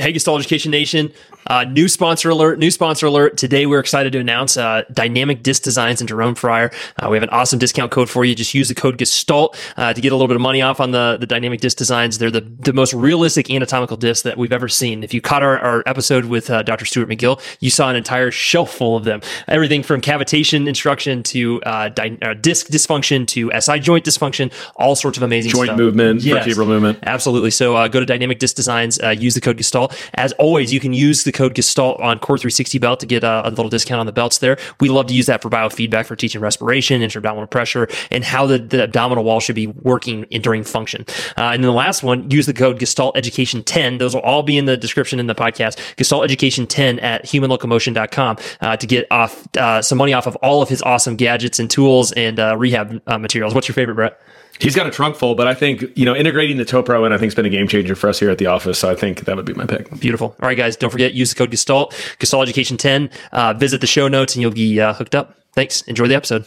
Hey, 0.00 0.12
Gestalt 0.12 0.38
Education 0.38 0.70
Nation. 0.70 1.12
Uh, 1.48 1.64
new 1.64 1.88
sponsor 1.88 2.30
alert, 2.30 2.58
new 2.58 2.70
sponsor 2.70 3.06
alert. 3.06 3.36
Today, 3.36 3.66
we're 3.66 3.80
excited 3.80 4.12
to 4.12 4.18
announce 4.18 4.56
uh, 4.56 4.82
Dynamic 4.92 5.42
Disc 5.42 5.62
Designs 5.62 6.00
and 6.00 6.06
Jerome 6.08 6.34
Fryer. 6.34 6.70
Uh, 7.02 7.08
we 7.10 7.16
have 7.16 7.22
an 7.22 7.30
awesome 7.30 7.58
discount 7.58 7.90
code 7.90 8.10
for 8.10 8.24
you. 8.24 8.34
Just 8.34 8.52
use 8.54 8.68
the 8.68 8.74
code 8.74 8.98
Gestalt 8.98 9.58
uh, 9.76 9.92
to 9.94 10.00
get 10.00 10.12
a 10.12 10.14
little 10.14 10.28
bit 10.28 10.36
of 10.36 10.42
money 10.42 10.60
off 10.62 10.78
on 10.78 10.90
the, 10.90 11.16
the 11.18 11.26
Dynamic 11.26 11.60
Disc 11.60 11.78
Designs. 11.78 12.18
They're 12.18 12.30
the, 12.30 12.42
the 12.42 12.72
most 12.74 12.92
realistic 12.92 13.50
anatomical 13.50 13.96
discs 13.96 14.22
that 14.22 14.36
we've 14.36 14.52
ever 14.52 14.68
seen. 14.68 15.02
If 15.02 15.14
you 15.14 15.20
caught 15.22 15.42
our, 15.42 15.58
our 15.58 15.82
episode 15.86 16.26
with 16.26 16.50
uh, 16.50 16.62
Dr. 16.62 16.84
Stuart 16.84 17.08
McGill, 17.08 17.40
you 17.60 17.70
saw 17.70 17.88
an 17.88 17.96
entire 17.96 18.30
shelf 18.30 18.72
full 18.74 18.96
of 18.96 19.04
them. 19.04 19.22
Everything 19.48 19.82
from 19.82 20.00
cavitation 20.02 20.68
instruction 20.68 21.22
to 21.24 21.62
uh, 21.62 21.88
di- 21.88 22.18
disc 22.40 22.66
dysfunction 22.68 23.26
to 23.28 23.50
SI 23.58 23.78
joint 23.80 24.04
dysfunction, 24.04 24.52
all 24.76 24.94
sorts 24.94 25.16
of 25.16 25.22
amazing 25.22 25.50
joint 25.52 25.68
stuff. 25.68 25.78
movement, 25.78 26.22
Yes. 26.22 26.44
vertebral 26.44 26.68
movement. 26.68 26.98
Absolutely. 27.04 27.50
So 27.50 27.74
uh, 27.74 27.88
go 27.88 28.00
to 28.00 28.06
Dynamic 28.06 28.38
Disc 28.38 28.54
Designs, 28.54 29.00
uh, 29.00 29.10
use 29.10 29.34
the 29.34 29.40
code 29.40 29.56
Gestalt. 29.56 29.94
As 30.14 30.32
always, 30.34 30.72
you 30.74 30.80
can 30.80 30.92
use 30.92 31.24
the 31.24 31.32
code 31.38 31.54
Gestalt 31.54 32.00
on 32.00 32.18
Core 32.18 32.36
360 32.36 32.78
belt 32.78 32.98
to 33.00 33.06
get 33.06 33.22
uh, 33.22 33.42
a 33.44 33.50
little 33.50 33.68
discount 33.68 34.00
on 34.00 34.06
the 34.06 34.12
belts 34.12 34.38
there. 34.38 34.58
We 34.80 34.88
love 34.88 35.06
to 35.06 35.14
use 35.14 35.26
that 35.26 35.40
for 35.40 35.48
biofeedback 35.48 36.04
for 36.04 36.16
teaching 36.16 36.40
respiration, 36.40 37.00
intra-abdominal 37.00 37.46
pressure, 37.46 37.88
and 38.10 38.24
how 38.24 38.46
the, 38.46 38.58
the 38.58 38.82
abdominal 38.82 39.22
wall 39.22 39.38
should 39.38 39.54
be 39.54 39.68
working 39.68 40.24
in, 40.24 40.42
during 40.42 40.64
function. 40.64 41.04
Uh, 41.36 41.52
and 41.54 41.62
then 41.62 41.68
the 41.68 41.72
last 41.72 42.02
one, 42.02 42.28
use 42.28 42.46
the 42.46 42.52
code 42.52 42.80
Gestalt 42.80 43.16
Education 43.16 43.62
10. 43.62 43.98
Those 43.98 44.14
will 44.14 44.22
all 44.22 44.42
be 44.42 44.58
in 44.58 44.64
the 44.64 44.76
description 44.76 45.20
in 45.20 45.28
the 45.28 45.34
podcast. 45.34 45.78
Gestalt 45.96 46.24
Education 46.24 46.66
10 46.66 46.98
at 46.98 47.24
humanlocomotion.com 47.24 48.36
uh, 48.60 48.76
to 48.76 48.86
get 48.86 49.06
off 49.12 49.46
uh, 49.56 49.80
some 49.80 49.96
money 49.96 50.12
off 50.12 50.26
of 50.26 50.34
all 50.36 50.60
of 50.60 50.68
his 50.68 50.82
awesome 50.82 51.14
gadgets 51.14 51.60
and 51.60 51.70
tools 51.70 52.10
and 52.12 52.40
uh, 52.40 52.56
rehab 52.56 53.00
uh, 53.06 53.16
materials. 53.16 53.54
What's 53.54 53.68
your 53.68 53.74
favorite, 53.74 53.94
Brett? 53.94 54.20
He's 54.60 54.74
got 54.74 54.86
a 54.86 54.90
trunk 54.90 55.16
full, 55.16 55.34
but 55.34 55.46
I 55.46 55.54
think 55.54 55.84
you 55.96 56.04
know 56.04 56.14
integrating 56.14 56.56
the 56.56 56.64
Toe 56.64 56.82
Pro 56.82 57.04
in 57.04 57.12
I 57.12 57.16
think 57.18 57.28
has 57.28 57.34
been 57.34 57.46
a 57.46 57.50
game 57.50 57.68
changer 57.68 57.94
for 57.94 58.08
us 58.08 58.18
here 58.18 58.30
at 58.30 58.38
the 58.38 58.46
office. 58.46 58.78
So 58.78 58.90
I 58.90 58.94
think 58.94 59.24
that 59.24 59.36
would 59.36 59.46
be 59.46 59.54
my 59.54 59.66
pick. 59.66 59.90
Beautiful. 60.00 60.36
All 60.40 60.48
right, 60.48 60.56
guys, 60.56 60.76
don't 60.76 60.90
forget, 60.90 61.14
use 61.14 61.30
the 61.30 61.36
code 61.36 61.50
Gestalt, 61.50 61.94
Gestalt 62.18 62.42
Education 62.42 62.76
10. 62.76 63.10
Uh, 63.32 63.54
visit 63.54 63.80
the 63.80 63.86
show 63.86 64.08
notes 64.08 64.34
and 64.34 64.42
you'll 64.42 64.50
be 64.50 64.80
uh, 64.80 64.92
hooked 64.94 65.14
up. 65.14 65.36
Thanks. 65.54 65.82
Enjoy 65.82 66.06
the 66.06 66.14
episode. 66.14 66.46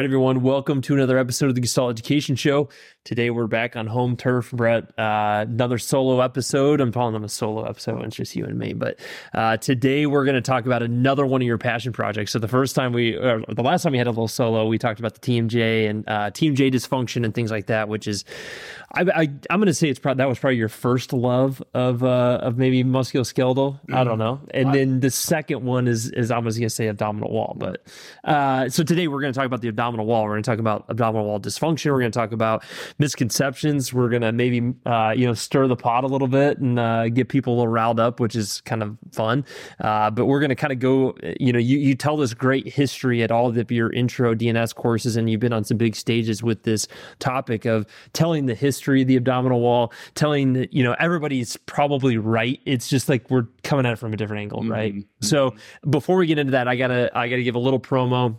Right, 0.00 0.06
everyone. 0.06 0.40
Welcome 0.40 0.80
to 0.82 0.94
another 0.94 1.18
episode 1.18 1.50
of 1.50 1.54
the 1.54 1.60
Gestalt 1.60 1.90
Education 1.90 2.34
Show. 2.34 2.70
Today 3.04 3.28
we're 3.28 3.46
back 3.46 3.76
on 3.76 3.86
home 3.86 4.16
turf, 4.16 4.50
Brett. 4.50 4.84
Uh, 4.98 5.44
another 5.46 5.76
solo 5.76 6.20
episode. 6.20 6.80
I'm 6.80 6.90
calling 6.90 7.12
them 7.12 7.22
a 7.22 7.28
solo 7.28 7.64
episode. 7.64 8.02
It's 8.04 8.16
just 8.16 8.34
you 8.34 8.46
and 8.46 8.58
me. 8.58 8.72
But 8.72 8.98
uh, 9.34 9.58
today 9.58 10.06
we're 10.06 10.24
going 10.24 10.36
to 10.36 10.40
talk 10.40 10.64
about 10.64 10.82
another 10.82 11.26
one 11.26 11.42
of 11.42 11.46
your 11.46 11.58
passion 11.58 11.92
projects. 11.92 12.32
So 12.32 12.38
the 12.38 12.48
first 12.48 12.74
time 12.74 12.94
we, 12.94 13.14
or 13.14 13.44
the 13.46 13.62
last 13.62 13.82
time 13.82 13.92
we 13.92 13.98
had 13.98 14.06
a 14.06 14.10
little 14.10 14.26
solo, 14.26 14.66
we 14.66 14.78
talked 14.78 15.00
about 15.00 15.20
the 15.20 15.20
TMJ 15.20 15.90
and 15.90 16.08
uh, 16.08 16.30
TMJ 16.30 16.72
dysfunction 16.72 17.22
and 17.22 17.34
things 17.34 17.50
like 17.50 17.66
that, 17.66 17.90
which 17.90 18.08
is, 18.08 18.24
I, 18.92 19.02
I, 19.02 19.20
I'm 19.50 19.60
going 19.60 19.66
to 19.66 19.74
say 19.74 19.88
it's 19.88 19.98
probably 19.98 20.18
that 20.18 20.28
was 20.28 20.38
probably 20.38 20.56
your 20.56 20.68
first 20.68 21.12
love 21.12 21.62
of 21.74 22.02
uh, 22.02 22.40
of 22.42 22.58
maybe 22.58 22.82
musculoskeletal. 22.84 23.78
I 23.92 24.02
don't 24.02 24.18
know. 24.18 24.40
And 24.52 24.74
then 24.74 25.00
the 25.00 25.10
second 25.10 25.64
one 25.64 25.86
is 25.86 26.10
is 26.10 26.30
I 26.30 26.38
was 26.38 26.58
going 26.58 26.68
to 26.68 26.74
say 26.74 26.88
abdominal 26.88 27.30
wall. 27.30 27.54
But 27.56 27.86
uh, 28.24 28.68
so 28.68 28.82
today 28.82 29.06
we're 29.06 29.20
going 29.20 29.32
to 29.32 29.38
talk 29.38 29.46
about 29.46 29.60
the 29.60 29.68
abdominal 29.68 29.89
wall. 29.98 30.24
We're 30.24 30.30
going 30.30 30.42
to 30.42 30.50
talk 30.50 30.58
about 30.58 30.84
abdominal 30.88 31.26
wall 31.26 31.40
dysfunction. 31.40 31.90
We're 31.92 32.00
going 32.00 32.12
to 32.12 32.18
talk 32.18 32.32
about 32.32 32.64
misconceptions. 32.98 33.92
We're 33.92 34.08
going 34.08 34.22
to 34.22 34.32
maybe 34.32 34.74
uh, 34.86 35.12
you 35.16 35.26
know 35.26 35.34
stir 35.34 35.66
the 35.66 35.76
pot 35.76 36.04
a 36.04 36.06
little 36.06 36.28
bit 36.28 36.58
and 36.58 36.78
uh, 36.78 37.08
get 37.08 37.28
people 37.28 37.54
a 37.54 37.56
little 37.56 37.68
riled 37.68 38.00
up, 38.00 38.20
which 38.20 38.36
is 38.36 38.60
kind 38.62 38.82
of 38.82 38.96
fun. 39.12 39.44
Uh, 39.80 40.10
but 40.10 40.26
we're 40.26 40.40
going 40.40 40.50
to 40.50 40.56
kind 40.56 40.72
of 40.72 40.78
go. 40.78 41.14
You 41.38 41.52
know, 41.52 41.58
you 41.58 41.78
you 41.78 41.94
tell 41.94 42.16
this 42.16 42.34
great 42.34 42.68
history 42.68 43.22
at 43.22 43.30
all 43.30 43.48
of 43.48 43.70
your 43.70 43.92
intro 43.92 44.34
DNS 44.34 44.74
courses, 44.74 45.16
and 45.16 45.28
you've 45.28 45.40
been 45.40 45.52
on 45.52 45.64
some 45.64 45.76
big 45.76 45.96
stages 45.96 46.42
with 46.42 46.62
this 46.62 46.86
topic 47.18 47.64
of 47.64 47.86
telling 48.12 48.46
the 48.46 48.54
history 48.54 49.02
of 49.02 49.08
the 49.08 49.16
abdominal 49.16 49.60
wall, 49.60 49.92
telling 50.14 50.52
that 50.54 50.72
you 50.72 50.82
know 50.82 50.94
everybody's 50.98 51.56
probably 51.56 52.16
right. 52.16 52.60
It's 52.64 52.88
just 52.88 53.08
like 53.08 53.30
we're 53.30 53.46
coming 53.62 53.86
at 53.86 53.92
it 53.92 53.96
from 53.96 54.12
a 54.12 54.16
different 54.16 54.40
angle, 54.42 54.62
right? 54.64 54.94
So 55.20 55.54
before 55.88 56.16
we 56.16 56.26
get 56.26 56.38
into 56.38 56.52
that, 56.52 56.68
I 56.68 56.76
gotta 56.76 57.10
I 57.14 57.28
gotta 57.28 57.42
give 57.42 57.54
a 57.54 57.58
little 57.58 57.80
promo 57.80 58.38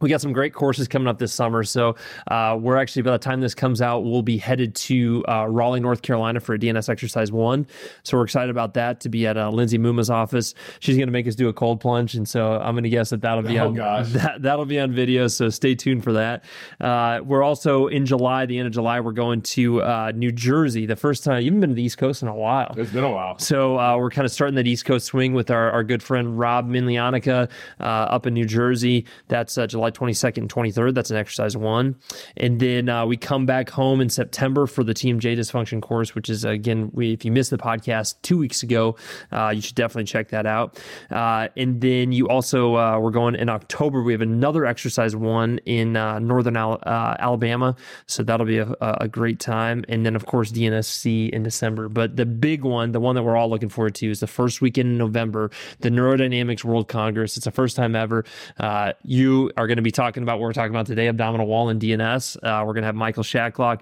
we 0.00 0.08
got 0.10 0.20
some 0.20 0.32
great 0.32 0.52
courses 0.52 0.88
coming 0.88 1.08
up 1.08 1.18
this 1.18 1.32
summer. 1.32 1.62
So 1.64 1.96
uh, 2.28 2.56
we're 2.60 2.76
actually 2.76 3.02
by 3.02 3.12
the 3.12 3.18
time 3.18 3.40
this 3.40 3.54
comes 3.54 3.80
out, 3.80 4.00
we'll 4.04 4.22
be 4.22 4.36
headed 4.36 4.74
to 4.76 5.24
uh, 5.28 5.46
Raleigh, 5.46 5.80
North 5.80 6.02
Carolina 6.02 6.40
for 6.40 6.54
a 6.54 6.58
DNS 6.58 6.88
exercise 6.88 7.32
one. 7.32 7.66
So 8.02 8.16
we're 8.16 8.24
excited 8.24 8.50
about 8.50 8.74
that 8.74 9.00
to 9.00 9.08
be 9.08 9.26
at 9.26 9.36
uh, 9.36 9.50
Lindsay 9.50 9.78
Muma's 9.78 10.10
office. 10.10 10.54
She's 10.80 10.96
going 10.96 11.08
to 11.08 11.12
make 11.12 11.26
us 11.26 11.34
do 11.34 11.48
a 11.48 11.52
cold 11.52 11.80
plunge, 11.80 12.14
and 12.14 12.28
so 12.28 12.52
I'm 12.60 12.74
going 12.74 12.84
to 12.84 12.90
guess 12.90 13.10
that 13.10 13.20
that'll 13.22 13.42
be 13.42 13.58
Oh, 13.58 13.68
on 13.68 13.74
gosh. 13.74 14.08
that 14.10 14.42
that'll 14.42 14.66
be 14.66 14.78
on 14.78 14.92
video. 14.92 15.28
So 15.28 15.48
stay 15.48 15.74
tuned 15.74 16.04
for 16.04 16.12
that. 16.14 16.44
Uh, 16.80 17.20
we're 17.24 17.42
also 17.42 17.86
in 17.86 18.04
July, 18.06 18.46
the 18.46 18.58
end 18.58 18.66
of 18.66 18.72
July, 18.74 19.00
we're 19.00 19.12
going 19.12 19.40
to 19.42 19.82
uh, 19.82 20.12
New 20.14 20.32
Jersey. 20.32 20.84
The 20.86 20.96
first 20.96 21.24
time 21.24 21.42
you've 21.42 21.58
been 21.60 21.70
to 21.70 21.74
the 21.74 21.82
East 21.82 21.98
Coast 21.98 22.22
in 22.22 22.28
a 22.28 22.34
while. 22.34 22.74
It's 22.76 22.90
been 22.92 23.04
a 23.04 23.10
while. 23.10 23.38
So 23.38 23.78
uh, 23.78 23.96
we're 23.96 24.10
kind 24.10 24.24
of 24.26 24.32
starting 24.32 24.56
that 24.56 24.66
East 24.66 24.84
Coast 24.84 25.06
swing 25.06 25.32
with 25.32 25.50
our, 25.50 25.70
our 25.70 25.82
good 25.84 26.02
friend 26.02 26.38
Rob 26.38 26.68
Minlianica 26.68 27.48
uh, 27.80 27.82
up 27.82 28.26
in 28.26 28.34
New 28.34 28.44
Jersey. 28.44 29.06
That's 29.28 29.56
uh, 29.56 29.66
July 29.90 30.12
22nd 30.12 30.38
and 30.38 30.52
23rd. 30.52 30.94
That's 30.94 31.10
an 31.10 31.16
exercise 31.16 31.56
one. 31.56 31.96
And 32.36 32.60
then 32.60 32.88
uh, 32.88 33.06
we 33.06 33.16
come 33.16 33.46
back 33.46 33.70
home 33.70 34.00
in 34.00 34.08
September 34.08 34.66
for 34.66 34.82
the 34.82 34.94
TMJ 34.94 35.36
dysfunction 35.36 35.80
course, 35.80 36.14
which 36.14 36.28
is, 36.28 36.44
again, 36.44 36.90
we, 36.92 37.12
if 37.12 37.24
you 37.24 37.32
missed 37.32 37.50
the 37.50 37.58
podcast 37.58 38.16
two 38.22 38.38
weeks 38.38 38.62
ago, 38.62 38.96
uh, 39.32 39.52
you 39.54 39.60
should 39.60 39.74
definitely 39.74 40.04
check 40.04 40.28
that 40.28 40.46
out. 40.46 40.80
Uh, 41.10 41.48
and 41.56 41.80
then 41.80 42.12
you 42.12 42.28
also, 42.28 42.76
uh, 42.76 42.98
we're 42.98 43.10
going 43.10 43.34
in 43.34 43.48
October, 43.48 44.02
we 44.02 44.12
have 44.12 44.22
another 44.22 44.66
exercise 44.66 45.14
one 45.14 45.58
in 45.66 45.96
uh, 45.96 46.18
Northern 46.18 46.56
Al- 46.56 46.82
uh, 46.84 47.16
Alabama. 47.18 47.76
So 48.06 48.22
that'll 48.22 48.46
be 48.46 48.58
a, 48.58 48.74
a 48.80 49.08
great 49.08 49.38
time. 49.38 49.84
And 49.88 50.04
then, 50.04 50.16
of 50.16 50.26
course, 50.26 50.50
DNSC 50.52 51.30
in 51.30 51.42
December. 51.42 51.88
But 51.88 52.16
the 52.16 52.26
big 52.26 52.64
one, 52.64 52.92
the 52.92 53.00
one 53.00 53.14
that 53.14 53.22
we're 53.22 53.36
all 53.36 53.50
looking 53.50 53.68
forward 53.68 53.94
to, 53.96 54.10
is 54.10 54.20
the 54.20 54.26
first 54.26 54.60
weekend 54.60 54.88
in 54.88 54.98
November, 54.98 55.50
the 55.80 55.90
Neurodynamics 55.90 56.64
World 56.64 56.88
Congress. 56.88 57.36
It's 57.36 57.44
the 57.44 57.52
first 57.52 57.76
time 57.76 57.94
ever. 57.94 58.24
You 59.02 59.50
are 59.56 59.66
going 59.66 59.75
to 59.76 59.82
be 59.82 59.90
talking 59.90 60.22
about 60.22 60.38
what 60.38 60.44
we're 60.44 60.52
talking 60.52 60.70
about 60.70 60.86
today 60.86 61.08
abdominal 61.08 61.46
wall 61.46 61.68
and 61.68 61.80
DNS. 61.80 62.36
Uh, 62.36 62.64
we're 62.64 62.72
going 62.72 62.82
to 62.82 62.86
have 62.86 62.94
Michael 62.94 63.22
Shacklock. 63.22 63.80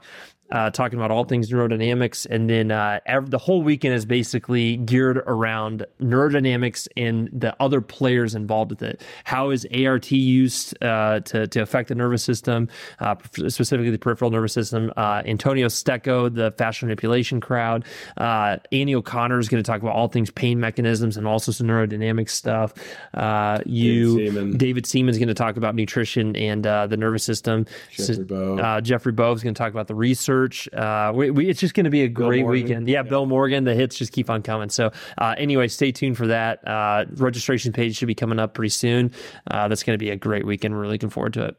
Uh, 0.52 0.70
talking 0.70 0.98
about 0.98 1.10
all 1.10 1.24
things 1.24 1.50
neurodynamics, 1.50 2.26
and 2.28 2.50
then 2.50 2.70
uh, 2.70 3.00
ev- 3.06 3.30
the 3.30 3.38
whole 3.38 3.62
weekend 3.62 3.94
is 3.94 4.04
basically 4.04 4.76
geared 4.76 5.16
around 5.26 5.86
neurodynamics 6.00 6.86
and 6.98 7.30
the 7.32 7.56
other 7.60 7.80
players 7.80 8.34
involved 8.34 8.70
with 8.70 8.82
it. 8.82 9.02
How 9.24 9.50
is 9.50 9.66
ART 9.74 10.12
used 10.12 10.76
uh, 10.84 11.20
to 11.20 11.46
to 11.46 11.60
affect 11.60 11.88
the 11.88 11.94
nervous 11.94 12.22
system, 12.22 12.68
uh, 13.00 13.14
specifically 13.48 13.90
the 13.90 13.98
peripheral 13.98 14.30
nervous 14.30 14.52
system? 14.52 14.92
Uh, 14.98 15.22
Antonio 15.24 15.68
Stecco, 15.68 16.32
the 16.32 16.52
fascial 16.52 16.82
manipulation 16.82 17.40
crowd. 17.40 17.86
Uh, 18.18 18.58
Annie 18.70 18.94
O'Connor 18.94 19.38
is 19.38 19.48
going 19.48 19.62
to 19.62 19.66
talk 19.66 19.80
about 19.80 19.94
all 19.94 20.08
things 20.08 20.30
pain 20.30 20.60
mechanisms 20.60 21.16
and 21.16 21.26
also 21.26 21.52
some 21.52 21.66
neurodynamic 21.66 22.28
stuff. 22.28 22.74
Uh, 23.14 23.60
you, 23.64 24.18
Seaman. 24.18 24.58
David 24.58 24.86
Seaman's 24.86 25.16
going 25.16 25.28
to 25.28 25.34
talk 25.34 25.56
about 25.56 25.74
nutrition 25.74 26.36
and 26.36 26.66
uh, 26.66 26.86
the 26.86 26.98
nervous 26.98 27.24
system. 27.24 27.64
Jeffrey 27.90 28.24
Bowe. 28.24 28.58
Uh, 28.58 28.80
Jeffrey 28.82 29.12
is 29.12 29.42
going 29.42 29.54
to 29.54 29.58
talk 29.58 29.72
about 29.72 29.88
the 29.88 29.94
research. 29.94 30.33
Uh, 30.72 31.12
we, 31.14 31.30
we, 31.30 31.48
it's 31.48 31.60
just 31.60 31.74
going 31.74 31.84
to 31.84 31.90
be 31.90 32.02
a 32.02 32.08
great 32.08 32.46
weekend. 32.46 32.88
Yeah, 32.88 33.02
Bill 33.02 33.26
Morgan. 33.26 33.64
The 33.64 33.74
hits 33.74 33.96
just 33.96 34.12
keep 34.12 34.30
on 34.30 34.42
coming. 34.42 34.68
So 34.68 34.90
uh, 35.18 35.34
anyway, 35.38 35.68
stay 35.68 35.92
tuned 35.92 36.16
for 36.16 36.26
that. 36.26 36.66
Uh, 36.66 37.04
registration 37.14 37.72
page 37.72 37.96
should 37.96 38.08
be 38.08 38.14
coming 38.14 38.38
up 38.38 38.54
pretty 38.54 38.70
soon. 38.70 39.12
Uh, 39.50 39.68
that's 39.68 39.82
going 39.82 39.94
to 39.94 40.02
be 40.02 40.10
a 40.10 40.16
great 40.16 40.46
weekend. 40.46 40.74
We're 40.74 40.82
really 40.82 40.94
looking 40.94 41.10
forward 41.10 41.34
to 41.34 41.44
it. 41.46 41.56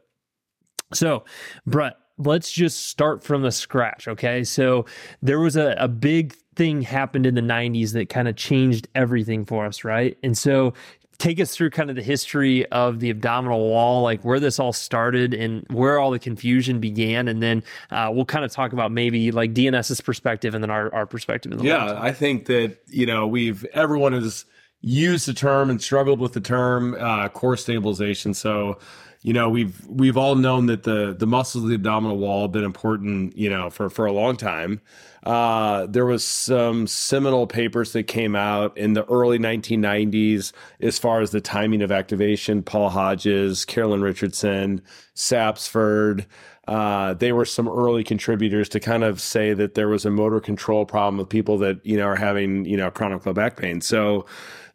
So, 0.92 1.24
Brett, 1.66 1.94
let's 2.18 2.50
just 2.50 2.86
start 2.86 3.22
from 3.22 3.42
the 3.42 3.50
scratch. 3.50 4.08
Okay. 4.08 4.44
So 4.44 4.86
there 5.22 5.40
was 5.40 5.56
a, 5.56 5.74
a 5.78 5.88
big 5.88 6.34
thing 6.54 6.82
happened 6.82 7.26
in 7.26 7.34
the 7.34 7.40
90s 7.40 7.92
that 7.92 8.08
kind 8.08 8.28
of 8.28 8.36
changed 8.36 8.88
everything 8.94 9.44
for 9.44 9.66
us, 9.66 9.84
right? 9.84 10.16
And 10.22 10.36
so 10.36 10.72
take 11.18 11.40
us 11.40 11.54
through 11.54 11.70
kind 11.70 11.90
of 11.90 11.96
the 11.96 12.02
history 12.02 12.66
of 12.66 13.00
the 13.00 13.10
abdominal 13.10 13.68
wall, 13.68 14.02
like 14.02 14.22
where 14.22 14.40
this 14.40 14.58
all 14.58 14.72
started 14.72 15.34
and 15.34 15.64
where 15.70 15.98
all 15.98 16.10
the 16.10 16.18
confusion 16.18 16.80
began. 16.80 17.28
And 17.28 17.42
then 17.42 17.62
uh, 17.90 18.10
we'll 18.12 18.24
kind 18.24 18.44
of 18.44 18.52
talk 18.52 18.72
about 18.72 18.92
maybe 18.92 19.30
like 19.30 19.54
DNS's 19.54 20.00
perspective 20.00 20.54
and 20.54 20.62
then 20.62 20.70
our, 20.70 20.92
our 20.94 21.06
perspective 21.06 21.52
in 21.52 21.58
the 21.58 21.64
Yeah. 21.64 21.98
I 22.00 22.12
think 22.12 22.46
that 22.46 22.78
you 22.86 23.06
know 23.06 23.26
we've 23.26 23.64
everyone 23.66 24.12
has 24.12 24.44
used 24.80 25.26
the 25.26 25.34
term 25.34 25.70
and 25.70 25.82
struggled 25.82 26.20
with 26.20 26.32
the 26.32 26.40
term 26.40 26.96
uh, 26.98 27.28
core 27.28 27.56
stabilization. 27.56 28.34
So 28.34 28.78
you 29.22 29.32
know 29.32 29.48
we've 29.48 29.84
we've 29.88 30.16
all 30.16 30.34
known 30.34 30.66
that 30.66 30.84
the 30.84 31.14
the 31.18 31.26
muscles 31.26 31.64
of 31.64 31.70
the 31.70 31.76
abdominal 31.76 32.18
wall 32.18 32.42
have 32.42 32.52
been 32.52 32.64
important 32.64 33.36
you 33.36 33.50
know 33.50 33.70
for 33.70 33.90
for 33.90 34.06
a 34.06 34.12
long 34.12 34.36
time. 34.36 34.80
Uh, 35.26 35.86
there 35.86 36.06
was 36.06 36.24
some 36.24 36.86
seminal 36.86 37.48
papers 37.48 37.92
that 37.92 38.04
came 38.04 38.36
out 38.36 38.78
in 38.78 38.92
the 38.92 39.04
early 39.06 39.40
1990s 39.40 40.52
as 40.80 41.00
far 41.00 41.20
as 41.20 41.32
the 41.32 41.40
timing 41.40 41.82
of 41.82 41.90
activation. 41.90 42.62
Paul 42.62 42.90
Hodges, 42.90 43.64
Carolyn 43.64 44.02
Richardson, 44.02 44.80
Sapsford. 45.16 46.26
uh, 46.68 47.14
they 47.14 47.32
were 47.32 47.44
some 47.44 47.68
early 47.68 48.04
contributors 48.04 48.68
to 48.68 48.78
kind 48.78 49.02
of 49.02 49.20
say 49.20 49.52
that 49.52 49.74
there 49.74 49.88
was 49.88 50.04
a 50.04 50.10
motor 50.12 50.38
control 50.38 50.86
problem 50.86 51.18
with 51.18 51.28
people 51.28 51.58
that 51.58 51.84
you 51.84 51.96
know 51.96 52.06
are 52.06 52.16
having 52.16 52.64
you 52.64 52.76
know 52.76 52.88
chronic 52.90 53.26
low 53.26 53.32
back 53.32 53.56
pain. 53.56 53.80
So 53.80 54.26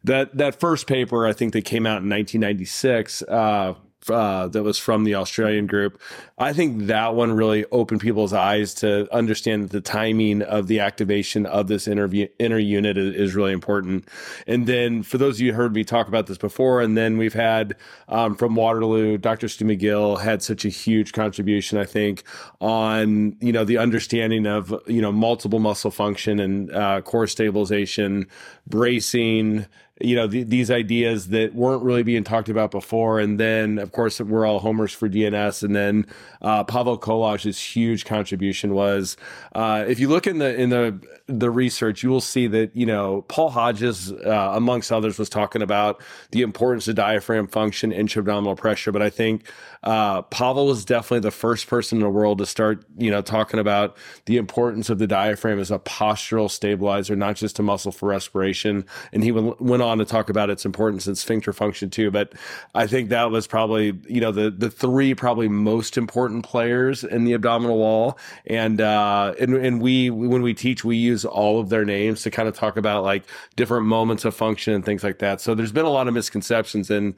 that 0.04 0.36
that 0.36 0.60
first 0.60 0.86
paper 0.86 1.26
I 1.26 1.32
think 1.32 1.54
that 1.54 1.64
came 1.64 1.86
out 1.86 2.02
in 2.02 2.10
1996. 2.10 3.22
Uh, 3.22 3.74
uh, 4.08 4.48
that 4.48 4.62
was 4.62 4.78
from 4.78 5.04
the 5.04 5.14
Australian 5.14 5.66
group. 5.66 6.00
I 6.38 6.52
think 6.52 6.86
that 6.86 7.14
one 7.14 7.32
really 7.32 7.64
opened 7.70 8.00
people's 8.00 8.32
eyes 8.32 8.74
to 8.74 9.12
understand 9.14 9.64
that 9.64 9.72
the 9.72 9.80
timing 9.80 10.42
of 10.42 10.66
the 10.66 10.80
activation 10.80 11.46
of 11.46 11.68
this 11.68 11.86
inner, 11.86 12.10
inner 12.38 12.58
unit 12.58 12.98
is, 12.98 13.14
is, 13.14 13.34
really 13.34 13.52
important. 13.52 14.08
And 14.46 14.66
then 14.66 15.02
for 15.02 15.18
those 15.18 15.36
of 15.36 15.40
you 15.40 15.52
who 15.52 15.56
heard 15.56 15.74
me 15.74 15.84
talk 15.84 16.08
about 16.08 16.26
this 16.26 16.38
before, 16.38 16.80
and 16.80 16.96
then 16.96 17.16
we've 17.16 17.32
had 17.32 17.76
um, 18.08 18.34
from 18.34 18.56
Waterloo, 18.56 19.18
Dr. 19.18 19.48
Stu 19.48 19.64
McGill 19.64 20.20
had 20.20 20.42
such 20.42 20.64
a 20.64 20.68
huge 20.68 21.12
contribution, 21.12 21.78
I 21.78 21.84
think, 21.84 22.24
on, 22.60 23.36
you 23.40 23.52
know, 23.52 23.64
the 23.64 23.78
understanding 23.78 24.46
of, 24.46 24.74
you 24.86 25.00
know, 25.00 25.12
multiple 25.12 25.60
muscle 25.60 25.90
function 25.90 26.40
and 26.40 26.72
uh, 26.72 27.00
core 27.02 27.26
stabilization, 27.26 28.26
bracing, 28.66 29.66
you 30.02 30.16
know 30.16 30.26
the, 30.26 30.42
these 30.42 30.70
ideas 30.70 31.28
that 31.28 31.54
weren't 31.54 31.82
really 31.82 32.02
being 32.02 32.24
talked 32.24 32.48
about 32.48 32.70
before. 32.70 33.20
And 33.20 33.38
then 33.38 33.78
of 33.78 33.92
course 33.92 34.20
we're 34.20 34.46
all 34.46 34.58
homers 34.58 34.92
for 34.92 35.08
dns 35.08 35.62
and 35.62 35.74
then 35.74 36.06
uh, 36.40 36.64
pavel 36.64 36.98
Kolar's 36.98 37.58
huge 37.58 38.04
contribution 38.04 38.74
was 38.74 39.16
uh, 39.54 39.84
if 39.86 40.00
you 40.00 40.08
look 40.08 40.26
in 40.26 40.38
the 40.38 40.54
in 40.54 40.70
the 40.70 40.98
the 41.26 41.50
research 41.50 42.02
you 42.02 42.10
will 42.10 42.20
see 42.20 42.46
that 42.46 42.74
you 42.74 42.86
know 42.86 43.22
paul 43.22 43.50
hodges 43.50 44.12
uh, 44.12 44.52
amongst 44.54 44.92
others 44.92 45.18
was 45.18 45.28
talking 45.28 45.62
about 45.62 46.02
the 46.30 46.42
importance 46.42 46.88
of 46.88 46.94
diaphragm 46.94 47.46
function 47.46 47.92
intra-abdominal 47.92 48.56
pressure 48.56 48.92
but 48.92 49.02
i 49.02 49.10
think 49.10 49.46
uh, 49.84 50.22
pavel 50.22 50.66
was 50.66 50.84
definitely 50.84 51.20
the 51.20 51.30
first 51.30 51.66
person 51.66 51.98
in 51.98 52.02
the 52.02 52.10
world 52.10 52.38
to 52.38 52.46
start 52.46 52.84
you 52.98 53.10
know 53.10 53.22
talking 53.22 53.60
about 53.60 53.96
the 54.26 54.36
importance 54.36 54.90
of 54.90 54.98
the 54.98 55.06
diaphragm 55.06 55.58
as 55.58 55.70
a 55.70 55.78
postural 55.78 56.50
stabilizer 56.50 57.16
not 57.16 57.36
just 57.36 57.58
a 57.58 57.62
muscle 57.62 57.92
for 57.92 58.08
respiration 58.08 58.84
and 59.12 59.22
he 59.22 59.30
went 59.30 59.82
on 59.82 59.98
to 59.98 60.04
talk 60.04 60.30
about 60.30 60.50
its 60.50 60.64
importance 60.64 61.06
in 61.06 61.14
sphincter 61.14 61.52
function 61.52 61.90
too. 61.90 62.10
But 62.10 62.32
I 62.74 62.86
think 62.86 63.10
that 63.10 63.30
was 63.30 63.46
probably 63.46 63.98
you 64.08 64.20
know 64.20 64.32
the 64.32 64.50
the 64.50 64.70
three 64.70 65.14
probably 65.14 65.48
most 65.48 65.96
important 65.96 66.44
players 66.44 67.04
in 67.04 67.24
the 67.24 67.34
abdominal 67.34 67.78
wall. 67.78 68.18
And 68.46 68.80
uh, 68.80 69.34
and 69.38 69.54
and 69.54 69.82
we 69.82 70.10
when 70.10 70.42
we 70.42 70.54
teach, 70.54 70.84
we 70.84 70.96
use 70.96 71.11
all 71.24 71.60
of 71.60 71.68
their 71.68 71.84
names 71.84 72.22
to 72.22 72.30
kind 72.30 72.48
of 72.48 72.54
talk 72.54 72.76
about 72.76 73.04
like 73.04 73.24
different 73.56 73.86
moments 73.86 74.24
of 74.24 74.34
function 74.34 74.74
and 74.74 74.84
things 74.84 75.04
like 75.04 75.18
that. 75.18 75.40
So 75.40 75.54
there's 75.54 75.72
been 75.72 75.84
a 75.84 75.90
lot 75.90 76.08
of 76.08 76.14
misconceptions, 76.14 76.90
and 76.90 77.14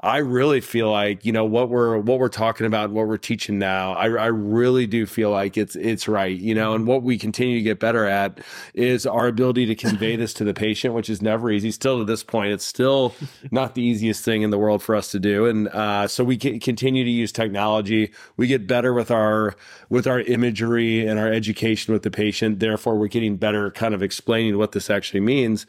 I 0.00 0.18
really 0.18 0.60
feel 0.60 0.90
like 0.90 1.24
you 1.24 1.32
know 1.32 1.44
what 1.44 1.68
we're 1.68 1.98
what 1.98 2.18
we're 2.18 2.28
talking 2.28 2.66
about, 2.66 2.90
what 2.90 3.08
we're 3.08 3.16
teaching 3.16 3.58
now. 3.58 3.92
I, 3.92 4.04
I 4.04 4.26
really 4.26 4.86
do 4.86 5.06
feel 5.06 5.30
like 5.30 5.56
it's 5.56 5.76
it's 5.76 6.08
right. 6.08 6.36
You 6.36 6.54
know, 6.54 6.74
and 6.74 6.86
what 6.86 7.02
we 7.02 7.18
continue 7.18 7.56
to 7.58 7.62
get 7.62 7.80
better 7.80 8.04
at 8.04 8.40
is 8.74 9.06
our 9.06 9.26
ability 9.26 9.66
to 9.66 9.74
convey 9.74 10.16
this 10.16 10.34
to 10.34 10.44
the 10.44 10.54
patient, 10.54 10.94
which 10.94 11.08
is 11.08 11.22
never 11.22 11.50
easy. 11.50 11.70
Still 11.70 11.98
to 11.98 12.04
this 12.04 12.22
point, 12.22 12.52
it's 12.52 12.64
still 12.64 13.14
not 13.50 13.74
the 13.74 13.82
easiest 13.82 14.24
thing 14.24 14.42
in 14.42 14.50
the 14.50 14.58
world 14.58 14.82
for 14.82 14.94
us 14.94 15.10
to 15.12 15.18
do. 15.18 15.46
And 15.46 15.68
uh, 15.68 16.08
so 16.08 16.24
we 16.24 16.36
continue 16.36 17.04
to 17.04 17.10
use 17.10 17.32
technology. 17.32 18.12
We 18.36 18.46
get 18.46 18.66
better 18.66 18.92
with 18.92 19.10
our 19.10 19.56
with 19.88 20.06
our 20.06 20.20
imagery 20.20 21.06
and 21.06 21.18
our 21.18 21.32
education 21.32 21.92
with 21.92 22.02
the 22.02 22.10
patient. 22.10 22.60
Therefore, 22.60 22.96
we're 22.96 23.08
getting 23.08 23.35
better 23.36 23.70
kind 23.70 23.94
of 23.94 24.02
explaining 24.02 24.58
what 24.58 24.72
this 24.72 24.90
actually 24.90 25.20
means. 25.20 25.66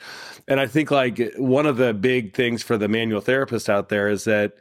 And 0.48 0.60
I 0.60 0.68
think 0.68 0.92
like 0.92 1.34
one 1.38 1.66
of 1.66 1.78
the 1.78 1.94
big 1.94 2.34
things 2.34 2.64
for 2.64 2.78
the 2.78 2.88
manual 2.88 3.22
therapist 3.22 3.70
out 3.70 3.90
there 3.90 4.08
is 4.10 4.24
that 4.26 4.58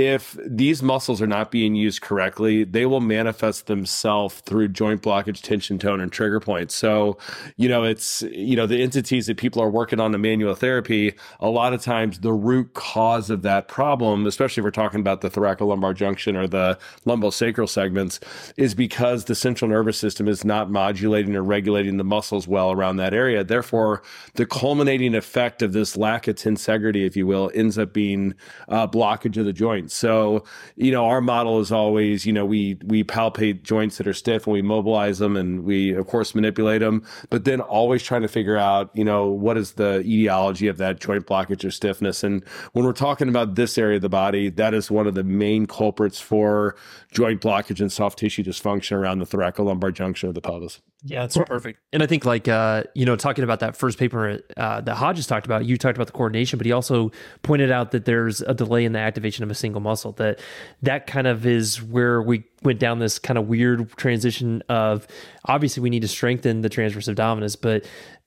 if 0.00 0.36
these 0.46 0.82
muscles 0.82 1.20
are 1.20 1.26
not 1.26 1.50
being 1.50 1.74
used 1.74 2.00
correctly, 2.00 2.64
they 2.64 2.86
will 2.86 3.00
manifest 3.00 3.66
themselves 3.66 4.40
through 4.40 4.68
joint 4.68 5.02
blockage, 5.02 5.42
tension 5.42 5.78
tone, 5.78 6.00
and 6.00 6.10
trigger 6.10 6.40
points. 6.40 6.74
So, 6.74 7.18
you 7.56 7.68
know, 7.68 7.84
it's, 7.84 8.22
you 8.22 8.56
know, 8.56 8.66
the 8.66 8.82
entities 8.82 9.26
that 9.26 9.36
people 9.36 9.62
are 9.62 9.68
working 9.68 10.00
on 10.00 10.12
the 10.12 10.18
manual 10.18 10.54
therapy, 10.54 11.14
a 11.38 11.50
lot 11.50 11.74
of 11.74 11.82
times 11.82 12.20
the 12.20 12.32
root 12.32 12.72
cause 12.72 13.28
of 13.28 13.42
that 13.42 13.68
problem, 13.68 14.26
especially 14.26 14.62
if 14.62 14.64
we're 14.64 14.70
talking 14.70 15.00
about 15.00 15.20
the 15.20 15.30
thoracolumbar 15.30 15.94
junction 15.94 16.34
or 16.34 16.46
the 16.46 16.78
lumbosacral 17.06 17.68
segments, 17.68 18.20
is 18.56 18.74
because 18.74 19.26
the 19.26 19.34
central 19.34 19.68
nervous 19.70 19.98
system 19.98 20.28
is 20.28 20.44
not 20.44 20.70
modulating 20.70 21.36
or 21.36 21.42
regulating 21.42 21.98
the 21.98 22.04
muscles 22.04 22.48
well 22.48 22.72
around 22.72 22.96
that 22.96 23.12
area. 23.12 23.44
Therefore, 23.44 24.02
the 24.34 24.46
culminating 24.46 25.14
effect 25.14 25.60
of 25.60 25.72
this 25.74 25.96
lack 25.96 26.26
of 26.26 26.36
tensegrity, 26.36 27.06
if 27.06 27.16
you 27.16 27.26
will, 27.26 27.50
ends 27.54 27.76
up 27.76 27.92
being 27.92 28.34
uh, 28.68 28.86
blockage 28.86 29.36
of 29.36 29.44
the 29.44 29.52
joint. 29.52 29.89
So, 29.92 30.44
you 30.76 30.92
know, 30.92 31.04
our 31.06 31.20
model 31.20 31.60
is 31.60 31.72
always, 31.72 32.26
you 32.26 32.32
know, 32.32 32.44
we 32.44 32.78
we 32.84 33.04
palpate 33.04 33.62
joints 33.62 33.98
that 33.98 34.06
are 34.06 34.14
stiff 34.14 34.46
and 34.46 34.54
we 34.54 34.62
mobilize 34.62 35.18
them 35.18 35.36
and 35.36 35.64
we 35.64 35.92
of 35.94 36.06
course 36.06 36.34
manipulate 36.34 36.80
them, 36.80 37.04
but 37.28 37.44
then 37.44 37.60
always 37.60 38.02
trying 38.02 38.22
to 38.22 38.28
figure 38.28 38.56
out, 38.56 38.90
you 38.94 39.04
know, 39.04 39.26
what 39.28 39.56
is 39.56 39.72
the 39.72 40.00
etiology 40.00 40.68
of 40.68 40.78
that 40.78 41.00
joint 41.00 41.26
blockage 41.26 41.64
or 41.64 41.70
stiffness. 41.70 42.22
And 42.22 42.44
when 42.72 42.84
we're 42.84 42.92
talking 42.92 43.28
about 43.28 43.54
this 43.54 43.76
area 43.78 43.96
of 43.96 44.02
the 44.02 44.08
body, 44.08 44.50
that 44.50 44.74
is 44.74 44.90
one 44.90 45.06
of 45.06 45.14
the 45.14 45.24
main 45.24 45.66
culprits 45.66 46.20
for 46.20 46.76
joint 47.12 47.40
blockage 47.40 47.80
and 47.80 47.90
soft 47.90 48.18
tissue 48.18 48.42
dysfunction 48.42 48.92
around 48.92 49.18
the 49.18 49.26
thoracolumbar 49.26 49.92
junction 49.92 50.28
of 50.28 50.34
the 50.34 50.40
pelvis. 50.40 50.80
Yeah, 51.02 51.20
that's 51.22 51.38
perfect. 51.38 51.80
And 51.92 52.02
I 52.02 52.06
think 52.06 52.24
like 52.24 52.46
uh, 52.46 52.84
you 52.94 53.06
know, 53.06 53.16
talking 53.16 53.42
about 53.42 53.60
that 53.60 53.76
first 53.76 53.98
paper 53.98 54.40
uh, 54.56 54.80
that 54.82 54.94
Hodges 54.96 55.26
talked 55.26 55.46
about, 55.46 55.64
you 55.64 55.76
talked 55.78 55.96
about 55.96 56.08
the 56.08 56.12
coordination, 56.12 56.58
but 56.58 56.66
he 56.66 56.72
also 56.72 57.10
pointed 57.42 57.70
out 57.70 57.92
that 57.92 58.04
there's 58.04 58.42
a 58.42 58.52
delay 58.52 58.84
in 58.84 58.92
the 58.92 58.98
activation 58.98 59.42
of 59.42 59.50
a 59.50 59.54
single 59.54 59.79
muscle. 59.80 60.12
That 60.12 60.40
that 60.82 61.06
kind 61.06 61.26
of 61.26 61.46
is 61.46 61.82
where 61.82 62.22
we 62.22 62.44
went 62.62 62.78
down 62.78 62.98
this 62.98 63.18
kind 63.18 63.38
of 63.38 63.48
weird 63.48 63.90
transition 63.96 64.62
of 64.68 65.06
obviously 65.46 65.82
we 65.82 65.90
need 65.90 66.02
to 66.02 66.08
strengthen 66.08 66.60
the 66.60 66.68
transverse 66.68 67.08
abdominis, 67.08 67.56
but 67.60 67.84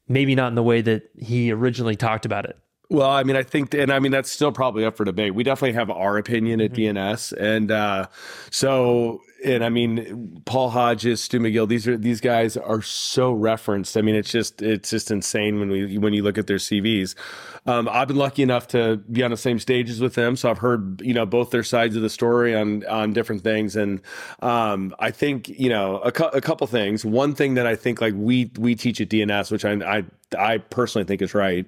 maybe 0.07 0.35
not 0.35 0.47
in 0.47 0.55
the 0.55 0.63
way 0.63 0.81
that 0.81 1.09
he 1.17 1.51
originally 1.51 1.95
talked 1.95 2.25
about 2.25 2.45
it. 2.45 2.57
Well, 2.89 3.09
I 3.09 3.23
mean, 3.23 3.35
I 3.35 3.43
think, 3.43 3.73
and 3.73 3.91
I 3.91 3.99
mean, 3.99 4.11
that's 4.11 4.31
still 4.31 4.51
probably 4.51 4.85
up 4.85 4.97
for 4.97 5.05
debate. 5.05 5.33
We 5.33 5.43
definitely 5.43 5.73
have 5.73 5.89
our 5.89 6.17
opinion 6.17 6.61
at 6.61 6.73
mm-hmm. 6.73 6.97
DNS, 6.97 7.33
and 7.39 7.71
uh, 7.71 8.07
so 8.51 9.21
and 9.43 9.63
I 9.63 9.69
mean, 9.69 10.41
Paul 10.45 10.69
Hodges, 10.69 11.21
Stu 11.21 11.39
McGill, 11.39 11.67
these 11.67 11.87
are 11.87 11.97
these 11.97 12.21
guys 12.21 12.57
are 12.57 12.81
so 12.81 13.31
referenced. 13.31 13.97
I 13.97 14.01
mean, 14.01 14.15
it's 14.15 14.31
just 14.31 14.61
it's 14.61 14.89
just 14.89 15.11
insane 15.11 15.59
when 15.59 15.69
we 15.69 15.97
when 15.97 16.13
you 16.13 16.23
look 16.23 16.37
at 16.37 16.47
their 16.47 16.57
CVs. 16.57 17.15
Um, 17.65 17.87
I've 17.89 18.07
been 18.07 18.17
lucky 18.17 18.43
enough 18.43 18.67
to 18.69 18.97
be 18.97 19.23
on 19.23 19.31
the 19.31 19.37
same 19.37 19.59
stages 19.59 20.01
with 20.01 20.15
them, 20.15 20.35
so 20.35 20.49
I've 20.49 20.57
heard 20.57 21.01
you 21.01 21.13
know 21.13 21.25
both 21.25 21.51
their 21.51 21.63
sides 21.63 21.95
of 21.95 22.01
the 22.01 22.09
story 22.09 22.55
on 22.55 22.85
on 22.87 23.13
different 23.13 23.43
things, 23.43 23.75
and 23.75 24.01
um, 24.41 24.95
I 24.99 25.11
think 25.11 25.49
you 25.49 25.69
know 25.69 25.99
a, 25.99 26.11
cu- 26.11 26.25
a 26.25 26.41
couple 26.41 26.65
things. 26.67 27.05
One 27.05 27.35
thing 27.35 27.53
that 27.55 27.67
I 27.67 27.75
think 27.75 28.01
like 28.01 28.13
we 28.15 28.51
we 28.57 28.75
teach 28.75 28.99
at 29.01 29.09
DNS, 29.09 29.51
which 29.51 29.65
I 29.65 29.73
I 29.97 30.03
I 30.37 30.57
personally 30.57 31.05
think 31.05 31.21
is 31.21 31.33
right, 31.33 31.65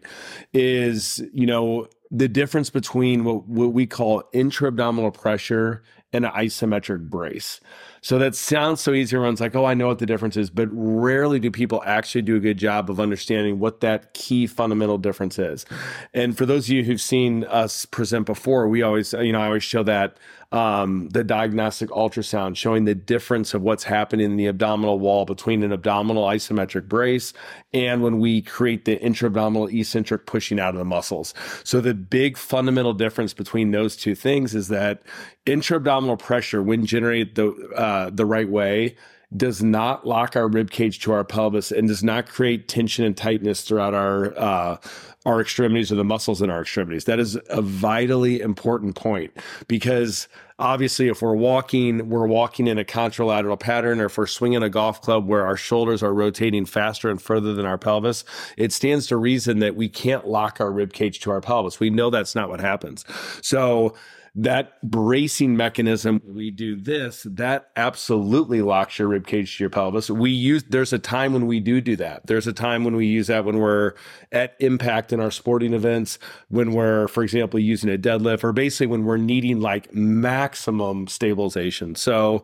is 0.54 1.24
you 1.33 1.45
know 1.45 1.88
the 2.11 2.27
difference 2.27 2.69
between 2.69 3.24
what, 3.24 3.47
what 3.47 3.74
we 3.74 3.85
call 3.85 4.24
intra 4.33 4.67
abdominal 4.67 5.12
pressure 5.12 5.83
and 6.13 6.25
an 6.25 6.31
isometric 6.31 7.09
brace. 7.09 7.59
So 8.01 8.17
that 8.19 8.35
sounds 8.35 8.79
so 8.79 8.93
easy. 8.93 9.15
Everyone's 9.15 9.41
like, 9.41 9.55
oh, 9.55 9.65
I 9.65 9.74
know 9.74 9.88
what 9.88 10.00
the 10.00 10.05
difference 10.05 10.38
is. 10.38 10.50
But 10.50 10.69
rarely 10.71 11.39
do 11.39 11.51
people 11.51 11.83
actually 11.85 12.21
do 12.21 12.38
a 12.38 12.39
good 12.39 12.57
job 12.57 12.89
of 12.89 13.00
understanding 13.00 13.59
what 13.59 13.81
that 13.81 14.13
key 14.13 14.47
fundamental 14.47 14.97
difference 14.97 15.38
is. 15.38 15.65
And 16.13 16.38
for 16.38 16.45
those 16.45 16.65
of 16.65 16.69
you 16.69 16.83
who've 16.83 17.01
seen 17.01 17.43
us 17.45 17.85
present 17.85 18.25
before, 18.25 18.69
we 18.69 18.81
always, 18.81 19.12
you 19.13 19.33
know, 19.33 19.41
I 19.41 19.47
always 19.47 19.63
show 19.63 19.83
that 19.83 20.17
um, 20.51 21.09
the 21.09 21.23
diagnostic 21.23 21.89
ultrasound 21.89 22.55
showing 22.55 22.85
the 22.85 22.95
difference 22.95 23.53
of 23.53 23.61
what's 23.61 23.83
happening 23.83 24.25
in 24.25 24.37
the 24.37 24.47
abdominal 24.47 24.99
wall 24.99 25.25
between 25.25 25.63
an 25.63 25.71
abdominal 25.71 26.23
isometric 26.25 26.87
brace 26.87 27.33
and 27.73 28.01
when 28.01 28.19
we 28.19 28.41
create 28.41 28.85
the 28.85 29.01
intra-abdominal 29.01 29.67
eccentric 29.67 30.25
pushing 30.25 30.59
out 30.59 30.73
of 30.73 30.79
the 30.79 30.85
muscles. 30.85 31.33
So 31.63 31.81
the 31.81 31.93
big 31.93 32.37
fundamental 32.37 32.93
difference 32.93 33.33
between 33.33 33.71
those 33.71 33.95
two 33.95 34.15
things 34.15 34.55
is 34.55 34.67
that 34.69 35.03
intra-abdominal 35.45 36.17
pressure, 36.17 36.61
when 36.61 36.85
generated 36.85 37.35
the 37.35 37.51
uh, 37.75 38.09
the 38.09 38.25
right 38.25 38.49
way, 38.49 38.95
does 39.36 39.63
not 39.63 40.06
lock 40.06 40.36
our 40.36 40.48
rib 40.48 40.72
cage 40.72 41.00
to 41.00 41.12
our 41.12 41.24
pelvis 41.24 41.72
and 41.72 41.88
does 41.88 42.04
not 42.04 42.27
create 42.27 42.68
tension 42.68 43.06
and 43.06 43.18
tightness 43.18 43.62
throughout 43.62 43.94
our 43.94 44.38
uh, 44.38 44.77
our 45.25 45.42
extremities 45.42 45.92
or 45.92 45.96
the 45.96 46.04
muscles 46.04 46.42
in 46.42 46.50
our 46.50 46.62
extremities. 46.62 47.06
That 47.06 47.20
is 47.20 47.38
a 47.50 47.62
vitally 47.62 48.42
important 48.42 48.96
point 48.96 49.36
because 49.68 50.27
obviously 50.60 51.08
if 51.08 51.22
we're 51.22 51.36
walking, 51.36 52.10
we're 52.10 52.27
walking 52.27 52.68
in 52.68 52.77
a 52.77 52.84
contralateral 52.84 53.60
pattern, 53.60 54.00
or 54.00 54.06
if 54.06 54.18
we're 54.18 54.27
swinging 54.27 54.62
a 54.62 54.70
golf 54.70 55.01
club 55.01 55.27
where 55.27 55.46
our 55.46 55.58
shoulders 55.58 56.04
are 56.04 56.13
rotating 56.13 56.65
faster 56.65 57.10
and 57.10 57.22
further 57.22 57.54
than 57.54 57.65
our 57.65 57.77
pelvis, 57.77 58.24
it 58.56 58.72
stands 58.72 59.08
to 59.08 59.18
reason 59.18 59.60
that 59.60 59.75
we 59.75 59.89
can't 59.89 60.27
lock 60.27 60.62
our 60.62 60.72
rib 60.72 60.94
cage 60.94 61.20
to 61.22 61.32
our 61.32 61.42
pelvis. 61.42 61.80
We 61.80 61.89
know 61.89 62.10
that's 62.10 62.36
not 62.36 62.50
what 62.50 62.60
happens. 62.60 63.04
So 63.42 63.96
that 64.38 64.82
bracing 64.82 65.56
mechanism, 65.56 66.22
we 66.25 66.51
do 66.51 66.75
this, 66.75 67.25
that 67.30 67.70
absolutely 67.77 68.62
locks 68.62 69.00
your 69.00 69.08
rib 69.08 69.25
cage 69.25 69.58
to 69.58 69.63
your 69.63 69.70
pelvis. 69.70 70.10
We 70.10 70.30
use, 70.32 70.63
there's 70.63 70.92
a 70.92 71.00
time 71.00 71.32
when 71.32 71.48
we 71.48 71.62
do 71.62 71.80
do 71.80 71.96
that. 71.96 72.27
There's 72.27 72.46
a 72.46 72.51
time 72.51 72.84
when 72.84 72.98
we 72.98 73.06
use 73.06 73.27
that 73.27 73.46
when 73.46 73.60
we're 73.60 73.94
at 74.34 74.56
impact 74.60 75.13
in 75.13 75.22
our 75.22 75.32
sporting 75.32 75.74
events, 75.74 76.20
when 76.50 76.74
we're, 76.74 77.08
for 77.08 77.24
example, 77.24 77.60
using 77.62 77.89
a 77.89 77.98
deadlift, 77.98 78.44
or 78.44 78.51
basically 78.51 78.88
when 78.88 79.06
we're 79.06 79.15
needing 79.15 79.62
like 79.62 79.94
maximum 79.96 81.08
stabilization. 81.08 81.96
So 81.96 82.44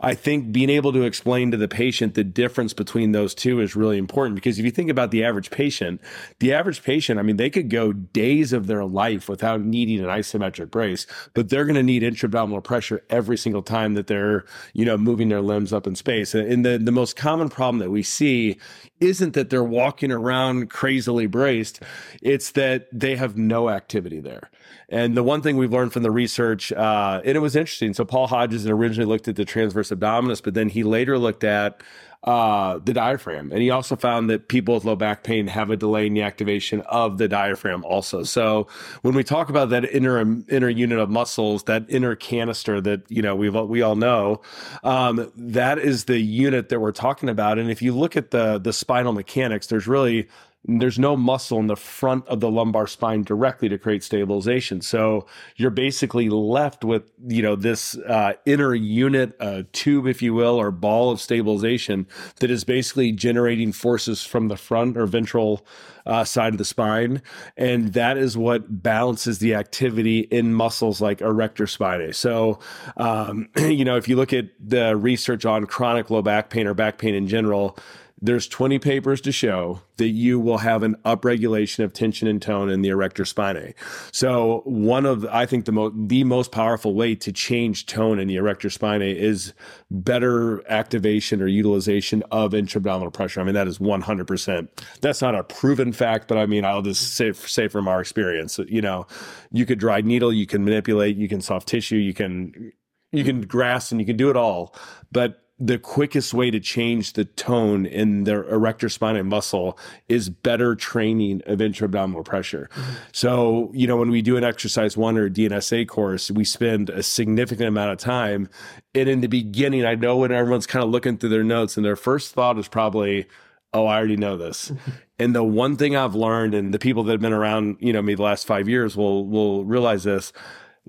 I 0.00 0.14
think 0.14 0.52
being 0.52 0.70
able 0.70 0.92
to 0.92 1.02
explain 1.02 1.50
to 1.50 1.56
the 1.56 1.68
patient 1.68 2.14
the 2.14 2.24
difference 2.24 2.74
between 2.74 3.12
those 3.12 3.34
two 3.34 3.60
is 3.60 3.76
really 3.76 3.98
important 3.98 4.34
because 4.34 4.58
if 4.58 4.64
you 4.64 4.70
think 4.70 4.90
about 4.90 5.10
the 5.10 5.24
average 5.24 5.50
patient, 5.50 6.00
the 6.38 6.52
average 6.52 6.82
patient, 6.82 7.18
I 7.18 7.22
mean, 7.22 7.36
they 7.36 7.50
could 7.50 7.70
go 7.70 7.92
days 7.92 8.52
of 8.52 8.66
their 8.66 8.84
life 8.84 9.28
without 9.28 9.62
needing 9.62 10.00
an 10.00 10.06
isometric 10.06 10.70
brace, 10.70 11.06
but 11.34 11.48
they're 11.48 11.64
going 11.64 11.76
to 11.76 11.82
need 11.82 12.02
intra-abdominal 12.02 12.60
pressure 12.60 13.02
every 13.10 13.36
single 13.36 13.62
time 13.62 13.94
that 13.94 14.06
they're, 14.06 14.44
you 14.72 14.84
know, 14.84 14.96
moving 14.96 15.28
their 15.28 15.40
limbs 15.40 15.72
up 15.72 15.86
in 15.86 15.94
space. 15.94 16.34
And 16.34 16.64
the, 16.64 16.78
the 16.78 16.92
most 16.92 17.16
common 17.16 17.48
problem 17.48 17.78
that 17.78 17.90
we 17.90 18.02
see 18.02 18.58
isn't 19.00 19.34
that 19.34 19.50
they're 19.50 19.64
walking 19.64 20.12
around 20.12 20.70
crazily 20.70 21.26
braced. 21.26 21.80
It's 22.20 22.50
that 22.52 22.88
they 22.92 23.16
have 23.16 23.36
no 23.36 23.70
activity 23.70 24.20
there. 24.20 24.50
And 24.88 25.16
the 25.16 25.22
one 25.22 25.40
thing 25.40 25.56
we've 25.56 25.72
learned 25.72 25.92
from 25.92 26.02
the 26.02 26.10
research, 26.10 26.72
uh, 26.72 27.20
and 27.24 27.36
it 27.36 27.40
was 27.40 27.54
interesting. 27.54 27.94
So 27.94 28.04
Paul 28.04 28.26
Hodges 28.26 28.66
originally 28.66 29.06
looked 29.06 29.28
at 29.28 29.36
the 29.36 29.44
transverse 29.44 29.90
abdominis, 29.90 30.42
but 30.42 30.54
then 30.54 30.68
he 30.68 30.82
later 30.82 31.16
looked 31.16 31.44
at 31.44 31.80
uh, 32.24 32.78
the 32.84 32.92
diaphragm. 32.92 33.50
And 33.50 33.62
he 33.62 33.70
also 33.70 33.96
found 33.96 34.28
that 34.28 34.48
people 34.48 34.74
with 34.74 34.84
low 34.84 34.96
back 34.96 35.24
pain 35.24 35.46
have 35.46 35.70
a 35.70 35.76
delay 35.76 36.06
in 36.06 36.12
the 36.12 36.20
activation 36.20 36.82
of 36.82 37.16
the 37.16 37.28
diaphragm 37.28 37.82
also. 37.84 38.24
So 38.24 38.66
when 39.00 39.14
we 39.14 39.24
talk 39.24 39.48
about 39.48 39.70
that 39.70 39.86
inner 39.86 40.20
inner 40.48 40.68
unit 40.68 40.98
of 40.98 41.08
muscles, 41.08 41.64
that 41.64 41.86
inner 41.88 42.14
canister 42.14 42.80
that 42.82 43.02
you 43.08 43.22
know 43.22 43.34
we 43.34 43.48
we 43.48 43.80
all 43.80 43.96
know, 43.96 44.42
um, 44.84 45.32
that 45.34 45.78
is 45.78 46.04
the 46.04 46.18
unit 46.18 46.68
that 46.68 46.80
we're 46.80 46.92
talking 46.92 47.30
about. 47.30 47.58
And 47.58 47.70
if 47.70 47.80
you 47.80 47.94
look 47.94 48.16
at 48.16 48.32
the 48.32 48.58
the 48.58 48.72
spinal 48.72 49.12
mechanics, 49.12 49.68
there's 49.68 49.86
really 49.86 50.28
there's 50.64 50.98
no 50.98 51.16
muscle 51.16 51.58
in 51.58 51.68
the 51.68 51.76
front 51.76 52.26
of 52.26 52.40
the 52.40 52.50
lumbar 52.50 52.86
spine 52.86 53.22
directly 53.22 53.68
to 53.68 53.78
create 53.78 54.04
stabilization. 54.04 54.82
So 54.82 55.26
you're 55.56 55.70
basically 55.70 56.28
left 56.28 56.84
with, 56.84 57.10
you 57.26 57.42
know, 57.42 57.56
this 57.56 57.96
uh, 57.96 58.34
inner 58.44 58.74
unit, 58.74 59.34
uh, 59.40 59.62
tube, 59.72 60.06
if 60.06 60.20
you 60.20 60.34
will, 60.34 60.56
or 60.56 60.70
ball 60.70 61.10
of 61.10 61.20
stabilization 61.20 62.06
that 62.40 62.50
is 62.50 62.64
basically 62.64 63.12
generating 63.12 63.72
forces 63.72 64.22
from 64.22 64.48
the 64.48 64.56
front 64.56 64.98
or 64.98 65.06
ventral 65.06 65.64
uh, 66.04 66.24
side 66.24 66.52
of 66.52 66.58
the 66.58 66.64
spine. 66.64 67.22
And 67.56 67.94
that 67.94 68.18
is 68.18 68.36
what 68.36 68.82
balances 68.82 69.38
the 69.38 69.54
activity 69.54 70.20
in 70.20 70.52
muscles 70.52 71.00
like 71.00 71.22
erector 71.22 71.64
spinae. 71.64 72.14
So, 72.14 72.58
um, 72.98 73.48
you 73.56 73.84
know, 73.84 73.96
if 73.96 74.08
you 74.08 74.16
look 74.16 74.34
at 74.34 74.50
the 74.60 74.94
research 74.94 75.46
on 75.46 75.64
chronic 75.64 76.10
low 76.10 76.20
back 76.20 76.50
pain 76.50 76.66
or 76.66 76.74
back 76.74 76.98
pain 76.98 77.14
in 77.14 77.28
general, 77.28 77.78
there's 78.22 78.46
20 78.46 78.78
papers 78.78 79.20
to 79.22 79.32
show 79.32 79.80
that 79.96 80.08
you 80.08 80.38
will 80.38 80.58
have 80.58 80.82
an 80.82 80.96
upregulation 81.04 81.84
of 81.84 81.92
tension 81.92 82.28
and 82.28 82.40
tone 82.40 82.68
in 82.68 82.82
the 82.82 82.88
erector 82.88 83.24
spinae. 83.24 83.74
So 84.12 84.62
one 84.64 85.06
of 85.06 85.24
I 85.26 85.46
think 85.46 85.64
the 85.64 85.72
most 85.72 85.94
the 85.96 86.24
most 86.24 86.52
powerful 86.52 86.94
way 86.94 87.14
to 87.16 87.32
change 87.32 87.86
tone 87.86 88.18
in 88.18 88.28
the 88.28 88.36
erector 88.36 88.68
spinae 88.68 89.14
is 89.14 89.54
better 89.90 90.66
activation 90.70 91.40
or 91.40 91.46
utilization 91.46 92.22
of 92.30 92.54
intra-abdominal 92.54 93.10
pressure. 93.10 93.40
I 93.40 93.44
mean 93.44 93.54
that 93.54 93.68
is 93.68 93.78
100%. 93.78 94.68
That's 95.00 95.22
not 95.22 95.34
a 95.34 95.42
proven 95.42 95.92
fact, 95.92 96.28
but 96.28 96.38
I 96.38 96.46
mean 96.46 96.64
I'll 96.64 96.82
just 96.82 97.14
say 97.14 97.32
say 97.32 97.68
from 97.68 97.88
our 97.88 98.00
experience, 98.00 98.58
you 98.68 98.82
know, 98.82 99.06
you 99.50 99.64
could 99.66 99.78
dry 99.78 100.00
needle, 100.00 100.32
you 100.32 100.46
can 100.46 100.64
manipulate, 100.64 101.16
you 101.16 101.28
can 101.28 101.40
soft 101.40 101.68
tissue, 101.68 101.96
you 101.96 102.14
can 102.14 102.72
you 103.12 103.24
can 103.24 103.42
grass 103.42 103.90
and 103.90 104.00
you 104.00 104.06
can 104.06 104.16
do 104.16 104.30
it 104.30 104.36
all, 104.36 104.74
but 105.10 105.39
the 105.62 105.78
quickest 105.78 106.32
way 106.32 106.50
to 106.50 106.58
change 106.58 107.12
the 107.12 107.26
tone 107.26 107.84
in 107.84 108.24
the 108.24 108.48
erector 108.48 108.86
spinae 108.86 109.24
muscle 109.24 109.78
is 110.08 110.30
better 110.30 110.74
training 110.74 111.42
of 111.44 111.60
intra-abdominal 111.60 112.24
pressure. 112.24 112.70
Mm-hmm. 112.72 112.92
So, 113.12 113.70
you 113.74 113.86
know, 113.86 113.98
when 113.98 114.10
we 114.10 114.22
do 114.22 114.38
an 114.38 114.44
exercise 114.44 114.96
one 114.96 115.18
or 115.18 115.26
a 115.26 115.30
DNSA 115.30 115.86
course, 115.86 116.30
we 116.30 116.44
spend 116.44 116.88
a 116.88 117.02
significant 117.02 117.68
amount 117.68 117.92
of 117.92 117.98
time. 117.98 118.48
And 118.94 119.06
in 119.06 119.20
the 119.20 119.28
beginning, 119.28 119.84
I 119.84 119.96
know 119.96 120.16
when 120.16 120.32
everyone's 120.32 120.66
kind 120.66 120.82
of 120.82 120.90
looking 120.90 121.18
through 121.18 121.28
their 121.28 121.44
notes 121.44 121.76
and 121.76 121.84
their 121.84 121.96
first 121.96 122.32
thought 122.32 122.58
is 122.58 122.66
probably, 122.66 123.26
oh, 123.74 123.84
I 123.84 123.98
already 123.98 124.16
know 124.16 124.38
this. 124.38 124.72
and 125.18 125.34
the 125.34 125.44
one 125.44 125.76
thing 125.76 125.94
I've 125.94 126.14
learned, 126.14 126.54
and 126.54 126.72
the 126.72 126.78
people 126.78 127.02
that 127.04 127.12
have 127.12 127.20
been 127.20 127.34
around, 127.34 127.76
you 127.80 127.92
know, 127.92 128.00
me 128.00 128.14
the 128.14 128.22
last 128.22 128.46
five 128.46 128.66
years 128.66 128.96
will 128.96 129.26
will 129.26 129.66
realize 129.66 130.04
this 130.04 130.32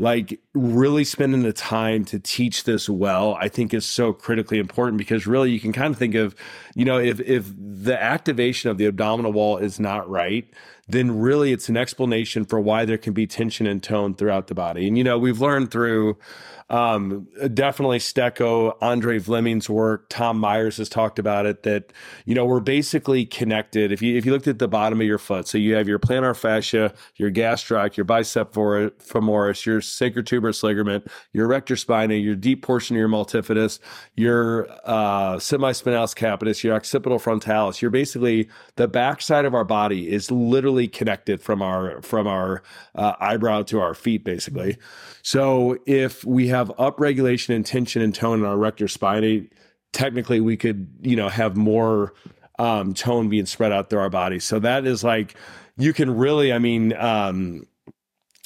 like 0.01 0.39
really 0.55 1.03
spending 1.03 1.43
the 1.43 1.53
time 1.53 2.03
to 2.03 2.19
teach 2.19 2.63
this 2.63 2.89
well 2.89 3.35
i 3.39 3.47
think 3.47 3.73
is 3.73 3.85
so 3.85 4.11
critically 4.11 4.57
important 4.57 4.97
because 4.97 5.27
really 5.27 5.51
you 5.51 5.59
can 5.59 5.71
kind 5.71 5.93
of 5.93 5.99
think 5.99 6.15
of 6.15 6.35
you 6.73 6.83
know 6.83 6.97
if 6.97 7.19
if 7.21 7.51
the 7.55 8.01
activation 8.01 8.69
of 8.71 8.77
the 8.77 8.87
abdominal 8.87 9.31
wall 9.31 9.57
is 9.57 9.79
not 9.79 10.09
right 10.09 10.51
then 10.91 11.19
really 11.19 11.51
it's 11.51 11.69
an 11.69 11.77
explanation 11.77 12.45
for 12.45 12.59
why 12.59 12.85
there 12.85 12.97
can 12.97 13.13
be 13.13 13.25
tension 13.25 13.65
and 13.65 13.81
tone 13.81 14.13
throughout 14.13 14.47
the 14.47 14.55
body. 14.55 14.87
And 14.87 14.97
you 14.97 15.03
know 15.03 15.17
we've 15.17 15.39
learned 15.39 15.71
through 15.71 16.17
um, 16.71 17.27
definitely 17.53 17.99
Stecco, 17.99 18.77
Andry 18.81 19.19
Vleeming's 19.19 19.69
work, 19.69 20.07
Tom 20.07 20.39
Myers 20.39 20.77
has 20.77 20.87
talked 20.87 21.19
about 21.19 21.45
it 21.45 21.63
that, 21.63 21.91
you 22.25 22.33
know, 22.33 22.45
we're 22.45 22.61
basically 22.61 23.25
connected. 23.25 23.91
If 23.91 24.01
you, 24.01 24.17
if 24.17 24.25
you 24.25 24.31
looked 24.31 24.47
at 24.47 24.57
the 24.57 24.69
bottom 24.69 25.01
of 25.01 25.05
your 25.05 25.17
foot, 25.17 25.49
so 25.49 25.57
you 25.57 25.75
have 25.75 25.89
your 25.89 25.99
plantar 25.99 26.33
fascia, 26.33 26.93
your 27.17 27.29
gastroc, 27.29 27.97
your 27.97 28.05
bicep 28.05 28.53
femoris, 28.53 29.65
your 29.65 29.81
sacrotuberous 29.81 30.63
ligament, 30.63 31.05
your 31.33 31.45
erector 31.45 31.75
spinae, 31.75 32.23
your 32.23 32.35
deep 32.35 32.63
portion 32.63 32.95
of 32.95 32.99
your 33.01 33.09
multifidus, 33.09 33.79
your 34.15 34.69
uh, 34.85 35.35
semispinalis 35.35 36.15
capitis, 36.15 36.63
your 36.63 36.73
occipital 36.73 37.19
frontalis. 37.19 37.81
You're 37.81 37.91
basically 37.91 38.47
the 38.77 38.87
backside 38.87 39.43
of 39.43 39.53
our 39.53 39.65
body 39.65 40.09
is 40.09 40.31
literally 40.31 40.87
connected 40.87 41.41
from 41.41 41.61
our 41.61 42.01
from 42.01 42.27
our 42.27 42.63
uh, 42.95 43.13
eyebrow 43.19 43.63
to 43.63 43.81
our 43.81 43.93
feet, 43.93 44.23
basically. 44.23 44.77
So 45.21 45.77
if 45.85 46.23
we 46.23 46.47
have 46.47 46.60
upregulation 46.69 47.55
and 47.55 47.65
tension 47.65 48.01
and 48.01 48.13
tone 48.13 48.39
in 48.39 48.45
our 48.45 48.53
erector 48.53 48.85
spinae, 48.85 49.49
technically 49.93 50.39
we 50.39 50.57
could, 50.57 50.87
you 51.01 51.15
know, 51.15 51.29
have 51.29 51.55
more 51.55 52.13
um, 52.59 52.93
tone 52.93 53.29
being 53.29 53.45
spread 53.45 53.71
out 53.71 53.89
through 53.89 53.99
our 53.99 54.09
body. 54.09 54.39
So 54.39 54.59
that 54.59 54.85
is 54.85 55.03
like, 55.03 55.35
you 55.77 55.93
can 55.93 56.15
really, 56.15 56.53
I 56.53 56.59
mean, 56.59 56.93
um, 56.93 57.65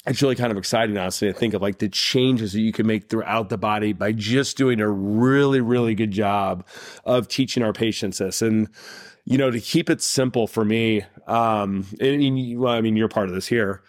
it's 0.06 0.22
really 0.22 0.36
kind 0.36 0.52
of 0.52 0.58
exciting, 0.58 0.96
honestly, 0.96 1.28
to 1.28 1.34
think 1.34 1.52
of 1.52 1.60
like 1.60 1.78
the 1.78 1.88
changes 1.88 2.52
that 2.52 2.60
you 2.60 2.72
can 2.72 2.86
make 2.86 3.08
throughout 3.08 3.48
the 3.48 3.58
body 3.58 3.92
by 3.92 4.12
just 4.12 4.56
doing 4.56 4.80
a 4.80 4.88
really, 4.88 5.60
really 5.60 5.94
good 5.94 6.12
job 6.12 6.64
of 7.04 7.26
teaching 7.26 7.62
our 7.62 7.72
patients 7.72 8.18
this. 8.18 8.40
And, 8.40 8.68
you 9.24 9.36
know, 9.36 9.50
to 9.50 9.60
keep 9.60 9.90
it 9.90 10.00
simple 10.00 10.46
for 10.46 10.64
me, 10.64 11.02
um, 11.26 11.84
and, 12.00 12.58
well, 12.60 12.72
I 12.72 12.80
mean, 12.80 12.96
you're 12.96 13.08
part 13.08 13.28
of 13.28 13.34
this 13.34 13.48
here 13.48 13.82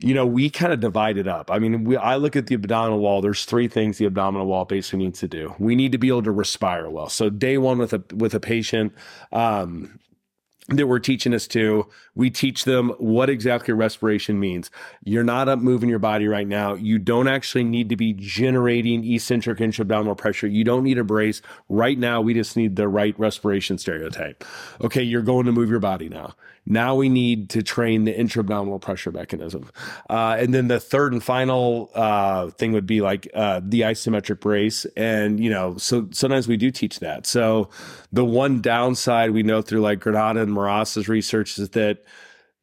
you 0.00 0.14
know, 0.14 0.24
we 0.24 0.48
kind 0.48 0.72
of 0.72 0.78
divide 0.80 1.16
it 1.16 1.26
up. 1.26 1.50
I 1.50 1.58
mean, 1.58 1.82
we, 1.84 1.96
I 1.96 2.16
look 2.16 2.36
at 2.36 2.46
the 2.46 2.54
abdominal 2.54 3.00
wall. 3.00 3.20
There's 3.20 3.44
three 3.44 3.66
things 3.66 3.98
the 3.98 4.06
abdominal 4.06 4.46
wall 4.46 4.64
basically 4.64 5.00
needs 5.00 5.18
to 5.20 5.28
do. 5.28 5.54
We 5.58 5.74
need 5.74 5.92
to 5.92 5.98
be 5.98 6.08
able 6.08 6.22
to 6.22 6.30
respire 6.30 6.88
well. 6.88 7.08
So 7.08 7.30
day 7.30 7.58
one 7.58 7.78
with 7.78 7.92
a 7.92 8.02
with 8.14 8.32
a 8.34 8.40
patient, 8.40 8.92
um, 9.32 9.98
that 10.68 10.86
we're 10.86 11.00
teaching 11.00 11.34
us 11.34 11.46
to. 11.48 11.88
We 12.18 12.30
teach 12.30 12.64
them 12.64 12.90
what 12.98 13.30
exactly 13.30 13.72
respiration 13.72 14.40
means. 14.40 14.72
You're 15.04 15.22
not 15.22 15.48
up 15.48 15.60
moving 15.60 15.88
your 15.88 16.00
body 16.00 16.26
right 16.26 16.48
now. 16.48 16.74
You 16.74 16.98
don't 16.98 17.28
actually 17.28 17.62
need 17.62 17.88
to 17.90 17.96
be 17.96 18.12
generating 18.12 19.10
eccentric 19.10 19.60
intra-abdominal 19.60 20.16
pressure. 20.16 20.48
You 20.48 20.64
don't 20.64 20.82
need 20.82 20.98
a 20.98 21.04
brace. 21.04 21.40
Right 21.68 21.96
now, 21.96 22.20
we 22.20 22.34
just 22.34 22.56
need 22.56 22.74
the 22.74 22.88
right 22.88 23.16
respiration 23.20 23.78
stereotype. 23.78 24.44
Okay, 24.80 25.02
you're 25.02 25.22
going 25.22 25.46
to 25.46 25.52
move 25.52 25.70
your 25.70 25.78
body 25.78 26.08
now. 26.08 26.34
Now 26.66 26.96
we 26.96 27.08
need 27.08 27.48
to 27.50 27.62
train 27.62 28.04
the 28.04 28.14
intra-abdominal 28.14 28.78
pressure 28.78 29.10
mechanism. 29.10 29.70
Uh, 30.10 30.36
and 30.38 30.52
then 30.52 30.68
the 30.68 30.78
third 30.78 31.14
and 31.14 31.22
final 31.22 31.90
uh, 31.94 32.50
thing 32.50 32.72
would 32.72 32.84
be 32.84 33.00
like 33.00 33.26
uh, 33.32 33.60
the 33.64 33.82
isometric 33.82 34.40
brace. 34.40 34.84
And, 34.96 35.40
you 35.40 35.48
know, 35.48 35.78
so 35.78 36.08
sometimes 36.10 36.46
we 36.46 36.58
do 36.58 36.70
teach 36.70 36.98
that. 36.98 37.26
So 37.26 37.70
the 38.12 38.24
one 38.24 38.60
downside 38.60 39.30
we 39.30 39.42
know 39.42 39.62
through 39.62 39.80
like 39.80 40.00
Granata 40.00 40.42
and 40.42 40.52
Marras's 40.52 41.08
research 41.08 41.58
is 41.58 41.70
that 41.70 42.04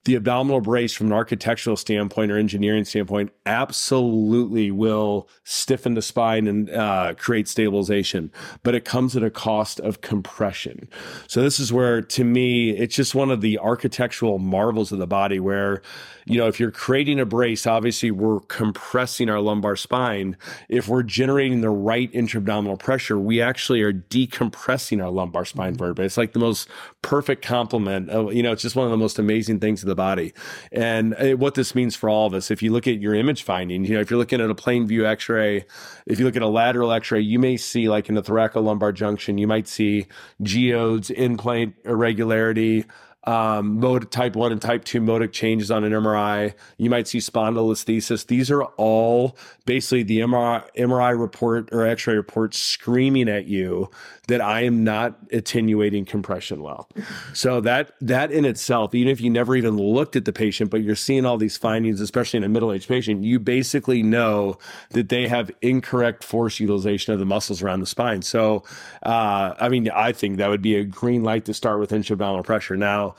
the 0.05 0.15
abdominal 0.15 0.61
brace 0.61 0.93
from 0.93 1.07
an 1.07 1.13
architectural 1.13 1.75
standpoint 1.75 2.31
or 2.31 2.37
engineering 2.37 2.85
standpoint 2.85 3.31
absolutely 3.47 4.69
will 4.69 5.27
stiffen 5.43 5.95
the 5.95 6.01
spine 6.01 6.47
and 6.47 6.69
uh, 6.69 7.13
create 7.17 7.47
stabilization 7.47 8.31
but 8.63 8.75
it 8.75 8.85
comes 8.85 9.15
at 9.17 9.23
a 9.23 9.29
cost 9.29 9.79
of 9.79 10.01
compression. 10.01 10.87
So 11.27 11.41
this 11.41 11.59
is 11.59 11.73
where 11.73 12.01
to 12.01 12.23
me 12.23 12.69
it's 12.69 12.95
just 12.95 13.15
one 13.15 13.31
of 13.31 13.41
the 13.41 13.57
architectural 13.57 14.37
marvels 14.37 14.91
of 14.91 14.99
the 14.99 15.07
body 15.07 15.39
where 15.39 15.81
you 16.25 16.37
know 16.37 16.47
if 16.47 16.59
you're 16.59 16.71
creating 16.71 17.19
a 17.19 17.25
brace 17.25 17.65
obviously 17.65 18.11
we're 18.11 18.41
compressing 18.41 19.29
our 19.29 19.39
lumbar 19.39 19.75
spine. 19.75 20.37
If 20.69 20.87
we're 20.87 21.03
generating 21.03 21.61
the 21.61 21.69
right 21.69 22.09
intra-abdominal 22.13 22.77
pressure 22.77 23.19
we 23.19 23.41
actually 23.41 23.81
are 23.81 23.93
decompressing 23.93 25.03
our 25.03 25.09
lumbar 25.09 25.45
spine 25.45 25.75
vertebrae. 25.75 26.05
It's 26.05 26.17
like 26.17 26.33
the 26.33 26.39
most 26.39 26.69
perfect 27.01 27.43
complement 27.43 28.11
of, 28.11 28.33
you 28.33 28.43
know 28.43 28.51
it's 28.51 28.61
just 28.61 28.75
one 28.75 28.85
of 28.85 28.91
the 28.91 28.97
most 28.97 29.17
amazing 29.17 29.59
things 29.59 29.81
of 29.81 29.87
the 29.87 29.94
the 29.95 30.01
body. 30.01 30.33
And 30.71 31.15
uh, 31.15 31.37
what 31.37 31.55
this 31.55 31.73
means 31.73 31.95
for 31.95 32.09
all 32.09 32.27
of 32.27 32.33
us, 32.33 32.51
if 32.51 32.61
you 32.61 32.71
look 32.71 32.87
at 32.87 32.99
your 32.99 33.15
image 33.15 33.43
finding, 33.43 33.85
you 33.85 33.95
know, 33.95 34.01
if 34.01 34.09
you're 34.09 34.19
looking 34.19 34.41
at 34.41 34.49
a 34.49 34.55
plain 34.55 34.87
view 34.87 35.05
X-ray, 35.05 35.65
if 36.05 36.19
you 36.19 36.25
look 36.25 36.35
at 36.35 36.41
a 36.41 36.47
lateral 36.47 36.91
X-ray, 36.91 37.21
you 37.21 37.39
may 37.39 37.57
see 37.57 37.89
like 37.89 38.09
in 38.09 38.15
the 38.15 38.21
thoracolumbar 38.21 38.93
junction, 38.93 39.37
you 39.37 39.47
might 39.47 39.67
see 39.67 40.07
geodes, 40.41 41.09
endplate 41.09 41.73
irregularity, 41.85 42.85
um, 43.25 43.79
mode 43.79 44.11
type 44.11 44.35
one 44.35 44.51
and 44.51 44.61
type 44.61 44.85
two 44.85 45.01
modic 45.01 45.33
changes 45.33 45.71
on 45.71 45.83
an 45.83 45.91
MRI. 45.91 46.53
You 46.77 46.89
might 46.89 47.07
see 47.07 47.17
spondylolisthesis. 47.17 48.27
These 48.27 48.51
are 48.51 48.63
all 48.63 49.35
basically 49.65 50.03
the 50.03 50.19
MRI, 50.19 50.63
MRI 50.77 51.19
report 51.19 51.69
or 51.71 51.85
X-ray 51.87 52.15
report 52.15 52.53
screaming 52.53 53.27
at 53.27 53.45
you 53.45 53.89
that 54.27 54.41
I 54.41 54.61
am 54.61 54.83
not 54.83 55.17
attenuating 55.31 56.05
compression 56.05 56.61
well. 56.61 56.89
So 57.33 57.61
that 57.61 57.91
that 58.01 58.31
in 58.31 58.45
itself, 58.45 58.95
even 58.95 59.11
if 59.11 59.21
you 59.21 59.29
never 59.29 59.55
even 59.55 59.77
looked 59.77 60.15
at 60.15 60.25
the 60.25 60.33
patient, 60.33 60.69
but 60.71 60.81
you're 60.81 60.95
seeing 60.95 61.25
all 61.25 61.37
these 61.37 61.57
findings, 61.57 62.01
especially 62.01 62.37
in 62.37 62.43
a 62.43 62.49
middle-aged 62.49 62.87
patient, 62.87 63.23
you 63.23 63.39
basically 63.39 64.03
know 64.03 64.57
that 64.91 65.09
they 65.09 65.27
have 65.27 65.51
incorrect 65.61 66.23
force 66.23 66.59
utilization 66.59 67.13
of 67.13 67.19
the 67.19 67.25
muscles 67.25 67.61
around 67.61 67.79
the 67.79 67.85
spine. 67.85 68.21
So, 68.21 68.63
uh, 69.03 69.53
I 69.59 69.69
mean, 69.69 69.89
I 69.89 70.11
think 70.11 70.37
that 70.37 70.49
would 70.49 70.61
be 70.61 70.75
a 70.75 70.83
green 70.83 71.23
light 71.23 71.45
to 71.45 71.53
start 71.53 71.79
with 71.79 71.91
intra-abdominal 71.91 72.43
pressure. 72.43 72.75
Now, 72.75 73.15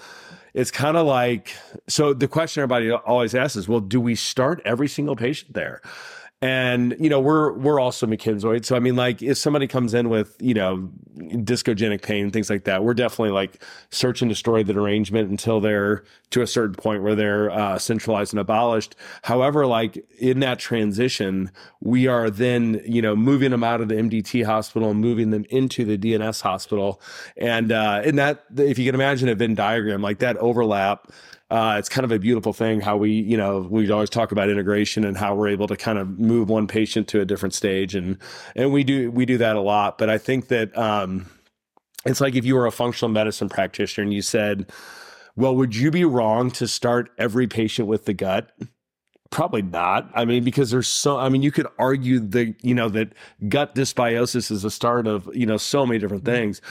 it's 0.54 0.70
kind 0.70 0.96
of 0.96 1.06
like 1.06 1.54
so 1.86 2.14
the 2.14 2.26
question 2.26 2.62
everybody 2.62 2.90
always 2.90 3.34
asks 3.34 3.56
is 3.56 3.68
well 3.68 3.78
do 3.78 4.00
we 4.00 4.14
start 4.14 4.62
every 4.64 4.88
single 4.88 5.14
patient 5.14 5.52
there 5.52 5.82
and 6.46 6.94
you 7.00 7.10
know 7.10 7.18
we're 7.18 7.54
we're 7.54 7.80
also 7.80 8.06
McKenzoid, 8.06 8.64
so 8.64 8.76
I 8.76 8.78
mean 8.78 8.94
like 8.94 9.20
if 9.20 9.36
somebody 9.36 9.66
comes 9.66 9.94
in 9.94 10.08
with 10.08 10.36
you 10.40 10.54
know 10.54 10.88
discogenic 11.42 12.02
pain 12.02 12.22
and 12.22 12.32
things 12.32 12.48
like 12.48 12.62
that, 12.64 12.84
we're 12.84 12.94
definitely 12.94 13.32
like 13.32 13.60
search 13.90 14.22
and 14.22 14.28
destroy 14.28 14.62
the 14.62 14.72
derangement 14.72 15.28
until 15.28 15.58
they're 15.58 16.04
to 16.30 16.42
a 16.42 16.46
certain 16.46 16.76
point 16.76 17.02
where 17.02 17.16
they're 17.16 17.50
uh, 17.50 17.78
centralized 17.78 18.32
and 18.32 18.38
abolished. 18.38 18.94
However, 19.22 19.66
like 19.66 20.06
in 20.20 20.38
that 20.38 20.60
transition, 20.60 21.50
we 21.80 22.06
are 22.06 22.30
then 22.30 22.80
you 22.86 23.02
know 23.02 23.16
moving 23.16 23.50
them 23.50 23.64
out 23.64 23.80
of 23.80 23.88
the 23.88 23.96
MDT 23.96 24.44
hospital 24.44 24.90
and 24.90 25.00
moving 25.00 25.30
them 25.30 25.46
into 25.50 25.84
the 25.84 25.98
DNS 25.98 26.40
hospital, 26.42 27.00
and 27.36 27.72
uh, 27.72 28.02
in 28.04 28.14
that 28.16 28.44
if 28.56 28.78
you 28.78 28.84
can 28.84 28.94
imagine 28.94 29.28
a 29.28 29.34
Venn 29.34 29.56
diagram 29.56 30.00
like 30.00 30.20
that 30.20 30.36
overlap 30.36 31.10
uh, 31.48 31.76
it's 31.78 31.88
kind 31.88 32.04
of 32.04 32.10
a 32.10 32.18
beautiful 32.18 32.52
thing 32.52 32.80
how 32.80 32.96
we, 32.96 33.12
you 33.12 33.36
know, 33.36 33.60
we 33.70 33.88
always 33.90 34.10
talk 34.10 34.32
about 34.32 34.50
integration 34.50 35.04
and 35.04 35.16
how 35.16 35.34
we're 35.34 35.48
able 35.48 35.68
to 35.68 35.76
kind 35.76 35.98
of 35.98 36.18
move 36.18 36.48
one 36.48 36.66
patient 36.66 37.06
to 37.08 37.20
a 37.20 37.24
different 37.24 37.54
stage, 37.54 37.94
and 37.94 38.18
and 38.56 38.72
we 38.72 38.82
do 38.82 39.10
we 39.12 39.24
do 39.24 39.38
that 39.38 39.54
a 39.54 39.60
lot. 39.60 39.96
But 39.96 40.10
I 40.10 40.18
think 40.18 40.48
that 40.48 40.76
um, 40.76 41.26
it's 42.04 42.20
like 42.20 42.34
if 42.34 42.44
you 42.44 42.56
were 42.56 42.66
a 42.66 42.72
functional 42.72 43.10
medicine 43.10 43.48
practitioner 43.48 44.02
and 44.02 44.12
you 44.12 44.22
said, 44.22 44.72
"Well, 45.36 45.54
would 45.54 45.76
you 45.76 45.92
be 45.92 46.04
wrong 46.04 46.50
to 46.52 46.66
start 46.66 47.10
every 47.16 47.46
patient 47.46 47.86
with 47.86 48.06
the 48.06 48.14
gut?" 48.14 48.50
Probably 49.30 49.62
not. 49.62 50.10
I 50.14 50.24
mean, 50.24 50.44
because 50.44 50.70
there's 50.70 50.88
so, 50.88 51.18
I 51.18 51.28
mean, 51.28 51.42
you 51.42 51.50
could 51.50 51.66
argue 51.78 52.20
that, 52.20 52.54
you 52.62 52.74
know, 52.74 52.88
that 52.90 53.12
gut 53.48 53.74
dysbiosis 53.74 54.50
is 54.50 54.62
the 54.62 54.70
start 54.70 55.06
of, 55.06 55.28
you 55.34 55.46
know, 55.46 55.56
so 55.56 55.84
many 55.84 55.98
different 55.98 56.24
mm-hmm. 56.24 56.34
things. 56.34 56.62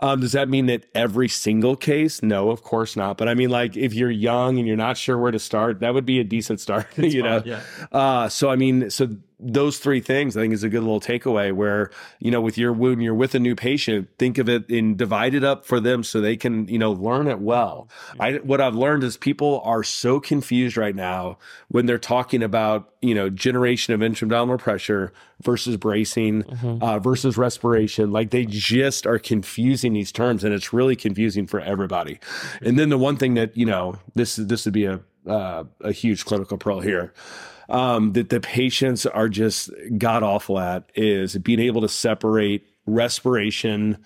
Um, 0.00 0.20
does 0.20 0.32
that 0.32 0.48
mean 0.48 0.66
that 0.66 0.86
every 0.94 1.28
single 1.28 1.76
case? 1.76 2.22
No, 2.22 2.50
of 2.50 2.62
course 2.62 2.96
not. 2.96 3.18
But 3.18 3.28
I 3.28 3.34
mean, 3.34 3.50
like, 3.50 3.76
if 3.76 3.94
you're 3.94 4.10
young 4.10 4.58
and 4.58 4.66
you're 4.66 4.76
not 4.76 4.96
sure 4.96 5.18
where 5.18 5.32
to 5.32 5.38
start, 5.38 5.80
that 5.80 5.94
would 5.94 6.06
be 6.06 6.20
a 6.20 6.24
decent 6.24 6.60
start, 6.60 6.86
you 6.98 7.22
know? 7.22 7.42
yeah. 7.44 7.60
Uh, 7.90 8.28
so, 8.28 8.50
I 8.50 8.56
mean, 8.56 8.90
so 8.90 9.08
those 9.44 9.78
three 9.78 10.00
things 10.00 10.36
I 10.36 10.40
think 10.40 10.54
is 10.54 10.64
a 10.64 10.68
good 10.68 10.82
little 10.82 11.00
takeaway 11.00 11.52
where, 11.52 11.90
you 12.18 12.30
know, 12.30 12.40
with 12.40 12.56
your 12.56 12.72
wound, 12.72 13.02
you're 13.02 13.14
with 13.14 13.34
a 13.34 13.38
new 13.38 13.54
patient, 13.54 14.08
think 14.18 14.38
of 14.38 14.48
it 14.48 14.68
in 14.70 14.96
divide 14.96 15.34
it 15.34 15.44
up 15.44 15.66
for 15.66 15.80
them 15.80 16.02
so 16.02 16.20
they 16.20 16.36
can, 16.36 16.66
you 16.68 16.78
know, 16.78 16.92
learn 16.92 17.28
it 17.28 17.40
well. 17.40 17.88
I, 18.18 18.34
what 18.38 18.60
I've 18.60 18.74
learned 18.74 19.04
is 19.04 19.16
people 19.16 19.60
are 19.64 19.82
so 19.82 20.18
confused 20.18 20.76
right 20.76 20.94
now 20.94 21.36
when 21.68 21.84
they're 21.84 21.98
talking 21.98 22.42
about, 22.42 22.94
you 23.02 23.14
know, 23.14 23.28
generation 23.28 23.92
of 23.92 24.02
intra-abdominal 24.02 24.58
pressure 24.58 25.12
versus 25.42 25.76
bracing 25.76 26.44
mm-hmm. 26.44 26.82
uh, 26.82 26.98
versus 26.98 27.36
respiration. 27.36 28.10
Like 28.12 28.30
they 28.30 28.46
just 28.46 29.06
are 29.06 29.18
confusing 29.18 29.92
these 29.92 30.10
terms 30.10 30.42
and 30.42 30.54
it's 30.54 30.72
really 30.72 30.96
confusing 30.96 31.46
for 31.46 31.60
everybody. 31.60 32.18
And 32.62 32.78
then 32.78 32.88
the 32.88 32.98
one 32.98 33.18
thing 33.18 33.34
that, 33.34 33.56
you 33.56 33.66
know, 33.66 33.98
this, 34.14 34.36
this 34.36 34.64
would 34.64 34.74
be 34.74 34.86
a, 34.86 35.00
uh, 35.26 35.64
a 35.80 35.92
huge 35.92 36.24
clinical 36.24 36.56
pearl 36.56 36.80
here 36.80 37.12
um, 37.68 38.12
that 38.12 38.28
the 38.28 38.40
patients 38.40 39.06
are 39.06 39.28
just 39.28 39.70
god 39.98 40.22
awful 40.22 40.58
at 40.58 40.90
is 40.94 41.36
being 41.38 41.60
able 41.60 41.80
to 41.80 41.88
separate 41.88 42.66
respiration 42.86 43.98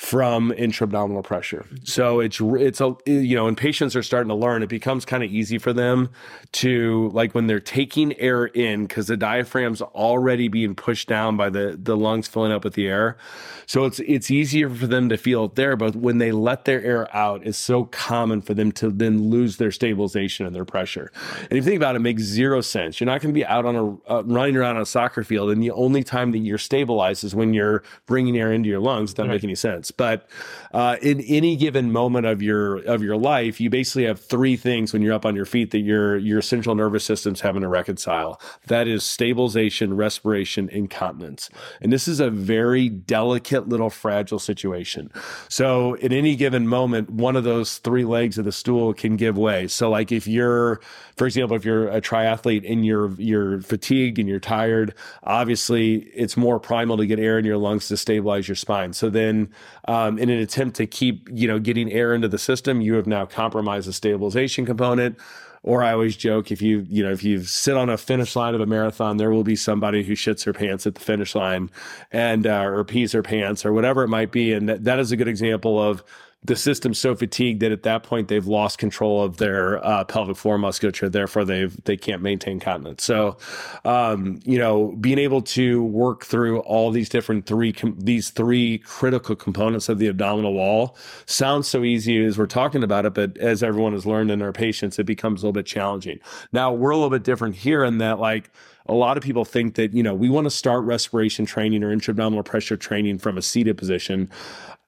from 0.00 0.50
intra-abdominal 0.52 1.22
pressure. 1.22 1.66
So 1.84 2.20
it's 2.20 2.40
it's 2.40 2.80
a 2.80 2.96
you 3.04 3.36
know, 3.36 3.44
when 3.44 3.54
patients 3.54 3.94
are 3.94 4.02
starting 4.02 4.30
to 4.30 4.34
learn, 4.34 4.62
it 4.62 4.70
becomes 4.70 5.04
kind 5.04 5.22
of 5.22 5.30
easy 5.30 5.58
for 5.58 5.74
them 5.74 6.08
to 6.52 7.10
like 7.12 7.34
when 7.34 7.48
they're 7.48 7.60
taking 7.60 8.18
air 8.18 8.46
in 8.46 8.86
because 8.86 9.08
the 9.08 9.16
diaphragm's 9.18 9.82
already 9.82 10.48
being 10.48 10.74
pushed 10.74 11.06
down 11.06 11.36
by 11.36 11.50
the 11.50 11.78
the 11.80 11.98
lungs 11.98 12.28
filling 12.28 12.50
up 12.50 12.64
with 12.64 12.72
the 12.72 12.88
air. 12.88 13.18
So 13.66 13.84
it's 13.84 14.00
it's 14.00 14.30
easier 14.30 14.70
for 14.70 14.86
them 14.86 15.10
to 15.10 15.18
feel 15.18 15.44
it 15.44 15.54
there, 15.54 15.76
but 15.76 15.94
when 15.94 16.16
they 16.16 16.32
let 16.32 16.64
their 16.64 16.82
air 16.82 17.14
out, 17.14 17.46
it's 17.46 17.58
so 17.58 17.84
common 17.84 18.40
for 18.40 18.54
them 18.54 18.72
to 18.72 18.90
then 18.90 19.28
lose 19.28 19.58
their 19.58 19.70
stabilization 19.70 20.46
and 20.46 20.56
their 20.56 20.64
pressure. 20.64 21.12
And 21.42 21.52
if 21.52 21.56
you 21.56 21.62
think 21.62 21.76
about 21.76 21.94
it, 21.94 21.98
it 21.98 22.02
makes 22.02 22.22
zero 22.22 22.62
sense. 22.62 23.00
You're 23.00 23.06
not 23.06 23.20
going 23.20 23.34
to 23.34 23.38
be 23.38 23.44
out 23.44 23.66
on 23.66 23.76
a 23.76 24.10
uh, 24.10 24.22
running 24.24 24.56
around 24.56 24.76
on 24.76 24.82
a 24.82 24.86
soccer 24.86 25.24
field, 25.24 25.50
and 25.50 25.62
the 25.62 25.72
only 25.72 26.02
time 26.02 26.32
that 26.32 26.38
you're 26.38 26.56
stabilized 26.56 27.22
is 27.22 27.34
when 27.34 27.52
you're 27.52 27.82
bringing 28.06 28.38
air 28.38 28.50
into 28.50 28.70
your 28.70 28.80
lungs. 28.80 29.12
Doesn't 29.12 29.28
right. 29.28 29.34
make 29.34 29.44
any 29.44 29.54
sense. 29.54 29.89
But 29.92 30.28
uh, 30.72 30.96
in 31.02 31.20
any 31.22 31.56
given 31.56 31.92
moment 31.92 32.26
of 32.26 32.42
your 32.42 32.76
of 32.84 33.02
your 33.02 33.16
life, 33.16 33.60
you 33.60 33.70
basically 33.70 34.04
have 34.04 34.20
three 34.20 34.56
things 34.56 34.92
when 34.92 35.02
you're 35.02 35.14
up 35.14 35.26
on 35.26 35.34
your 35.34 35.46
feet 35.46 35.70
that 35.72 35.80
your 35.80 36.16
your 36.16 36.42
central 36.42 36.74
nervous 36.74 37.04
system's 37.04 37.40
having 37.40 37.62
to 37.62 37.68
reconcile. 37.68 38.40
That 38.66 38.86
is 38.86 39.04
stabilization, 39.04 39.96
respiration, 39.96 40.68
incontinence. 40.68 41.50
And 41.80 41.92
this 41.92 42.08
is 42.08 42.20
a 42.20 42.30
very 42.30 42.88
delicate 42.88 43.68
little 43.68 43.90
fragile 43.90 44.38
situation. 44.38 45.10
So 45.48 45.94
in 45.94 46.12
any 46.12 46.36
given 46.36 46.66
moment, 46.66 47.10
one 47.10 47.36
of 47.36 47.44
those 47.44 47.78
three 47.78 48.04
legs 48.04 48.38
of 48.38 48.44
the 48.44 48.52
stool 48.52 48.94
can 48.94 49.16
give 49.16 49.36
way. 49.36 49.66
So 49.68 49.90
like 49.90 50.12
if 50.12 50.26
you're, 50.26 50.80
for 51.16 51.26
example, 51.26 51.56
if 51.56 51.64
you're 51.64 51.88
a 51.88 52.00
triathlete 52.00 52.70
and 52.70 52.84
you're 52.84 53.12
you're 53.20 53.60
fatigued 53.60 54.18
and 54.18 54.28
you're 54.28 54.40
tired, 54.40 54.94
obviously 55.24 55.96
it's 56.14 56.36
more 56.36 56.60
primal 56.60 56.96
to 56.96 57.06
get 57.06 57.18
air 57.18 57.38
in 57.38 57.44
your 57.44 57.58
lungs 57.58 57.88
to 57.88 57.96
stabilize 57.96 58.48
your 58.48 58.54
spine. 58.54 58.92
So 58.92 59.10
then 59.10 59.50
um, 59.88 60.18
in 60.18 60.30
an 60.30 60.38
attempt 60.38 60.76
to 60.76 60.86
keep 60.86 61.28
you 61.32 61.48
know 61.48 61.58
getting 61.58 61.90
air 61.92 62.14
into 62.14 62.28
the 62.28 62.38
system, 62.38 62.80
you 62.80 62.94
have 62.94 63.06
now 63.06 63.26
compromised 63.26 63.88
the 63.88 63.92
stabilization 63.92 64.66
component. 64.66 65.18
Or 65.62 65.82
I 65.82 65.92
always 65.92 66.16
joke 66.16 66.50
if 66.50 66.62
you 66.62 66.86
you 66.88 67.02
know 67.02 67.12
if 67.12 67.22
you 67.22 67.42
sit 67.44 67.76
on 67.76 67.90
a 67.90 67.98
finish 67.98 68.34
line 68.34 68.54
of 68.54 68.60
a 68.60 68.66
marathon, 68.66 69.18
there 69.18 69.30
will 69.30 69.44
be 69.44 69.56
somebody 69.56 70.02
who 70.02 70.14
shits 70.14 70.44
her 70.44 70.54
pants 70.54 70.86
at 70.86 70.94
the 70.94 71.00
finish 71.00 71.34
line, 71.34 71.70
and 72.12 72.46
uh, 72.46 72.62
or 72.64 72.82
pees 72.84 73.12
her 73.12 73.22
pants 73.22 73.66
or 73.66 73.72
whatever 73.72 74.02
it 74.02 74.08
might 74.08 74.32
be, 74.32 74.54
and 74.54 74.68
that, 74.68 74.84
that 74.84 74.98
is 74.98 75.12
a 75.12 75.16
good 75.16 75.28
example 75.28 75.78
of 75.82 76.02
the 76.42 76.56
system's 76.56 76.98
so 76.98 77.14
fatigued 77.14 77.60
that 77.60 77.70
at 77.70 77.82
that 77.82 78.02
point 78.02 78.28
they've 78.28 78.46
lost 78.46 78.78
control 78.78 79.22
of 79.22 79.36
their 79.36 79.84
uh, 79.84 80.04
pelvic 80.04 80.36
floor 80.36 80.56
musculature. 80.56 81.08
Therefore, 81.10 81.44
they've 81.44 81.76
they 81.84 81.98
can't 81.98 82.22
maintain 82.22 82.58
continence. 82.58 83.04
So, 83.04 83.36
um, 83.84 84.40
you 84.44 84.58
know, 84.58 84.96
being 85.00 85.18
able 85.18 85.42
to 85.42 85.84
work 85.84 86.24
through 86.24 86.60
all 86.60 86.90
these 86.90 87.10
different 87.10 87.44
three 87.44 87.74
com- 87.74 87.98
these 87.98 88.30
three 88.30 88.78
critical 88.78 89.36
components 89.36 89.90
of 89.90 89.98
the 89.98 90.08
abdominal 90.08 90.54
wall 90.54 90.96
sounds 91.26 91.68
so 91.68 91.84
easy 91.84 92.24
as 92.24 92.38
we're 92.38 92.46
talking 92.46 92.82
about 92.82 93.04
it, 93.04 93.12
but 93.12 93.36
as 93.36 93.62
everyone 93.62 93.92
has 93.92 94.06
learned 94.06 94.30
in 94.30 94.40
our 94.40 94.52
patients, 94.52 94.98
it 94.98 95.04
becomes 95.04 95.42
a 95.42 95.46
little 95.46 95.52
bit 95.52 95.66
challenging. 95.66 96.20
Now 96.52 96.72
we're 96.72 96.90
a 96.90 96.96
little 96.96 97.10
bit 97.10 97.22
different 97.22 97.56
here 97.56 97.84
in 97.84 97.98
that, 97.98 98.18
like 98.18 98.50
a 98.86 98.94
lot 98.94 99.16
of 99.16 99.22
people 99.22 99.44
think 99.44 99.74
that 99.76 99.92
you 99.94 100.02
know 100.02 100.14
we 100.14 100.28
want 100.28 100.46
to 100.46 100.50
start 100.50 100.84
respiration 100.84 101.46
training 101.46 101.84
or 101.84 101.92
intra-abdominal 101.92 102.42
pressure 102.42 102.76
training 102.76 103.18
from 103.18 103.38
a 103.38 103.42
seated 103.42 103.78
position 103.78 104.28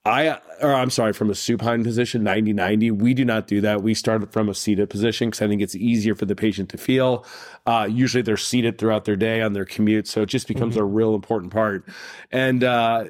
I, 0.04 0.40
or 0.60 0.74
I'm 0.74 0.90
sorry, 0.90 1.12
from 1.12 1.30
a 1.30 1.34
supine 1.34 1.84
position, 1.84 2.24
90 2.24 2.52
90. 2.52 2.90
We 2.90 3.14
do 3.14 3.24
not 3.24 3.46
do 3.46 3.60
that. 3.60 3.82
We 3.82 3.94
start 3.94 4.32
from 4.32 4.48
a 4.48 4.54
seated 4.54 4.90
position 4.90 5.28
because 5.28 5.42
I 5.42 5.46
think 5.46 5.62
it's 5.62 5.76
easier 5.76 6.16
for 6.16 6.24
the 6.24 6.34
patient 6.34 6.70
to 6.70 6.78
feel. 6.78 7.24
Uh, 7.66 7.86
usually 7.88 8.22
they're 8.22 8.36
seated 8.36 8.78
throughout 8.78 9.04
their 9.04 9.16
day 9.16 9.42
on 9.42 9.52
their 9.52 9.64
commute. 9.64 10.08
So 10.08 10.22
it 10.22 10.26
just 10.26 10.48
becomes 10.48 10.74
mm-hmm. 10.74 10.82
a 10.82 10.86
real 10.86 11.14
important 11.14 11.52
part. 11.52 11.88
And, 12.32 12.64
uh, 12.64 13.04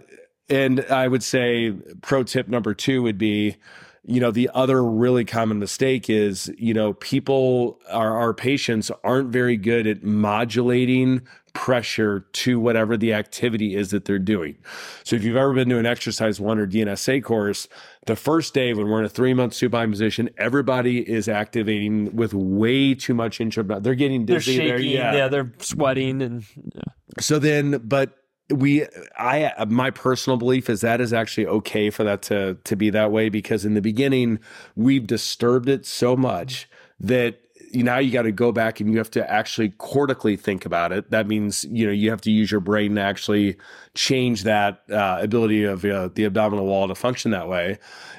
and 0.50 0.85
I 0.90 1.09
would 1.09 1.22
say 1.22 1.72
pro 2.02 2.24
tip 2.24 2.48
number 2.48 2.74
two 2.74 3.02
would 3.02 3.16
be, 3.16 3.57
you 4.05 4.20
know, 4.20 4.31
the 4.31 4.50
other 4.52 4.85
really 4.85 5.24
common 5.24 5.59
mistake 5.59 6.11
is, 6.11 6.52
you 6.59 6.74
know, 6.74 6.92
people, 6.92 7.81
our, 7.90 8.18
our 8.18 8.35
patients 8.35 8.90
aren't 9.02 9.31
very 9.31 9.57
good 9.57 9.87
at 9.87 10.02
modulating 10.02 11.22
pressure 11.52 12.26
to 12.32 12.58
whatever 12.58 12.96
the 12.96 13.12
activity 13.12 13.74
is 13.74 13.90
that 13.90 14.04
they're 14.04 14.18
doing. 14.18 14.56
So 15.04 15.16
if 15.16 15.24
you've 15.24 15.36
ever 15.36 15.52
been 15.52 15.68
to 15.68 15.78
an 15.78 15.86
exercise 15.86 16.40
one 16.40 16.58
or 16.58 16.66
DNSA 16.66 17.22
course, 17.22 17.68
the 18.06 18.16
first 18.16 18.54
day 18.54 18.74
when 18.74 18.88
we're 18.88 19.00
in 19.00 19.04
a 19.04 19.10
three 19.10 19.34
month 19.34 19.54
supine 19.54 19.90
position, 19.90 20.30
everybody 20.38 21.08
is 21.08 21.28
activating 21.28 22.16
with 22.16 22.34
way 22.34 22.94
too 22.94 23.14
much 23.14 23.40
intra. 23.40 23.62
They're 23.80 23.94
getting 23.94 24.24
dizzy. 24.24 24.56
They're 24.56 24.78
shaking. 24.78 24.92
They're, 24.92 25.04
yeah. 25.04 25.14
yeah. 25.14 25.28
they're 25.28 25.52
sweating 25.58 26.22
and. 26.22 26.44
Yeah. 26.74 26.82
So 27.20 27.38
then, 27.38 27.82
but 27.84 28.16
we 28.50 28.86
i 29.16 29.64
my 29.68 29.90
personal 29.90 30.36
belief 30.36 30.68
is 30.68 30.82
that 30.82 31.00
is 31.00 31.12
actually 31.12 31.46
okay 31.46 31.88
for 31.88 32.04
that 32.04 32.22
to 32.22 32.54
to 32.64 32.76
be 32.76 32.90
that 32.90 33.10
way 33.10 33.28
because 33.28 33.64
in 33.64 33.72
the 33.74 33.80
beginning 33.80 34.38
we've 34.76 35.06
disturbed 35.06 35.68
it 35.68 35.86
so 35.86 36.16
much 36.16 36.68
that 37.00 37.40
now 37.72 37.98
you 37.98 38.11
got 38.11 38.22
to 38.22 38.32
go 38.32 38.52
back 38.52 38.80
and 38.80 38.90
you 38.90 38.98
have 38.98 39.11
to 39.12 39.30
actually 39.30 39.70
cortically 39.70 40.37
think 40.37 40.66
about 40.66 40.92
it. 40.92 41.11
That 41.11 41.26
means, 41.26 41.64
you 41.64 41.87
know, 41.87 41.92
you 41.92 42.11
have 42.11 42.20
to 42.22 42.30
use 42.30 42.50
your 42.50 42.61
brain 42.61 42.94
to 42.96 43.00
actually 43.00 43.56
change 43.94 44.42
that 44.42 44.82
uh, 44.90 45.18
ability 45.20 45.64
of 45.64 45.85
uh, 45.85 46.08
the 46.14 46.24
abdominal 46.24 46.66
wall 46.66 46.88
to 46.88 46.94
function 46.94 47.30
that 47.30 47.48
way. 47.48 47.78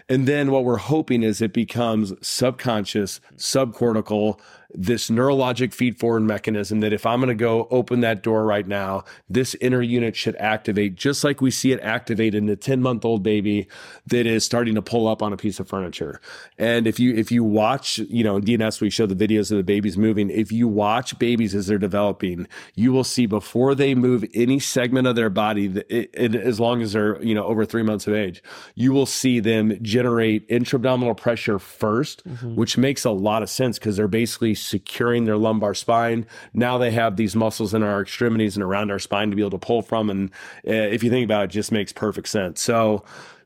And 0.09 0.27
then 0.27 0.51
what 0.51 0.65
we're 0.65 0.77
hoping 0.77 1.23
is 1.23 1.41
it 1.41 1.53
becomes 1.53 2.13
subconscious, 2.25 3.21
subcortical, 3.35 4.39
this 4.73 5.09
neurologic 5.09 5.73
feed 5.73 5.99
forward 5.99 6.21
mechanism 6.21 6.79
that 6.81 6.93
if 6.93 7.05
I'm 7.05 7.19
going 7.19 7.29
to 7.29 7.36
go 7.36 7.67
open 7.69 8.01
that 8.01 8.23
door 8.23 8.45
right 8.45 8.67
now, 8.67 9.03
this 9.29 9.55
inner 9.55 9.81
unit 9.81 10.15
should 10.15 10.36
activate 10.38 10.95
just 10.95 11.23
like 11.23 11.41
we 11.41 11.51
see 11.51 11.71
it 11.71 11.79
activate 11.81 12.36
in 12.36 12.45
the 12.45 12.55
10 12.55 12.81
month 12.81 13.05
old 13.05 13.23
baby 13.23 13.67
that 14.07 14.25
is 14.25 14.43
starting 14.43 14.75
to 14.75 14.81
pull 14.81 15.07
up 15.07 15.21
on 15.21 15.33
a 15.33 15.38
piece 15.38 15.59
of 15.59 15.67
furniture. 15.67 16.19
And 16.57 16.88
if 16.88 16.99
you, 16.99 17.13
if 17.15 17.31
you 17.31 17.43
watch, 17.43 17.99
you 17.99 18.23
know, 18.23 18.38
in 18.38 18.43
DNS, 18.43 18.81
we 18.81 18.89
show 18.89 19.05
the 19.05 19.15
videos 19.15 19.51
of 19.51 19.57
the 19.57 19.63
babies 19.63 19.97
moving. 19.97 20.29
If 20.29 20.51
you 20.51 20.67
watch 20.67 21.17
babies 21.19 21.55
as 21.55 21.67
they're 21.67 21.77
developing, 21.77 22.47
you 22.75 22.91
will 22.91 23.03
see 23.03 23.25
before 23.25 23.75
they 23.75 23.95
move 23.95 24.25
any 24.33 24.59
segment 24.59 25.07
of 25.07 25.15
their 25.15 25.29
body, 25.29 25.65
it, 25.89 26.09
it, 26.13 26.36
as 26.36 26.59
long 26.59 26.81
as 26.81 26.93
they're, 26.93 27.21
you 27.21 27.36
know, 27.36 27.45
over 27.45 27.65
three 27.65 27.83
months 27.83 28.07
of 28.07 28.13
age, 28.13 28.43
you 28.75 28.91
will 28.91 29.05
see 29.05 29.39
them 29.39 29.77
generate 29.81 30.45
intra-abdominal 30.49 31.15
pressure 31.15 31.57
1st 31.57 32.23
mm-hmm. 32.23 32.55
which 32.55 32.77
makes 32.77 33.05
a 33.05 33.12
lot 33.12 33.43
of 33.43 33.49
sense 33.49 33.79
because 33.79 33.97
they're 33.97 34.07
basically 34.07 34.55
securing 34.63 35.26
their 35.26 35.38
lumbar 35.38 35.73
spine. 35.73 36.26
Now 36.54 36.78
they 36.78 36.91
have 36.91 37.15
these 37.15 37.36
muscles 37.36 37.73
in 37.73 37.84
our 37.84 38.02
extremities 38.02 38.56
and 38.56 38.63
around 38.63 38.91
our 38.91 38.99
spine 38.99 39.30
to 39.30 39.36
be 39.36 39.41
able 39.41 39.52
to 39.52 39.58
pull 39.58 39.82
from. 39.82 40.10
And 40.10 40.30
uh, 40.67 40.71
if 40.73 41.04
you 41.04 41.10
think 41.10 41.26
about 41.26 41.43
it, 41.43 41.45
it 41.45 41.54
just 41.54 41.71
makes 41.71 41.91
perfect 41.91 42.28
sense. 42.28 42.62
So 42.62 43.04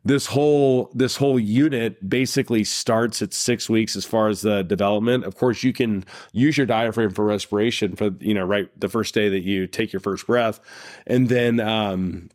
this 0.07 0.27
whole 0.27 0.89
this 0.93 1.17
whole 1.17 1.39
unit 1.39 2.07
basically 2.07 2.63
starts 2.63 3.21
at 3.21 3.33
six 3.33 3.69
weeks 3.69 3.95
as 3.95 4.05
far 4.05 4.29
as 4.29 4.41
the 4.41 4.63
development. 4.63 5.25
Of 5.25 5.35
course, 5.35 5.63
you 5.63 5.73
can 5.73 6.05
use 6.31 6.57
your 6.57 6.65
diaphragm 6.65 7.11
for 7.11 7.25
respiration 7.25 7.95
for 7.95 8.11
you 8.19 8.33
know 8.33 8.45
right 8.45 8.69
the 8.79 8.87
first 8.87 9.13
day 9.13 9.29
that 9.29 9.41
you 9.41 9.67
take 9.67 9.91
your 9.91 9.99
first 9.99 10.25
breath, 10.27 10.59
and 11.05 11.27
then 11.27 11.59
um, 11.59 12.29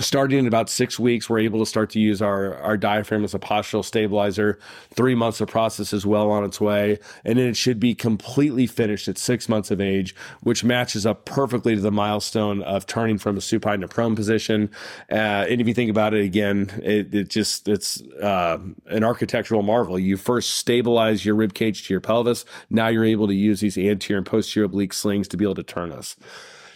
starting 0.00 0.38
in 0.38 0.46
about 0.46 0.68
six 0.68 0.98
weeks, 0.98 1.28
we're 1.28 1.40
able 1.40 1.60
to 1.60 1.66
start 1.66 1.90
to 1.90 2.00
use 2.00 2.20
our, 2.20 2.54
our 2.56 2.76
diaphragm 2.76 3.24
as 3.24 3.34
a 3.34 3.38
postural 3.38 3.84
stabilizer. 3.84 4.58
Three 4.90 5.14
months 5.14 5.40
of 5.40 5.48
process 5.48 5.92
is 5.92 6.06
well 6.06 6.30
on 6.30 6.44
its 6.44 6.60
way. 6.60 6.98
And 7.24 7.38
then 7.38 7.46
it 7.46 7.56
should 7.56 7.78
be 7.78 7.94
completely 7.94 8.66
finished 8.66 9.08
at 9.08 9.18
six 9.18 9.48
months 9.48 9.70
of 9.70 9.80
age, 9.80 10.14
which 10.42 10.64
matches 10.64 11.06
up 11.06 11.24
perfectly 11.24 11.74
to 11.74 11.80
the 11.80 11.90
milestone 11.90 12.62
of 12.62 12.86
turning 12.86 13.18
from 13.18 13.36
a 13.36 13.40
supine 13.40 13.80
to 13.80 13.88
prone 13.88 14.16
position. 14.16 14.70
Uh, 15.10 15.46
and 15.48 15.60
if 15.60 15.68
you 15.68 15.74
think 15.74 15.90
about 15.90 16.14
it 16.14 16.24
again, 16.24 16.70
it, 16.82 17.14
it 17.14 17.28
just, 17.28 17.68
it's 17.68 18.00
uh, 18.22 18.58
an 18.86 19.04
architectural 19.04 19.62
marvel. 19.62 19.98
You 19.98 20.16
first 20.16 20.50
stabilize 20.50 21.24
your 21.24 21.34
rib 21.34 21.54
cage 21.54 21.86
to 21.86 21.94
your 21.94 22.00
pelvis. 22.00 22.44
Now 22.70 22.88
you're 22.88 23.04
able 23.04 23.28
to 23.28 23.34
use 23.34 23.60
these 23.60 23.76
anterior 23.76 24.18
and 24.18 24.26
posterior 24.26 24.66
oblique 24.66 24.92
slings 24.92 25.28
to 25.28 25.36
be 25.36 25.44
able 25.44 25.54
to 25.56 25.62
turn 25.62 25.92
us. 25.92 26.16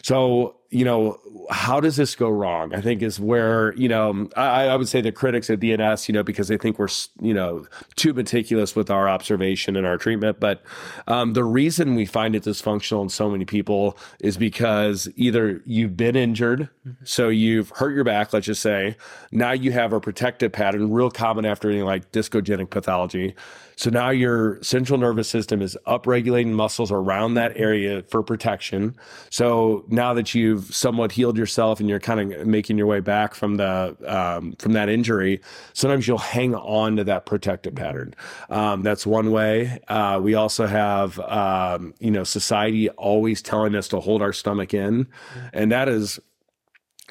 So, 0.04 0.56
you 0.74 0.84
know, 0.84 1.20
how 1.50 1.78
does 1.78 1.94
this 1.94 2.16
go 2.16 2.28
wrong? 2.28 2.74
I 2.74 2.80
think 2.80 3.00
is 3.00 3.20
where, 3.20 3.72
you 3.74 3.88
know, 3.88 4.28
I, 4.36 4.66
I, 4.66 4.76
would 4.76 4.88
say 4.88 5.00
the 5.00 5.12
critics 5.12 5.48
at 5.48 5.60
DNS, 5.60 6.08
you 6.08 6.12
know, 6.12 6.24
because 6.24 6.48
they 6.48 6.56
think 6.56 6.80
we're, 6.80 6.88
you 7.20 7.32
know, 7.32 7.64
too 7.94 8.12
meticulous 8.12 8.74
with 8.74 8.90
our 8.90 9.08
observation 9.08 9.76
and 9.76 9.86
our 9.86 9.96
treatment. 9.96 10.40
But 10.40 10.64
um, 11.06 11.34
the 11.34 11.44
reason 11.44 11.94
we 11.94 12.06
find 12.06 12.34
it 12.34 12.42
dysfunctional 12.42 13.02
in 13.02 13.08
so 13.08 13.30
many 13.30 13.44
people 13.44 13.96
is 14.18 14.36
because 14.36 15.08
either 15.14 15.62
you've 15.64 15.96
been 15.96 16.16
injured, 16.16 16.68
mm-hmm. 16.84 17.04
so 17.04 17.28
you've 17.28 17.70
hurt 17.70 17.94
your 17.94 18.04
back, 18.04 18.32
let's 18.32 18.46
just 18.46 18.60
say, 18.60 18.96
now 19.30 19.52
you 19.52 19.70
have 19.70 19.92
a 19.92 20.00
protective 20.00 20.50
pattern, 20.50 20.92
real 20.92 21.10
common 21.10 21.44
after 21.44 21.68
anything 21.68 21.86
like 21.86 22.10
discogenic 22.10 22.70
pathology. 22.70 23.36
So 23.76 23.90
now 23.90 24.10
your 24.10 24.62
central 24.62 24.98
nervous 24.98 25.28
system 25.28 25.62
is 25.62 25.76
upregulating 25.86 26.52
muscles 26.52 26.92
around 26.92 27.34
that 27.34 27.56
area 27.56 28.02
for 28.02 28.22
protection. 28.22 28.96
So 29.30 29.84
now 29.88 30.14
that 30.14 30.34
you've 30.34 30.74
somewhat 30.74 31.12
healed 31.12 31.36
yourself 31.36 31.80
and 31.80 31.88
you're 31.88 32.00
kind 32.00 32.32
of 32.32 32.46
making 32.46 32.78
your 32.78 32.86
way 32.86 33.00
back 33.00 33.34
from 33.34 33.56
the 33.56 33.96
um, 34.06 34.54
from 34.58 34.72
that 34.72 34.88
injury, 34.88 35.40
sometimes 35.72 36.06
you'll 36.06 36.18
hang 36.18 36.54
on 36.54 36.96
to 36.96 37.04
that 37.04 37.26
protective 37.26 37.74
pattern. 37.74 38.14
Um, 38.50 38.82
that's 38.82 39.06
one 39.06 39.30
way. 39.30 39.80
Uh, 39.88 40.20
we 40.22 40.34
also 40.34 40.66
have 40.66 41.18
um, 41.20 41.94
you 41.98 42.10
know 42.10 42.24
society 42.24 42.88
always 42.90 43.42
telling 43.42 43.74
us 43.74 43.88
to 43.88 44.00
hold 44.00 44.22
our 44.22 44.32
stomach 44.32 44.74
in, 44.74 45.06
and 45.52 45.72
that 45.72 45.88
is 45.88 46.20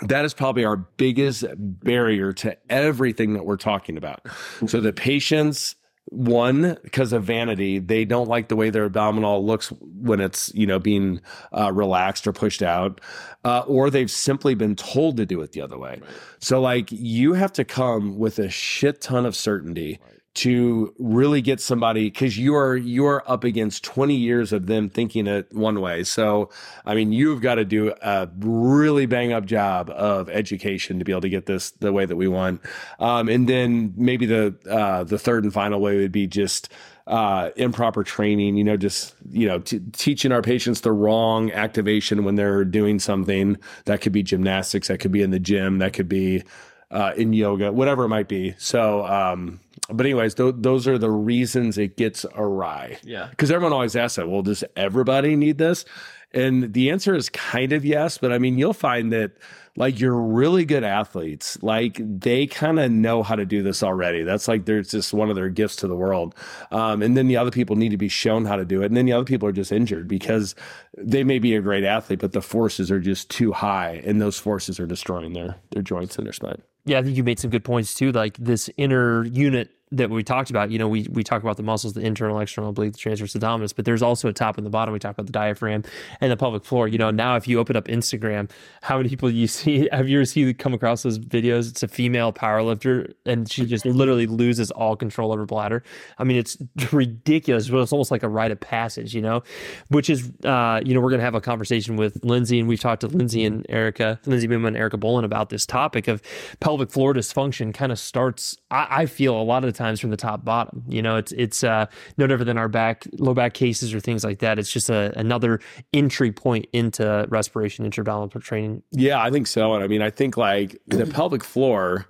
that 0.02 0.26
is 0.26 0.34
probably 0.34 0.66
our 0.66 0.78
biggest 0.78 1.46
barrier 1.58 2.34
to 2.34 2.58
everything 2.70 3.34
that 3.34 3.46
we're 3.46 3.58
talking 3.58 3.98
about. 3.98 4.26
So 4.66 4.82
the 4.82 4.92
patients 4.92 5.76
one 6.06 6.78
because 6.84 7.14
of 7.14 7.24
vanity 7.24 7.80
they 7.80 8.06
don't 8.06 8.28
like 8.28 8.50
the 8.50 8.56
way 8.56 8.70
their 8.70 8.86
abdominal 8.86 9.46
looks 9.46 9.70
when 9.80 10.20
it's 10.20 10.54
you 10.54 10.68
know 10.68 10.78
being 10.78 11.20
uh, 11.58 11.72
relaxed 11.72 12.28
or 12.28 12.34
pushed 12.34 12.62
out 12.62 13.00
uh, 13.46 13.64
or 13.68 13.90
they've 13.90 14.12
simply 14.12 14.54
been 14.54 14.76
told 14.76 15.18
to 15.18 15.26
do 15.26 15.42
it 15.42 15.54
the 15.54 15.62
other 15.62 15.78
way 15.78 16.00
right. 16.02 16.10
so 16.40 16.60
like 16.60 16.92
you 16.92 17.34
have 17.34 17.54
to 17.54 17.64
come 17.64 18.18
with 18.18 18.38
a 18.38 18.50
shit 18.50 19.02
ton 19.02 19.26
of 19.26 19.36
certainty 19.36 20.00
right 20.06 20.23
to 20.36 20.94
really 20.98 21.42
get 21.42 21.62
somebody 21.62 22.06
because 22.10 22.38
you 22.38 22.56
are 22.56 22.76
you 22.76 23.06
are 23.06 23.24
up 23.30 23.44
against 23.44 23.84
20 23.84 24.16
years 24.16 24.52
of 24.52 24.66
them 24.66 24.90
thinking 24.90 25.28
it 25.28 25.54
one 25.54 25.80
way. 25.80 26.04
So 26.04 26.50
i 26.86 26.96
mean 26.96 27.12
you've 27.12 27.42
got 27.42 27.56
to 27.56 27.66
do 27.66 27.94
a 28.02 28.28
really 28.40 29.06
bang 29.06 29.32
up 29.32 29.46
job 29.46 29.90
of 29.92 30.30
education 30.30 31.00
to 31.00 31.06
be 31.06 31.12
able 31.12 31.22
to 31.22 31.30
get 31.30 31.46
this 31.46 31.72
the 31.72 31.94
way 31.94 32.06
that 32.06 32.16
we 32.16 32.28
want. 32.28 32.62
Um, 33.00 33.30
and 33.30 33.48
then 33.48 33.94
maybe 33.96 34.26
the 34.26 34.56
uh, 34.70 35.04
the 35.04 35.20
third 35.20 35.44
and 35.44 35.54
final 35.54 35.80
way 35.80 35.98
would 35.98 36.12
be 36.12 36.26
just 36.26 36.70
uh, 37.06 37.50
improper 37.56 38.04
training, 38.04 38.56
you 38.56 38.64
know, 38.64 38.78
just, 38.78 39.14
you 39.30 39.48
know, 39.48 39.60
t- 39.60 39.82
teaching 39.92 40.32
our 40.32 40.42
patients 40.42 40.82
the 40.82 40.92
wrong 40.92 41.52
activation 41.52 42.24
when 42.24 42.36
they're 42.36 42.64
doing 42.64 43.00
something. 43.00 43.58
That 43.86 44.02
could 44.02 44.14
be 44.14 44.24
gymnastics, 44.24 44.88
that 44.88 45.00
could 45.00 45.12
be 45.12 45.22
in 45.22 45.32
the 45.32 45.40
gym, 45.40 45.80
that 45.80 45.94
could 45.94 46.08
be 46.08 46.44
uh, 46.92 47.14
in 47.18 47.34
yoga, 47.34 47.72
whatever 47.72 48.06
it 48.06 48.10
might 48.10 48.30
be. 48.30 48.56
So, 48.58 49.06
um, 49.06 49.60
but 49.90 50.06
anyways, 50.06 50.36
th- 50.36 50.56
those 50.58 50.88
are 50.88 50.98
the 50.98 51.12
reasons 51.12 51.78
it 51.78 51.98
gets 51.98 52.26
awry. 52.36 52.98
Yeah. 53.04 53.28
Because 53.30 53.52
everyone 53.52 53.74
always 53.74 53.96
asks 53.96 54.16
that, 54.16 54.30
well, 54.30 54.42
does 54.42 54.64
everybody 54.76 55.36
need 55.36 55.58
this? 55.58 55.86
And 56.34 56.74
the 56.74 56.90
answer 56.90 57.14
is 57.14 57.30
kind 57.30 57.74
of 57.74 57.86
yes, 57.86 58.18
but 58.18 58.32
I 58.32 58.40
mean, 58.40 58.58
you'll 58.58 58.74
find 58.74 59.12
that 59.14 59.34
like 59.76 60.00
you're 60.00 60.16
really 60.16 60.66
good 60.66 60.84
athletes, 60.84 61.62
like 61.62 62.00
they 62.00 62.48
kind 62.48 62.80
of 62.80 62.92
know 62.92 63.22
how 63.24 63.36
to 63.36 63.46
do 63.46 63.62
this 63.62 63.84
already. 63.84 64.24
That's 64.24 64.48
like 64.48 64.66
there's 64.66 64.90
just 64.90 65.14
one 65.14 65.30
of 65.30 65.36
their 65.36 65.50
gifts 65.50 65.78
to 65.78 65.88
the 65.88 65.96
world. 65.96 66.34
Um, 66.72 67.02
and 67.02 67.16
then 67.16 67.28
the 67.28 67.38
other 67.38 67.52
people 67.52 67.76
need 67.76 67.90
to 67.90 67.98
be 67.98 68.08
shown 68.08 68.46
how 68.46 68.56
to 68.56 68.66
do 68.66 68.82
it. 68.82 68.88
And 68.88 68.98
then 68.98 69.06
the 69.06 69.14
other 69.14 69.26
people 69.26 69.48
are 69.48 69.54
just 69.54 69.72
injured 69.72 70.08
because 70.08 70.56
they 70.98 71.24
may 71.24 71.40
be 71.40 71.56
a 71.56 71.62
great 71.62 71.84
athlete, 71.84 72.20
but 72.20 72.34
the 72.34 72.42
forces 72.42 72.90
are 72.90 73.00
just 73.00 73.30
too 73.30 73.52
high, 73.52 74.02
and 74.06 74.22
those 74.22 74.38
forces 74.40 74.80
are 74.80 74.88
destroying 74.88 75.34
their 75.34 75.58
their 75.72 75.84
joints 75.84 76.18
and 76.18 76.26
their 76.26 76.34
spine. 76.34 76.62
Yeah, 76.86 77.00
I 77.00 77.04
think 77.04 77.16
you 77.16 77.24
made 77.24 77.40
some 77.40 77.50
good 77.50 77.64
points 77.64 77.96
too. 77.96 78.12
Like 78.12 78.38
this 78.38 78.70
inner 78.78 79.24
unit 79.26 79.72
that 79.98 80.10
we 80.10 80.24
talked 80.24 80.50
about, 80.50 80.72
you 80.72 80.80
know, 80.80 80.88
we 80.88 81.08
we 81.10 81.24
talk 81.24 81.44
about 81.44 81.58
the 81.58 81.64
muscles, 81.64 81.94
the 81.94 82.02
internal, 82.02 82.40
external 82.40 82.72
oblique, 82.72 82.94
the 82.94 82.98
transverse 82.98 83.34
abdominis, 83.34 83.74
but 83.76 83.86
there's 83.86 84.02
also 84.02 84.28
a 84.28 84.34
top 84.34 84.58
and 84.58 84.66
the 84.66 84.70
bottom. 84.70 84.94
We 84.94 85.00
talk 85.00 85.12
about 85.12 85.28
the 85.28 85.32
diaphragm 85.32 85.84
and 86.22 86.32
the 86.32 86.38
pelvic 86.38 86.66
floor. 86.66 86.88
You 86.88 86.98
know, 86.98 87.12
now 87.12 87.36
if 87.36 87.48
you 87.48 87.60
open 87.60 87.76
up 87.76 87.86
Instagram, 87.86 88.50
how 88.82 88.98
many 88.98 89.10
people 89.10 89.30
you 89.30 89.48
see? 89.60 89.88
Have 89.92 90.10
you 90.10 90.20
ever 90.20 90.26
seen 90.26 90.54
come 90.56 90.74
across 90.74 91.04
those 91.04 91.20
videos? 91.20 91.70
It's 91.70 91.84
a 91.84 91.88
female 91.88 92.34
powerlifter 92.34 93.14
and 93.26 93.50
she 93.50 93.66
just 93.66 93.86
literally 93.86 94.28
loses 94.28 94.72
all 94.72 94.96
control 94.96 95.32
of 95.32 95.40
her 95.40 95.46
bladder. 95.46 95.84
I 96.18 96.24
mean, 96.24 96.38
it's 96.38 96.58
ridiculous. 96.92 97.70
But 97.70 97.82
it's 97.82 97.92
almost 97.92 98.12
like 98.12 98.24
a 98.24 98.30
rite 98.30 98.52
of 98.52 98.60
passage, 98.60 99.14
you 99.14 99.22
know, 99.22 99.44
which 99.90 100.10
is, 100.10 100.32
uh, 100.44 100.82
you 100.84 100.94
know, 100.94 101.02
we're 101.02 101.12
gonna 101.12 101.24
have 101.24 101.36
a 101.36 101.42
conversation 101.42 101.96
with 101.96 102.24
Lindsay, 102.24 102.60
and 102.60 102.68
we've 102.68 102.80
talked 102.80 103.02
to 103.02 103.08
Lindsay 103.08 103.44
and 103.44 103.66
Erica, 103.70 104.20
Lindsay 104.26 104.48
Bimman 104.48 104.68
and 104.68 104.78
Erica 104.78 104.98
Bolin 104.98 105.24
about 105.24 105.50
this 105.50 105.66
topic 105.66 106.08
of 106.08 106.22
pelvic 106.60 106.92
floor 106.92 107.14
dysfunction. 107.14 107.74
Kind 107.74 107.92
of 107.92 108.00
starts, 108.00 108.58
I, 108.72 108.88
I 108.90 109.06
feel, 109.06 109.40
a 109.40 109.44
lot 109.44 109.64
of 109.64 109.72
the 109.72 109.78
time 109.78 109.83
times 109.84 110.00
from 110.00 110.10
the 110.10 110.18
top 110.18 110.46
bottom. 110.46 110.84
You 110.88 111.02
know, 111.02 111.18
it's 111.18 111.32
it's 111.34 111.64
uh, 111.64 111.88
no 112.18 112.28
different 112.28 112.48
than 112.48 112.58
our 112.58 112.70
back 112.70 113.06
low 113.20 113.34
back 113.34 113.54
cases 113.54 113.94
or 113.94 114.00
things 114.00 114.24
like 114.24 114.40
that. 114.40 114.60
It's 114.60 114.72
just 114.72 114.90
a, 114.90 115.14
another 115.18 115.60
entry 115.94 116.32
point 116.32 116.68
into 116.74 117.26
respiration 117.30 117.90
intervallic 117.90 118.42
training. 118.42 118.84
Yeah, 118.92 119.22
I 119.22 119.30
think 119.30 119.48
so. 119.48 119.74
And 119.74 119.84
I 119.84 119.88
mean, 119.88 120.02
I 120.02 120.10
think 120.10 120.38
like 120.38 120.80
the 120.88 121.06
pelvic 121.14 121.44
floor. 121.44 122.08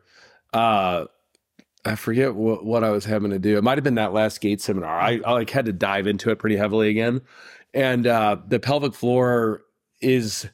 Uh, 0.53 1.05
I 1.85 1.95
forget 1.95 2.35
what, 2.35 2.63
what 2.63 2.83
I 2.83 2.91
was 2.91 3.03
having 3.03 3.31
to 3.31 3.39
do. 3.39 3.57
It 3.57 3.63
might 3.63 3.77
have 3.77 3.83
been 3.83 3.95
that 3.95 4.13
last 4.13 4.39
gait 4.39 4.61
seminar. 4.61 4.97
I, 4.97 5.19
I 5.25 5.33
like 5.33 5.49
had 5.49 5.65
to 5.65 5.73
dive 5.73 6.07
into 6.07 6.29
it 6.29 6.39
pretty 6.39 6.55
heavily 6.55 6.89
again. 6.89 7.21
And 7.73 8.07
uh, 8.07 8.37
the 8.47 8.59
pelvic 8.59 8.93
floor 8.93 9.63
is 9.99 10.47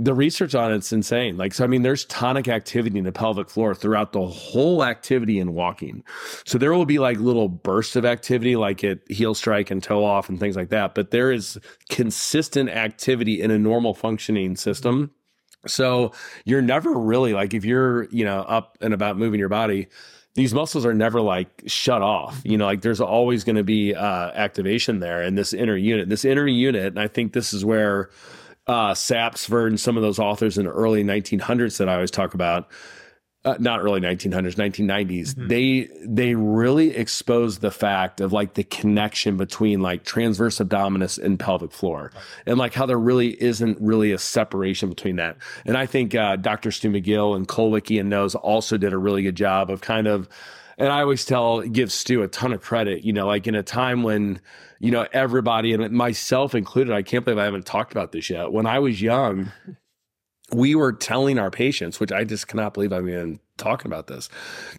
the 0.00 0.14
research 0.14 0.54
on 0.54 0.72
it's 0.72 0.92
insane. 0.92 1.36
Like, 1.36 1.52
so 1.52 1.64
I 1.64 1.66
mean, 1.66 1.82
there's 1.82 2.04
tonic 2.04 2.46
activity 2.46 2.98
in 2.98 3.04
the 3.04 3.12
pelvic 3.12 3.50
floor 3.50 3.74
throughout 3.74 4.12
the 4.12 4.24
whole 4.24 4.84
activity 4.84 5.40
in 5.40 5.54
walking. 5.54 6.04
So 6.46 6.56
there 6.56 6.72
will 6.72 6.86
be 6.86 7.00
like 7.00 7.18
little 7.18 7.48
bursts 7.48 7.96
of 7.96 8.04
activity, 8.04 8.54
like 8.54 8.84
at 8.84 9.00
heel 9.08 9.34
strike 9.34 9.72
and 9.72 9.82
toe 9.82 10.04
off 10.04 10.28
and 10.28 10.38
things 10.38 10.54
like 10.54 10.68
that. 10.68 10.94
But 10.94 11.10
there 11.10 11.32
is 11.32 11.58
consistent 11.88 12.70
activity 12.70 13.42
in 13.42 13.50
a 13.50 13.58
normal 13.58 13.92
functioning 13.92 14.54
system. 14.54 15.10
So 15.66 16.12
you're 16.44 16.62
never 16.62 16.92
really 16.92 17.32
like 17.32 17.52
if 17.52 17.64
you're, 17.64 18.04
you 18.10 18.24
know, 18.24 18.40
up 18.42 18.78
and 18.80 18.94
about 18.94 19.18
moving 19.18 19.40
your 19.40 19.48
body, 19.48 19.88
these 20.34 20.54
muscles 20.54 20.86
are 20.86 20.94
never 20.94 21.20
like 21.20 21.64
shut 21.66 22.02
off. 22.02 22.40
You 22.44 22.56
know, 22.56 22.66
like 22.66 22.82
there's 22.82 23.00
always 23.00 23.42
going 23.42 23.56
to 23.56 23.64
be 23.64 23.96
uh, 23.96 24.30
activation 24.30 25.00
there 25.00 25.20
in 25.20 25.34
this 25.34 25.52
inner 25.52 25.76
unit. 25.76 26.08
This 26.08 26.24
inner 26.24 26.46
unit, 26.46 26.86
and 26.86 27.00
I 27.00 27.08
think 27.08 27.32
this 27.32 27.52
is 27.52 27.64
where 27.64 28.10
uh, 28.68 28.92
Sapsford 28.92 29.68
and 29.68 29.80
some 29.80 29.96
of 29.96 30.02
those 30.02 30.18
authors 30.18 30.58
in 30.58 30.66
the 30.66 30.70
early 30.70 31.02
1900s 31.02 31.78
that 31.78 31.88
I 31.88 31.94
always 31.94 32.10
talk 32.10 32.34
about, 32.34 32.68
uh, 33.44 33.56
not 33.60 33.80
early 33.80 34.00
1900s 34.00 34.56
1990s 34.56 35.34
mm-hmm. 35.34 35.46
they 35.46 35.88
they 36.04 36.34
really 36.34 36.94
exposed 36.94 37.60
the 37.60 37.70
fact 37.70 38.20
of 38.20 38.32
like 38.32 38.54
the 38.54 38.64
connection 38.64 39.36
between 39.36 39.80
like 39.80 40.04
transverse 40.04 40.58
abdominis 40.58 41.22
and 41.22 41.38
pelvic 41.38 41.70
floor 41.70 42.10
and 42.46 42.58
like 42.58 42.74
how 42.74 42.84
there 42.84 42.98
really 42.98 43.40
isn't 43.40 43.78
really 43.80 44.10
a 44.10 44.18
separation 44.18 44.88
between 44.88 45.16
that 45.16 45.36
and 45.64 45.78
i 45.78 45.86
think 45.86 46.16
uh, 46.16 46.34
dr 46.34 46.70
stu 46.72 46.90
mcgill 46.90 47.36
and 47.36 47.46
Cholewicki 47.46 48.00
and 48.00 48.10
those 48.10 48.34
also 48.34 48.76
did 48.76 48.92
a 48.92 48.98
really 48.98 49.22
good 49.22 49.36
job 49.36 49.70
of 49.70 49.80
kind 49.80 50.08
of 50.08 50.28
and 50.78 50.88
i 50.88 51.00
always 51.02 51.24
tell 51.24 51.60
give 51.60 51.92
stu 51.92 52.22
a 52.22 52.28
ton 52.28 52.52
of 52.52 52.62
credit 52.62 53.04
you 53.04 53.12
know 53.12 53.26
like 53.26 53.46
in 53.46 53.54
a 53.54 53.62
time 53.62 54.02
when 54.02 54.40
you 54.80 54.90
know 54.90 55.06
everybody 55.12 55.72
and 55.72 55.90
myself 55.92 56.54
included 56.54 56.94
i 56.94 57.02
can't 57.02 57.24
believe 57.24 57.38
i 57.38 57.44
haven't 57.44 57.66
talked 57.66 57.92
about 57.92 58.12
this 58.12 58.30
yet 58.30 58.52
when 58.52 58.66
i 58.66 58.78
was 58.78 59.02
young 59.02 59.52
we 60.52 60.74
were 60.74 60.92
telling 60.92 61.38
our 61.38 61.50
patients, 61.50 62.00
which 62.00 62.12
I 62.12 62.24
just 62.24 62.48
cannot 62.48 62.74
believe 62.74 62.92
I'm 62.92 63.08
even 63.08 63.40
talking 63.56 63.90
about 63.90 64.06
this, 64.06 64.28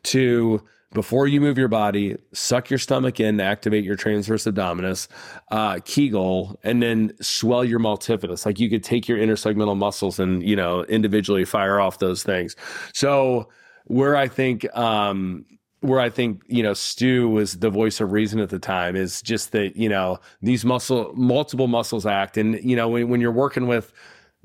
to 0.03 0.63
before 0.93 1.27
you 1.27 1.39
move 1.39 1.57
your 1.57 1.67
body, 1.67 2.17
suck 2.33 2.71
your 2.71 2.79
stomach 2.79 3.19
in 3.19 3.38
to 3.38 3.43
activate 3.43 3.83
your 3.83 3.95
transverse 3.95 4.45
abdominis, 4.45 5.07
uh, 5.51 5.79
Kegel, 5.85 6.59
and 6.63 6.81
then 6.81 7.13
swell 7.21 7.63
your 7.63 7.79
multifidus. 7.79 8.45
Like 8.45 8.59
you 8.59 8.69
could 8.69 8.83
take 8.83 9.07
your 9.07 9.19
intersegmental 9.19 9.77
muscles 9.77 10.19
and, 10.19 10.41
you 10.41 10.55
know, 10.55 10.83
individually 10.85 11.45
fire 11.45 11.79
off 11.79 11.99
those 11.99 12.23
things. 12.23 12.55
So 12.93 13.49
where 13.85 14.15
I 14.15 14.27
think, 14.27 14.65
um, 14.75 15.45
where 15.81 15.99
I 15.99 16.09
think, 16.09 16.43
you 16.47 16.61
know, 16.61 16.73
Stu 16.73 17.29
was 17.29 17.59
the 17.59 17.69
voice 17.69 18.01
of 18.01 18.11
reason 18.11 18.39
at 18.39 18.49
the 18.49 18.59
time 18.59 18.95
is 18.95 19.21
just 19.21 19.51
that, 19.53 19.77
you 19.77 19.87
know, 19.87 20.19
these 20.41 20.65
muscle, 20.65 21.13
multiple 21.15 21.67
muscles 21.67 22.05
act. 22.05 22.37
And, 22.37 22.61
you 22.63 22.75
know, 22.75 22.89
when, 22.89 23.09
when 23.09 23.21
you're 23.21 23.31
working 23.31 23.67
with, 23.67 23.93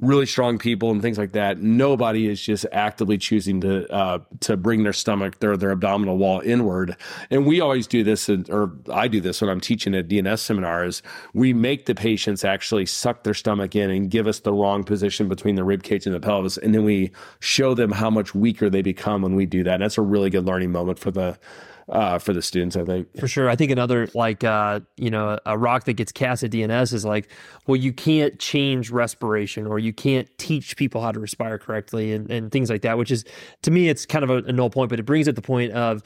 really 0.01 0.27
strong 0.27 0.59
people 0.59 0.91
and 0.91 1.01
things 1.01 1.19
like 1.19 1.33
that. 1.33 1.59
Nobody 1.59 2.27
is 2.27 2.41
just 2.41 2.67
actively 2.73 3.17
choosing 3.17 3.61
to 3.61 3.91
uh, 3.93 4.19
to 4.41 4.57
bring 4.57 4.83
their 4.83 4.93
stomach, 4.93 5.39
their 5.39 5.57
their 5.57 5.71
abdominal 5.71 6.19
wall 6.19 6.41
inward. 6.41 6.97
And 7.31 7.47
we 7.47 7.61
always 7.61 7.87
do 7.87 8.03
this, 8.03 8.29
or 8.29 8.73
I 8.93 9.09
do 9.09 9.21
this 9.21 9.41
when 9.41 9.51
I'm 9.51 9.61
teaching 9.61 9.95
at 9.95 10.09
DNS 10.09 10.39
seminars. 10.39 11.03
We 11.33 11.53
make 11.53 11.87
the 11.87 11.95
patients 11.95 12.45
actually 12.45 12.87
suck 12.87 13.23
their 13.23 13.35
stomach 13.35 13.77
in 13.77 13.91
and 13.91 14.11
give 14.11 14.27
us 14.27 14.41
the 14.41 14.53
wrong 14.53 14.83
position 14.83 15.29
between 15.29 15.55
the 15.55 15.65
rib 15.65 15.83
cage 15.83 16.07
and 16.07 16.15
the 16.15 16.21
pelvis, 16.21 16.57
and 16.59 16.75
then 16.75 16.85
we 16.85 17.13
show 17.41 17.75
them 17.75 17.93
how 17.93 18.11
much 18.11 18.35
weaker 18.35 18.69
they 18.69 18.83
become 18.83 19.23
when 19.23 19.37
we 19.37 19.47
do 19.47 19.63
that. 19.63 19.75
And 19.75 19.83
that's 19.83 19.99
a 19.99 20.03
really 20.03 20.31
good 20.31 20.45
learning 20.45 20.73
moment 20.73 20.99
for 20.99 21.11
the 21.11 21.39
uh, 21.89 22.19
for 22.19 22.33
the 22.33 22.43
students. 22.43 22.77
I 22.77 22.85
think 22.85 23.19
for 23.19 23.29
sure. 23.29 23.49
I 23.49 23.57
think 23.57 23.71
another 23.71 24.09
like 24.15 24.45
uh, 24.45 24.81
you 24.97 25.11
know 25.11 25.39
a 25.47 25.59
rock 25.59 25.85
that 25.85 25.95
gets 25.95 26.13
cast 26.13 26.43
at 26.43 26.51
DNS 26.51 26.93
is 26.93 27.05
like, 27.05 27.29
well, 27.67 27.77
you 27.77 27.93
can't 27.93 28.39
change 28.39 28.91
respiration 28.91 29.67
or 29.67 29.79
you 29.79 29.93
can't 29.93 30.29
teach 30.39 30.77
people 30.77 31.01
how 31.01 31.13
to 31.13 31.21
respire 31.21 31.59
correctly 31.59 32.13
and, 32.13 32.31
and 32.31 32.51
things 32.51 32.71
like 32.71 32.83
that. 32.83 32.99
Which 32.99 33.11
is 33.11 33.25
to 33.63 33.71
me, 33.71 33.89
it's 33.89 34.07
kind 34.07 34.25
of 34.25 34.31
a, 34.31 34.37
a 34.49 34.53
null 34.53 34.71
point, 34.71 34.91
but 34.91 34.99
it 34.99 35.05
brings 35.05 35.29
up 35.29 35.35
the 35.35 35.43
point 35.43 35.73
of 35.73 36.03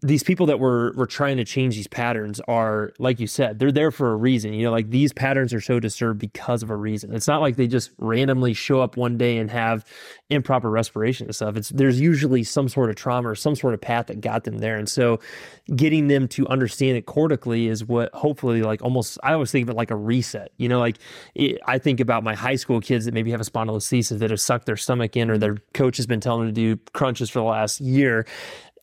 these 0.00 0.22
people 0.22 0.46
that 0.46 0.60
were 0.60 0.92
were 0.94 1.06
trying 1.06 1.36
to 1.38 1.44
change 1.44 1.74
these 1.74 1.88
patterns 1.88 2.40
are 2.46 2.92
like 3.00 3.18
you 3.18 3.26
said 3.26 3.58
they're 3.58 3.72
there 3.72 3.90
for 3.90 4.12
a 4.12 4.16
reason. 4.16 4.52
You 4.52 4.64
know 4.64 4.70
like 4.70 4.90
these 4.90 5.12
patterns 5.12 5.52
are 5.52 5.60
so 5.60 5.80
disturbed 5.80 6.20
because 6.20 6.62
of 6.62 6.70
a 6.70 6.76
reason. 6.76 7.12
It's 7.12 7.26
not 7.26 7.40
like 7.40 7.56
they 7.56 7.66
just 7.66 7.90
randomly 7.98 8.54
show 8.54 8.80
up 8.80 8.96
one 8.96 9.18
day 9.18 9.38
and 9.38 9.50
have 9.50 9.84
improper 10.30 10.70
respiration 10.70 11.26
and 11.26 11.34
stuff. 11.34 11.56
It's 11.56 11.70
there's 11.70 12.00
usually 12.00 12.44
some 12.44 12.68
sort 12.68 12.90
of 12.90 12.96
trauma 12.96 13.30
or 13.30 13.34
some 13.34 13.56
sort 13.56 13.74
of 13.74 13.80
path 13.80 14.06
that 14.06 14.20
got 14.20 14.44
them 14.44 14.58
there. 14.58 14.76
And 14.76 14.88
so 14.88 15.18
getting 15.74 16.06
them 16.06 16.28
to 16.28 16.46
understand 16.46 16.96
it 16.96 17.06
cortically 17.06 17.66
is 17.66 17.84
what 17.84 18.14
hopefully 18.14 18.62
like 18.62 18.82
almost 18.82 19.18
i 19.22 19.32
always 19.32 19.50
think 19.50 19.64
of 19.64 19.70
it 19.70 19.76
like 19.76 19.90
a 19.90 19.96
reset. 19.96 20.52
You 20.58 20.68
know 20.68 20.78
like 20.78 20.98
it, 21.34 21.58
i 21.66 21.76
think 21.76 21.98
about 21.98 22.22
my 22.22 22.36
high 22.36 22.56
school 22.56 22.80
kids 22.80 23.04
that 23.06 23.14
maybe 23.14 23.32
have 23.32 23.40
a 23.40 23.44
spondylolisthesis 23.44 24.20
that 24.20 24.30
have 24.30 24.40
sucked 24.40 24.66
their 24.66 24.76
stomach 24.76 25.16
in 25.16 25.28
or 25.28 25.38
their 25.38 25.56
coach 25.74 25.96
has 25.96 26.06
been 26.06 26.20
telling 26.20 26.46
them 26.46 26.54
to 26.54 26.76
do 26.76 26.80
crunches 26.92 27.30
for 27.30 27.40
the 27.40 27.44
last 27.44 27.80
year 27.80 28.26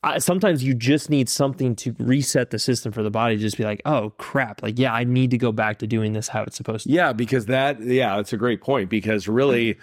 I, 0.05 0.19
sometimes 0.19 0.63
you 0.63 0.75
just 0.75 1.09
need 1.09 1.27
something 1.27 1.75
to 1.77 1.95
reset 1.99 2.51
the 2.51 2.59
system 2.59 2.91
for 2.91 3.01
the 3.01 3.09
body 3.09 3.37
just 3.37 3.57
be 3.57 3.63
like, 3.63 3.81
oh 3.85 4.11
crap, 4.11 4.61
like 4.61 4.77
yeah, 4.77 4.93
I 4.93 5.03
need 5.03 5.31
to 5.31 5.37
go 5.37 5.51
back 5.51 5.79
to 5.79 5.87
doing 5.87 6.13
this 6.13 6.27
how 6.27 6.43
it's 6.43 6.55
supposed 6.55 6.85
to. 6.85 6.91
Yeah, 6.91 7.11
because 7.11 7.47
that 7.47 7.81
yeah, 7.81 8.15
that's 8.15 8.31
a 8.31 8.37
great 8.37 8.61
point 8.61 8.89
because 8.89 9.27
really 9.27 9.77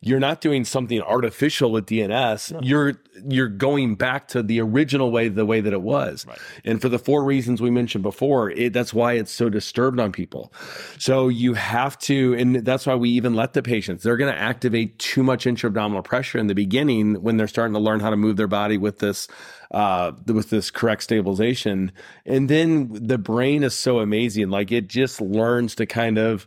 you're 0.00 0.20
not 0.20 0.40
doing 0.40 0.64
something 0.64 1.00
artificial 1.02 1.72
with 1.72 1.86
DNS. 1.86 2.52
No. 2.52 2.60
You're 2.62 2.94
you're 3.28 3.48
going 3.48 3.96
back 3.96 4.28
to 4.28 4.42
the 4.42 4.60
original 4.60 5.10
way, 5.10 5.28
the 5.28 5.46
way 5.46 5.60
that 5.60 5.72
it 5.72 5.82
was. 5.82 6.26
Right. 6.26 6.38
And 6.64 6.80
for 6.80 6.88
the 6.88 6.98
four 6.98 7.24
reasons 7.24 7.60
we 7.60 7.70
mentioned 7.70 8.02
before, 8.02 8.50
it, 8.50 8.72
that's 8.72 8.94
why 8.94 9.14
it's 9.14 9.32
so 9.32 9.48
disturbed 9.48 9.98
on 9.98 10.12
people. 10.12 10.52
So 10.98 11.28
you 11.28 11.54
have 11.54 11.98
to, 12.00 12.34
and 12.34 12.56
that's 12.56 12.86
why 12.86 12.94
we 12.94 13.10
even 13.10 13.34
let 13.34 13.54
the 13.54 13.62
patients. 13.62 14.02
They're 14.02 14.18
going 14.18 14.32
to 14.32 14.38
activate 14.38 14.98
too 14.98 15.22
much 15.22 15.46
intra-abdominal 15.46 16.02
pressure 16.02 16.38
in 16.38 16.46
the 16.46 16.54
beginning 16.54 17.14
when 17.22 17.38
they're 17.38 17.48
starting 17.48 17.74
to 17.74 17.80
learn 17.80 18.00
how 18.00 18.10
to 18.10 18.16
move 18.16 18.36
their 18.36 18.46
body 18.46 18.76
with 18.76 18.98
this 18.98 19.28
uh, 19.70 20.12
with 20.26 20.50
this 20.50 20.70
correct 20.70 21.02
stabilization. 21.02 21.92
And 22.24 22.48
then 22.48 22.88
the 22.92 23.18
brain 23.18 23.62
is 23.62 23.74
so 23.74 24.00
amazing. 24.00 24.50
Like 24.50 24.72
it 24.72 24.88
just 24.88 25.20
learns 25.20 25.74
to 25.76 25.86
kind 25.86 26.18
of 26.18 26.46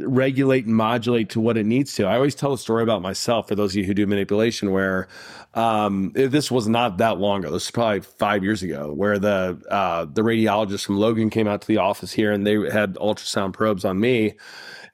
regulate 0.00 0.66
and 0.66 0.74
modulate 0.74 1.30
to 1.30 1.40
what 1.40 1.56
it 1.56 1.66
needs 1.66 1.94
to. 1.94 2.04
I 2.04 2.14
always 2.14 2.34
tell 2.34 2.52
a 2.52 2.58
story 2.58 2.82
about 2.82 3.02
myself 3.02 3.48
for 3.48 3.54
those 3.54 3.72
of 3.72 3.76
you 3.76 3.84
who 3.84 3.94
do 3.94 4.06
manipulation 4.06 4.70
where 4.70 5.08
um, 5.54 6.12
this 6.14 6.50
was 6.50 6.68
not 6.68 6.98
that 6.98 7.18
long 7.18 7.40
ago. 7.40 7.52
This 7.52 7.64
is 7.64 7.70
probably 7.70 8.00
five 8.00 8.44
years 8.44 8.62
ago 8.62 8.92
where 8.92 9.18
the 9.18 9.60
uh, 9.70 10.04
the 10.04 10.22
radiologist 10.22 10.84
from 10.84 10.98
Logan 10.98 11.30
came 11.30 11.48
out 11.48 11.62
to 11.62 11.66
the 11.66 11.78
office 11.78 12.12
here 12.12 12.32
and 12.32 12.46
they 12.46 12.54
had 12.70 12.94
ultrasound 12.96 13.54
probes 13.54 13.84
on 13.84 13.98
me. 13.98 14.34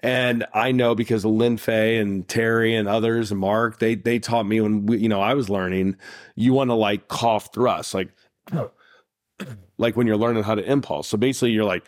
And 0.04 0.44
I 0.52 0.70
know 0.72 0.94
because 0.94 1.24
Lynn 1.24 1.56
Fay 1.56 1.96
and 1.96 2.28
Terry 2.28 2.74
and 2.74 2.86
others 2.86 3.30
and 3.30 3.40
Mark, 3.40 3.78
they 3.78 3.94
they 3.94 4.18
taught 4.18 4.44
me 4.44 4.60
when 4.60 4.84
we, 4.84 4.98
you 4.98 5.08
know 5.08 5.22
I 5.22 5.32
was 5.32 5.48
learning, 5.48 5.96
you 6.36 6.52
want 6.52 6.68
to 6.68 6.74
like 6.74 7.08
cough 7.08 7.54
thrust, 7.54 7.94
like 7.94 8.10
like 9.78 9.96
when 9.96 10.06
you're 10.06 10.18
learning 10.18 10.42
how 10.42 10.56
to 10.56 10.70
impulse. 10.70 11.08
So 11.08 11.16
basically 11.16 11.52
you're 11.52 11.64
like, 11.64 11.84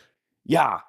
yeah, 0.47 0.81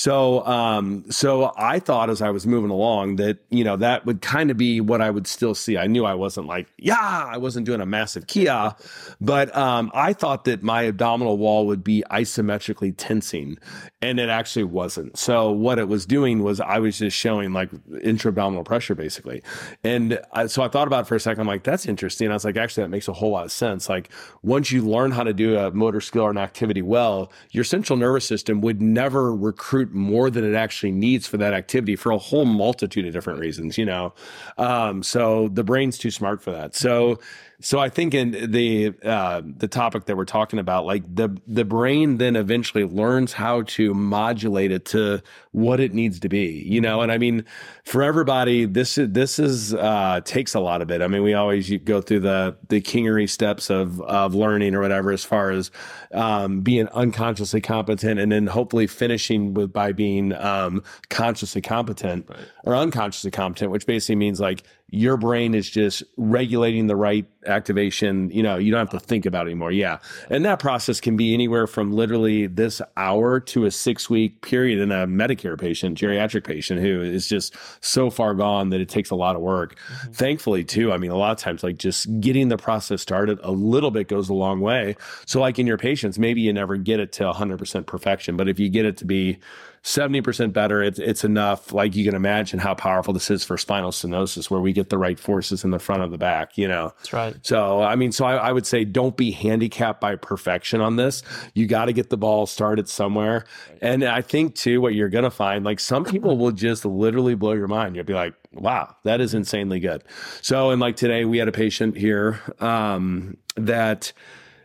so, 0.00 0.46
um, 0.46 1.04
so 1.10 1.52
I 1.58 1.78
thought 1.78 2.08
as 2.08 2.22
I 2.22 2.30
was 2.30 2.46
moving 2.46 2.70
along 2.70 3.16
that, 3.16 3.36
you 3.50 3.62
know, 3.62 3.76
that 3.76 4.06
would 4.06 4.22
kind 4.22 4.50
of 4.50 4.56
be 4.56 4.80
what 4.80 5.02
I 5.02 5.10
would 5.10 5.26
still 5.26 5.54
see. 5.54 5.76
I 5.76 5.88
knew 5.88 6.06
I 6.06 6.14
wasn't 6.14 6.46
like, 6.46 6.68
yeah, 6.78 6.96
I 7.30 7.36
wasn't 7.36 7.66
doing 7.66 7.82
a 7.82 7.86
massive 7.86 8.26
Kia, 8.26 8.74
but, 9.20 9.54
um, 9.54 9.90
I 9.92 10.14
thought 10.14 10.44
that 10.44 10.62
my 10.62 10.84
abdominal 10.86 11.36
wall 11.36 11.66
would 11.66 11.84
be 11.84 12.02
isometrically 12.10 12.94
tensing 12.96 13.58
and 14.00 14.18
it 14.18 14.30
actually 14.30 14.64
wasn't. 14.64 15.18
So 15.18 15.50
what 15.50 15.78
it 15.78 15.86
was 15.86 16.06
doing 16.06 16.42
was 16.42 16.60
I 16.60 16.78
was 16.78 16.98
just 16.98 17.14
showing 17.14 17.52
like 17.52 17.68
intra-abdominal 18.02 18.64
pressure 18.64 18.94
basically. 18.94 19.42
And 19.84 20.18
I, 20.32 20.46
so 20.46 20.62
I 20.62 20.68
thought 20.68 20.86
about 20.86 21.02
it 21.02 21.08
for 21.08 21.16
a 21.16 21.20
second. 21.20 21.42
I'm 21.42 21.46
like, 21.46 21.64
that's 21.64 21.84
interesting. 21.84 22.30
I 22.30 22.32
was 22.32 22.46
like, 22.46 22.56
actually, 22.56 22.84
that 22.84 22.88
makes 22.88 23.06
a 23.06 23.12
whole 23.12 23.32
lot 23.32 23.44
of 23.44 23.52
sense. 23.52 23.90
Like 23.90 24.08
once 24.42 24.72
you 24.72 24.80
learn 24.80 25.10
how 25.10 25.24
to 25.24 25.34
do 25.34 25.58
a 25.58 25.70
motor 25.72 26.00
skill 26.00 26.22
or 26.22 26.30
an 26.30 26.38
activity 26.38 26.80
well, 26.80 27.30
your 27.50 27.64
central 27.64 27.98
nervous 27.98 28.24
system 28.24 28.62
would 28.62 28.80
never 28.80 29.36
recruit 29.36 29.89
more 29.90 30.30
than 30.30 30.44
it 30.44 30.56
actually 30.56 30.92
needs 30.92 31.26
for 31.26 31.36
that 31.36 31.52
activity 31.52 31.96
for 31.96 32.12
a 32.12 32.18
whole 32.18 32.44
multitude 32.44 33.06
of 33.06 33.12
different 33.12 33.38
reasons, 33.38 33.76
you 33.76 33.84
know. 33.84 34.14
Um, 34.58 35.02
so 35.02 35.48
the 35.48 35.64
brain's 35.64 35.98
too 35.98 36.10
smart 36.10 36.42
for 36.42 36.50
that. 36.52 36.74
So 36.74 37.18
so 37.62 37.78
I 37.78 37.90
think 37.90 38.14
in 38.14 38.50
the 38.50 38.94
uh, 39.04 39.42
the 39.44 39.68
topic 39.68 40.06
that 40.06 40.16
we're 40.16 40.24
talking 40.24 40.58
about, 40.58 40.86
like 40.86 41.02
the 41.14 41.36
the 41.46 41.64
brain 41.64 42.16
then 42.16 42.34
eventually 42.34 42.84
learns 42.84 43.34
how 43.34 43.62
to 43.62 43.92
modulate 43.92 44.72
it 44.72 44.86
to 44.86 45.22
what 45.52 45.78
it 45.78 45.92
needs 45.92 46.20
to 46.20 46.28
be, 46.28 46.64
you 46.66 46.80
know. 46.80 47.02
And 47.02 47.12
I 47.12 47.18
mean, 47.18 47.44
for 47.84 48.02
everybody, 48.02 48.64
this 48.64 48.96
is 48.96 49.10
this 49.10 49.38
is 49.38 49.74
uh, 49.74 50.20
takes 50.24 50.54
a 50.54 50.60
lot 50.60 50.80
of 50.80 50.90
it. 50.90 51.02
I 51.02 51.06
mean, 51.06 51.22
we 51.22 51.34
always 51.34 51.70
go 51.84 52.00
through 52.00 52.20
the 52.20 52.56
the 52.68 52.80
kingery 52.80 53.28
steps 53.28 53.68
of 53.68 54.00
of 54.02 54.34
learning 54.34 54.74
or 54.74 54.80
whatever, 54.80 55.12
as 55.12 55.24
far 55.24 55.50
as 55.50 55.70
um, 56.12 56.60
being 56.62 56.88
unconsciously 56.88 57.60
competent, 57.60 58.18
and 58.18 58.32
then 58.32 58.46
hopefully 58.46 58.86
finishing 58.86 59.52
with 59.52 59.70
by 59.70 59.92
being 59.92 60.32
um, 60.32 60.82
consciously 61.10 61.60
competent 61.60 62.26
right. 62.28 62.38
or 62.64 62.74
unconsciously 62.74 63.30
competent, 63.30 63.70
which 63.70 63.86
basically 63.86 64.16
means 64.16 64.40
like 64.40 64.62
your 64.90 65.16
brain 65.16 65.54
is 65.54 65.70
just 65.70 66.02
regulating 66.16 66.86
the 66.86 66.96
right 66.96 67.26
activation. 67.46 68.30
You 68.30 68.42
know, 68.42 68.56
you 68.56 68.70
don't 68.70 68.80
have 68.80 68.90
to 68.90 69.00
think 69.00 69.24
about 69.24 69.46
it 69.46 69.50
anymore. 69.50 69.72
Yeah. 69.72 69.98
And 70.28 70.44
that 70.44 70.58
process 70.58 71.00
can 71.00 71.16
be 71.16 71.32
anywhere 71.32 71.66
from 71.66 71.92
literally 71.92 72.46
this 72.46 72.82
hour 72.96 73.40
to 73.40 73.64
a 73.64 73.70
six 73.70 74.10
week 74.10 74.42
period 74.42 74.78
in 74.78 74.90
a 74.90 75.06
Medicare 75.06 75.58
patient, 75.58 75.98
geriatric 75.98 76.44
patient 76.44 76.80
who 76.80 77.02
is 77.02 77.28
just 77.28 77.54
so 77.80 78.10
far 78.10 78.34
gone 78.34 78.70
that 78.70 78.80
it 78.80 78.88
takes 78.88 79.10
a 79.10 79.14
lot 79.14 79.36
of 79.36 79.42
work. 79.42 79.78
Mm-hmm. 79.78 80.12
Thankfully, 80.12 80.64
too, 80.64 80.92
I 80.92 80.98
mean, 80.98 81.10
a 81.10 81.16
lot 81.16 81.32
of 81.32 81.38
times, 81.38 81.62
like 81.62 81.78
just 81.78 82.20
getting 82.20 82.48
the 82.48 82.58
process 82.58 83.00
started 83.00 83.38
a 83.42 83.52
little 83.52 83.90
bit 83.90 84.08
goes 84.08 84.28
a 84.28 84.34
long 84.34 84.60
way. 84.60 84.96
So, 85.24 85.40
like 85.40 85.58
in 85.58 85.66
your 85.66 85.78
patients, 85.78 86.18
maybe 86.18 86.40
you 86.40 86.52
never 86.52 86.76
get 86.76 87.00
it 87.00 87.12
to 87.12 87.24
100% 87.24 87.86
perfection, 87.86 88.36
but 88.36 88.48
if 88.48 88.58
you 88.58 88.68
get 88.68 88.84
it 88.84 88.96
to 88.98 89.04
be 89.04 89.38
70% 89.82 90.52
better. 90.52 90.82
It's, 90.82 90.98
it's 90.98 91.24
enough. 91.24 91.72
Like 91.72 91.96
you 91.96 92.04
can 92.04 92.14
imagine 92.14 92.58
how 92.58 92.74
powerful 92.74 93.14
this 93.14 93.30
is 93.30 93.44
for 93.44 93.56
spinal 93.56 93.90
stenosis, 93.90 94.50
where 94.50 94.60
we 94.60 94.72
get 94.72 94.90
the 94.90 94.98
right 94.98 95.18
forces 95.18 95.64
in 95.64 95.70
the 95.70 95.78
front 95.78 96.02
of 96.02 96.10
the 96.10 96.18
back, 96.18 96.58
you 96.58 96.68
know? 96.68 96.92
That's 96.98 97.12
right. 97.12 97.34
So, 97.42 97.80
I 97.80 97.96
mean, 97.96 98.12
so 98.12 98.26
I, 98.26 98.34
I 98.36 98.52
would 98.52 98.66
say 98.66 98.84
don't 98.84 99.16
be 99.16 99.30
handicapped 99.30 100.00
by 100.00 100.16
perfection 100.16 100.80
on 100.80 100.96
this. 100.96 101.22
You 101.54 101.66
got 101.66 101.86
to 101.86 101.92
get 101.92 102.10
the 102.10 102.18
ball 102.18 102.46
started 102.46 102.88
somewhere. 102.88 103.44
And 103.80 104.04
I 104.04 104.20
think 104.20 104.54
too, 104.54 104.80
what 104.80 104.94
you're 104.94 105.08
going 105.08 105.24
to 105.24 105.30
find, 105.30 105.64
like 105.64 105.80
some 105.80 106.04
people 106.04 106.36
will 106.36 106.52
just 106.52 106.84
literally 106.84 107.34
blow 107.34 107.52
your 107.52 107.68
mind. 107.68 107.96
You'll 107.96 108.04
be 108.04 108.12
like, 108.12 108.34
wow, 108.52 108.94
that 109.04 109.20
is 109.20 109.32
insanely 109.32 109.80
good. 109.80 110.04
So, 110.42 110.70
and 110.70 110.80
like 110.80 110.96
today 110.96 111.24
we 111.24 111.38
had 111.38 111.48
a 111.48 111.52
patient 111.52 111.96
here, 111.96 112.40
um, 112.58 113.38
that, 113.56 114.12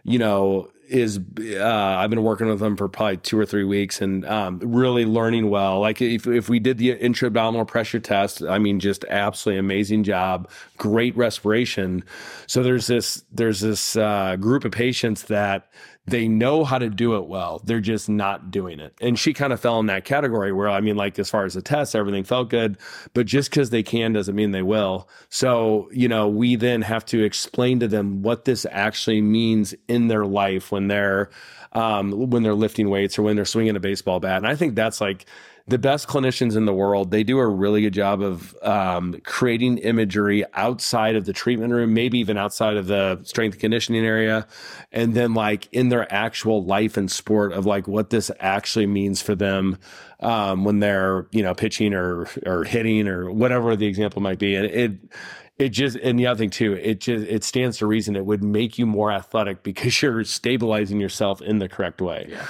you 0.04 0.20
know, 0.20 0.70
is 0.88 1.20
uh, 1.40 1.66
I've 1.66 2.10
been 2.10 2.24
working 2.24 2.48
with 2.48 2.60
them 2.60 2.76
for 2.76 2.88
probably 2.88 3.18
two 3.18 3.38
or 3.38 3.46
three 3.46 3.64
weeks 3.64 4.02
and 4.02 4.26
um, 4.26 4.60
really 4.60 5.06
learning 5.06 5.50
well. 5.50 5.80
Like 5.80 6.02
if 6.02 6.28
if 6.28 6.50
we 6.50 6.60
did 6.60 6.78
the 6.78 6.92
intra 6.92 7.28
abdominal 7.28 7.66
pressure 7.66 8.00
test, 8.00 8.44
I 8.44 8.60
mean, 8.60 8.80
just 8.80 9.06
absolutely 9.10 9.60
amazing 9.60 10.04
job, 10.04 10.50
great 10.78 11.16
respiration. 11.18 12.04
So 12.48 12.64
there's 12.64 12.88
this 12.88 13.24
there's 13.32 13.62
this 13.62 13.96
uh, 13.96 14.36
group 14.38 14.66
of 14.66 14.72
patients 14.72 15.24
that 15.24 15.70
they 16.08 16.28
know 16.28 16.64
how 16.64 16.78
to 16.78 16.90
do 16.90 17.16
it 17.16 17.26
well. 17.26 17.62
They're 17.64 17.80
just 17.80 18.10
not 18.10 18.52
doing 18.52 18.80
it. 18.80 18.94
And 19.02 19.18
she 19.18 19.34
kind 19.34 19.52
of 19.52 19.60
fell 19.60 19.80
in 19.80 19.88
that 19.88 20.06
category 20.06 20.52
where, 20.52 20.70
I 20.70 20.82
mean, 20.82 20.96
like 20.96 21.18
as 21.18 21.30
far 21.30 21.46
as 21.46 21.56
the 21.56 21.62
test, 21.62 21.96
everything 21.96 22.24
felt 22.24 22.50
good, 22.50 22.78
but 23.14 23.26
just 23.26 23.50
because 23.50 23.72
they 23.72 23.84
can 23.84 24.14
doesn't 24.14 24.36
mean 24.36 24.52
they 24.52 24.62
will. 24.62 25.10
So, 25.30 25.90
you 25.92 26.08
know, 26.08 26.28
we 26.28 26.56
then 26.56 26.84
have 26.84 27.06
to 27.08 27.24
explain 27.24 27.80
to 27.80 27.88
them 27.88 28.22
what 28.22 28.46
this 28.46 28.66
actually 28.70 29.22
means 29.22 29.74
in 29.88 30.08
their 30.08 30.26
life 30.26 30.72
when 30.72 30.88
they're, 30.88 31.30
um, 31.72 32.30
when 32.30 32.44
they're 32.44 32.54
lifting 32.54 32.90
weights 32.90 33.18
or 33.18 33.24
when 33.24 33.36
they're 33.36 33.46
swinging 33.46 33.76
a 33.76 33.80
baseball 33.80 34.20
bat. 34.20 34.38
And 34.38 34.48
I 34.48 34.56
think 34.56 34.76
that's 34.76 35.02
like, 35.02 35.26
the 35.68 35.80
best 35.80 36.08
clinicians 36.08 36.56
in 36.56 36.66
the 36.66 36.74
world, 36.74 37.10
they 37.10 37.24
do 37.24 37.40
a 37.40 37.48
really 37.48 37.82
good 37.82 37.94
job 37.94 38.22
of 38.22 38.56
um, 38.62 39.16
creating 39.24 39.80
imagery 39.80 40.46
outside 40.54 41.16
of 41.16 41.26
the 41.26 41.34
treatment 41.34 41.74
room, 41.74 41.92
maybe 41.94 42.20
even 42.20 42.38
outside 42.38 42.78
of 42.78 42.86
the 42.86 43.20
strength 43.24 43.58
conditioning 43.58 44.06
area. 44.06 44.46
And 44.92 45.16
then, 45.16 45.34
like, 45.34 45.68
in 45.72 45.90
their 45.90 46.12
actual 46.14 46.64
life 46.64 46.98
and 46.98 47.10
sport 47.10 47.52
of 47.52 47.66
like 47.66 47.88
what 47.88 48.12
this 48.12 48.30
actually 48.40 48.86
means 48.86 49.24
for 49.24 49.34
them 49.34 49.80
um, 50.20 50.66
when 50.66 50.82
they're, 50.82 51.28
you 51.32 51.42
know, 51.42 51.56
pitching 51.56 51.96
or, 51.96 52.28
or 52.46 52.64
hitting 52.64 53.08
or 53.08 53.32
whatever 53.32 53.76
the 53.76 53.88
example 53.88 54.22
might 54.22 54.38
be. 54.38 54.54
And 54.54 54.66
it, 54.68 54.92
it 55.58 55.70
just 55.70 55.96
and 55.98 56.20
the 56.20 56.28
other 56.28 56.38
thing 56.38 56.50
too 56.50 56.74
it 56.74 57.00
just 57.00 57.26
it 57.28 57.42
stands 57.42 57.78
to 57.78 57.86
reason 57.86 58.18
it 58.18 58.26
would 58.26 58.44
make 58.44 58.78
you 58.78 58.86
more 58.86 59.10
athletic 59.10 59.64
because 59.64 60.02
you're 60.02 60.24
stabilizing 60.26 61.00
yourself 61.00 61.42
in 61.42 61.60
the 61.60 61.70
correct 61.70 62.02
way 62.02 62.28
yeah. 62.28 62.46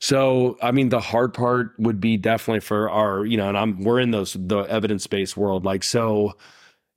So, 0.00 0.56
I 0.62 0.70
mean, 0.72 0.88
the 0.88 1.00
hard 1.00 1.34
part 1.34 1.72
would 1.78 2.00
be 2.00 2.16
definitely 2.16 2.60
for 2.60 2.88
our, 2.90 3.24
you 3.26 3.36
know, 3.36 3.48
and 3.48 3.58
I'm 3.58 3.82
we're 3.82 4.00
in 4.00 4.10
those 4.12 4.32
the 4.38 4.60
evidence 4.60 5.06
based 5.06 5.36
world. 5.36 5.64
Like, 5.64 5.84
so 5.84 6.36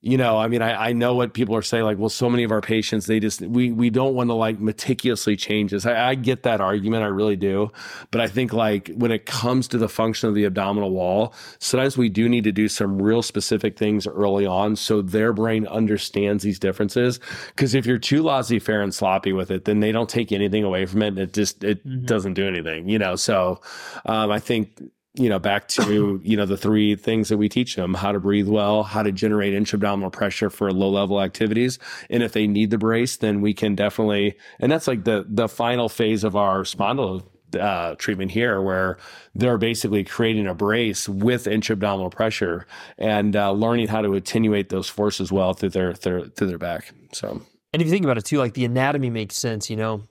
you 0.06 0.18
know, 0.18 0.38
I 0.38 0.50
mean, 0.50 0.62
I, 0.62 0.90
I 0.90 0.92
know 0.92 1.16
what 1.16 1.34
people 1.34 1.56
are 1.56 1.62
saying, 1.62 1.86
like, 1.86 1.98
well, 1.98 2.10
so 2.10 2.30
many 2.30 2.44
of 2.44 2.52
our 2.52 2.60
patients, 2.60 3.06
they 3.06 3.22
just, 3.22 3.40
we, 3.40 3.72
we 3.72 3.90
don't 3.90 4.14
want 4.16 4.30
to 4.30 4.34
like 4.34 4.60
meticulously 4.60 5.38
change 5.38 5.72
this. 5.72 5.86
I, 5.86 6.10
I 6.10 6.16
get 6.16 6.44
that 6.44 6.60
argument. 6.60 7.06
I 7.06 7.08
really 7.08 7.38
do. 7.38 7.72
But 8.12 8.20
I 8.20 8.28
think 8.28 8.52
like 8.52 8.92
when 8.96 9.14
it 9.14 9.26
comes 9.26 9.66
to 9.70 9.78
the 9.78 9.88
function 9.88 10.28
of 10.28 10.36
the 10.36 10.44
abdominal 10.44 10.92
wall, 10.92 11.34
sometimes 11.60 11.98
we 11.98 12.10
do 12.10 12.28
need 12.28 12.44
to 12.44 12.52
do 12.52 12.68
some 12.68 13.02
real 13.02 13.22
specific 13.22 13.78
things 13.78 14.06
early 14.06 14.46
on 14.46 14.76
so 14.76 15.02
their 15.02 15.32
brain 15.32 15.66
understands 15.68 16.44
these 16.44 16.60
differences. 16.60 17.22
Cause 17.56 17.74
if 17.74 17.86
you're 17.86 17.98
too 17.98 18.24
laissez 18.24 18.60
faire 18.60 18.82
and 18.82 18.94
sloppy 18.94 19.32
with 19.32 19.52
it, 19.52 19.64
then 19.64 19.80
they 19.80 19.94
don't 19.94 20.10
take 20.10 20.34
anything 20.34 20.66
away 20.66 20.86
from 20.86 21.02
it. 21.02 21.08
And 21.08 21.20
it 21.20 21.32
just, 21.32 21.64
it 21.64 21.88
mm-hmm. 21.88 22.04
doesn't 22.04 22.34
do 22.34 22.46
anything, 22.46 22.90
you 22.90 23.00
know? 23.00 23.16
So, 23.16 23.62
um, 24.06 24.32
I 24.32 24.40
think 24.40 24.82
you 25.16 25.30
know, 25.30 25.40
back 25.40 25.68
to, 25.70 26.20
you 26.24 26.38
know, 26.38 26.46
the 26.46 26.58
three 26.58 26.96
things 26.96 27.30
that 27.30 27.38
we 27.38 27.50
teach 27.50 27.76
them, 27.76 27.94
how 27.94 28.12
to 28.12 28.20
breathe 28.20 28.48
well, 28.48 28.84
how 28.84 29.04
to 29.04 29.12
generate 29.12 29.54
intra-abdominal 29.54 30.10
pressure 30.10 30.50
for 30.50 30.72
low 30.72 30.90
level 30.90 31.22
activities. 31.22 31.80
And 32.10 32.24
if 32.24 32.34
they 32.34 32.48
need 32.48 32.72
the 32.72 32.78
brace, 32.78 33.18
then 33.18 33.42
we 33.42 33.54
can 33.54 33.76
definitely, 33.76 34.36
and 34.60 34.72
that's 34.72 34.88
like 34.88 35.04
the, 35.04 35.26
the 35.28 35.48
final 35.48 35.90
phase 35.90 36.24
of 36.24 36.36
our 36.36 36.64
spondyle 36.64 37.24
uh, 37.60 37.94
treatment 37.96 38.32
here, 38.32 38.62
where 38.62 38.98
they're 39.36 39.60
basically 39.60 40.04
creating 40.04 40.48
a 40.48 40.56
brace 40.56 41.08
with 41.08 41.46
intra-abdominal 41.46 42.10
pressure 42.10 42.66
and 42.98 43.36
uh, 43.36 43.52
learning 43.52 43.88
how 43.88 44.02
to 44.02 44.14
attenuate 44.16 44.70
those 44.70 44.90
forces 44.90 45.32
well 45.32 45.54
through 45.54 45.70
their, 45.70 45.94
through, 45.94 46.30
through 46.30 46.48
their 46.48 46.58
back. 46.58 46.92
So, 47.12 47.42
and 47.72 47.82
if 47.82 47.88
you 47.88 47.92
think 47.92 48.06
about 48.06 48.18
it 48.18 48.26
too, 48.26 48.40
like 48.40 48.56
the 48.56 48.66
anatomy 48.66 49.12
makes 49.12 49.36
sense, 49.36 49.70
you 49.70 49.76
know, 49.76 50.08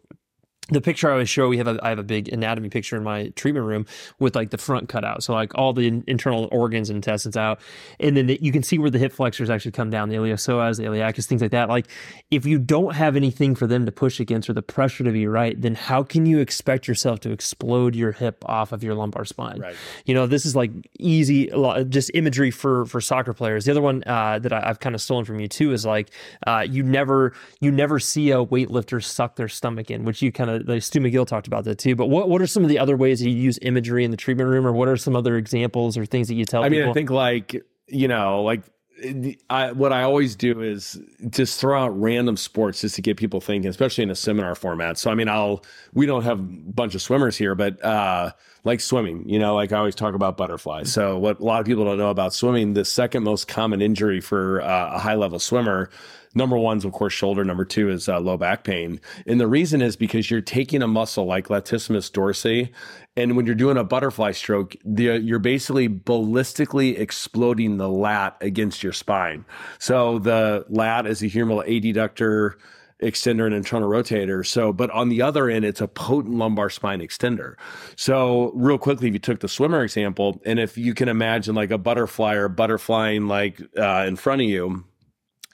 the 0.69 0.81
picture 0.81 1.09
I 1.09 1.13
always 1.13 1.29
show, 1.29 1.49
we 1.49 1.59
have 1.59 1.67
a 1.67 1.79
I 1.83 1.89
have 1.89 1.99
a 1.99 2.05
big 2.05 2.29
anatomy 2.33 2.69
picture 2.69 2.97
in 2.97 3.03
my 3.03 3.29
treatment 3.31 3.67
room 3.67 3.85
with 4.21 4.37
like 4.37 4.51
the 4.51 4.59
front 4.59 4.89
cut 4.89 5.05
out, 5.05 5.25
so 5.25 5.33
like 5.33 5.57
all 5.57 5.73
the 5.73 5.89
in, 5.89 6.05
internal 6.07 6.49
organs 6.53 6.89
and 6.89 6.97
intestines 6.97 7.37
out, 7.37 7.61
and 7.99 8.17
then 8.17 8.27
the, 8.27 8.39
you 8.41 8.53
can 8.53 8.63
see 8.63 8.79
where 8.79 8.91
the 8.91 8.99
hip 8.99 9.13
flexors 9.13 9.51
actually 9.51 9.73
come 9.73 9.91
down, 9.91 10.09
the 10.09 10.15
iliopsoas, 10.15 10.77
the 10.77 10.85
iliacus, 10.85 11.27
things 11.27 11.43
like 11.43 11.51
that. 11.51 11.69
Like 11.69 11.89
if 12.31 12.47
you 12.47 12.61
don't 12.61 12.95
have 12.95 13.17
anything 13.17 13.57
for 13.57 13.67
them 13.67 13.87
to 13.87 13.93
push 13.93 14.21
against 14.21 14.49
or 14.49 14.53
the 14.53 14.63
pressure 14.63 15.03
to 15.03 15.11
be 15.11 15.27
right, 15.27 15.61
then 15.61 15.75
how 15.75 16.05
can 16.05 16.27
you 16.27 16.39
expect 16.39 16.87
yourself 16.87 17.19
to 17.21 17.33
explode 17.33 17.97
your 17.97 18.13
hip 18.13 18.45
off 18.47 18.71
of 18.71 18.85
your 18.85 18.95
lumbar 18.95 19.25
spine? 19.25 19.61
Right. 19.61 19.75
You 20.07 20.15
know, 20.15 20.29
this 20.29 20.47
is 20.47 20.55
like 20.55 20.71
easy, 21.01 21.51
just 21.89 22.13
imagery 22.15 22.53
for 22.53 22.87
for 22.87 23.01
soccer 23.01 23.33
players. 23.33 23.65
The 23.65 23.73
other 23.73 23.83
one 23.83 24.05
uh, 24.07 24.39
that 24.39 24.53
I, 24.53 24.61
have 24.69 24.79
kind 24.79 24.95
of 24.95 25.01
stolen 25.01 25.25
from 25.25 25.41
you 25.41 25.49
too 25.49 25.73
is 25.73 25.85
like 25.85 26.11
uh, 26.47 26.65
you 26.69 26.85
never 26.85 27.35
you 27.61 27.73
never 27.73 27.99
see 27.99 28.31
a 28.31 28.45
weightlifter 28.45 29.03
suck 29.03 29.35
their 29.35 29.49
stomach 29.49 29.91
in, 29.91 30.05
which 30.05 30.23
you 30.23 30.31
kind 30.31 30.51
of 30.51 30.52
of 30.53 30.69
like 30.69 30.83
Stu 30.83 31.01
McGill 31.01 31.27
talked 31.27 31.47
about 31.47 31.65
that 31.65 31.79
too. 31.79 31.97
But 31.97 32.07
what 32.07 32.29
what 32.29 32.43
are 32.43 32.47
some 32.47 32.63
of 32.63 32.69
the 32.69 32.79
other 32.79 32.97
ways 32.97 33.23
you 33.23 33.31
use 33.31 33.59
imagery 33.63 34.05
in 34.05 34.11
the 34.11 34.17
treatment 34.17 34.49
room, 34.49 34.67
or 34.67 34.73
what 34.73 34.89
are 34.89 34.97
some 34.97 35.17
other 35.17 35.37
examples 35.37 35.97
or 35.97 36.07
things 36.07 36.29
that 36.29 36.35
you 36.35 36.45
tell? 36.45 36.63
I 36.63 36.69
mean, 36.69 36.81
people? 36.81 36.91
I 36.91 36.95
think 36.95 37.11
like 37.11 37.63
you 37.89 38.09
know, 38.09 38.43
like 38.43 38.63
I, 39.51 39.73
what 39.73 39.93
I 39.93 40.03
always 40.03 40.37
do 40.37 40.61
is 40.61 41.01
just 41.31 41.61
throw 41.61 41.83
out 41.83 42.01
random 42.01 42.37
sports 42.37 42.83
just 42.83 42.95
to 42.97 43.03
get 43.03 43.17
people 43.17 43.41
thinking, 43.41 43.69
especially 43.69 44.05
in 44.05 44.11
a 44.11 44.15
seminar 44.15 44.55
format. 44.55 44.99
So, 44.99 45.11
I 45.11 45.15
mean, 45.15 45.29
I'll, 45.29 45.65
we 45.93 46.07
don't 46.07 46.23
have 46.23 46.39
a 46.39 46.43
bunch 46.43 46.95
of 46.95 47.03
swimmers 47.03 47.37
here, 47.37 47.55
but, 47.55 47.83
uh, 47.85 48.33
like 48.65 48.81
swimming, 48.81 49.29
you 49.29 49.39
know, 49.39 49.55
like 49.55 49.73
I 49.73 49.79
always 49.79 49.95
talk 49.95 50.15
about 50.15 50.37
butterflies. 50.37 50.93
So, 50.93 51.19
what 51.19 51.41
a 51.41 51.45
lot 51.45 51.61
of 51.61 51.67
people 51.67 51.85
don't 51.85 51.99
know 51.99 52.11
about 52.11 52.33
swimming, 52.35 52.75
the 52.75 52.85
second 52.85 53.25
most 53.25 53.49
common 53.49 53.83
injury 53.83 54.21
for 54.21 54.63
uh, 54.63 54.95
a 54.95 54.99
high 54.99 55.17
level 55.17 55.39
swimmer 55.39 55.91
Number 56.35 56.57
one 56.57 56.79
is, 56.79 56.85
of 56.85 56.93
course, 56.93 57.13
shoulder. 57.13 57.45
Number 57.45 57.65
two 57.65 57.91
is 57.91 58.09
uh, 58.09 58.19
low 58.19 58.37
back 58.37 58.65
pain. 58.65 59.01
And 59.27 59.39
the 59.39 59.47
reason 59.47 59.83
is 59.83 59.97
because 59.97 60.31
you're 60.31 60.41
taking 60.41 60.83
a 60.83 60.87
muscle 60.87 61.27
like 61.27 61.49
latissimus 61.49 62.11
dorsi. 62.11 62.71
And 63.17 63.37
when 63.37 63.45
you're 63.45 63.55
doing 63.55 63.77
a 63.77 63.85
butterfly 63.85 64.33
stroke, 64.33 64.75
the, 64.85 65.21
you're 65.21 65.39
basically 65.39 65.89
ballistically 65.89 66.99
exploding 66.99 67.77
the 67.77 67.89
lat 67.89 68.37
against 68.41 68.83
your 68.83 68.95
spine. 68.95 69.45
So 69.79 70.19
the 70.19 70.65
lat 70.69 71.07
is 71.07 71.23
a 71.23 71.27
humeral 71.27 71.67
adductor 71.67 72.55
extender 73.03 73.45
and 73.47 73.55
internal 73.55 73.89
rotator. 73.89 74.47
So, 74.47 74.73
but 74.73 74.91
on 74.91 75.09
the 75.09 75.23
other 75.23 75.51
end, 75.51 75.65
it's 75.65 75.81
a 75.81 75.89
potent 75.89 76.35
lumbar 76.35 76.71
spine 76.71 77.01
extender. 77.01 77.57
So, 77.97 78.53
real 78.55 78.79
quickly, 78.79 79.09
if 79.09 79.15
you 79.15 79.19
took 79.21 79.41
the 79.41 79.49
swimmer 79.49 79.83
example, 79.83 80.41
and 80.45 80.59
if 80.59 80.79
you 80.79 80.95
can 80.95 81.09
imagine 81.09 81.55
like 81.55 81.71
a 81.71 81.79
butterfly 81.79 82.35
or 82.35 82.49
butterflying 82.49 83.29
like 83.29 83.61
uh, 83.77 84.05
in 84.07 84.17
front 84.17 84.43
of 84.43 84.49
you, 84.49 84.85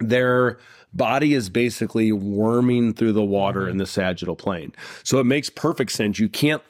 their 0.01 0.59
body 0.93 1.35
is 1.35 1.51
basically 1.51 2.13
worming 2.13 2.95
through 2.95 3.13
the 3.13 3.25
water 3.25 3.63
mm-hmm. 3.63 3.73
in 3.73 3.77
the 3.79 3.87
sagittal 3.87 4.37
plane. 4.37 4.73
So 5.03 5.19
it 5.19 5.25
makes 5.25 5.51
perfect 5.51 5.93
sense. 5.93 6.19
You 6.19 6.29
can't 6.29 6.63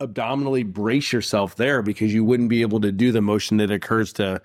abdominally 0.00 0.62
brace 0.62 1.12
yourself 1.12 1.56
there 1.56 1.82
because 1.82 2.12
you 2.12 2.24
wouldn't 2.24 2.48
be 2.48 2.62
able 2.62 2.80
to 2.80 2.90
do 2.90 3.12
the 3.12 3.20
motion 3.20 3.58
that 3.58 3.70
occurs 3.70 4.12
to 4.14 4.40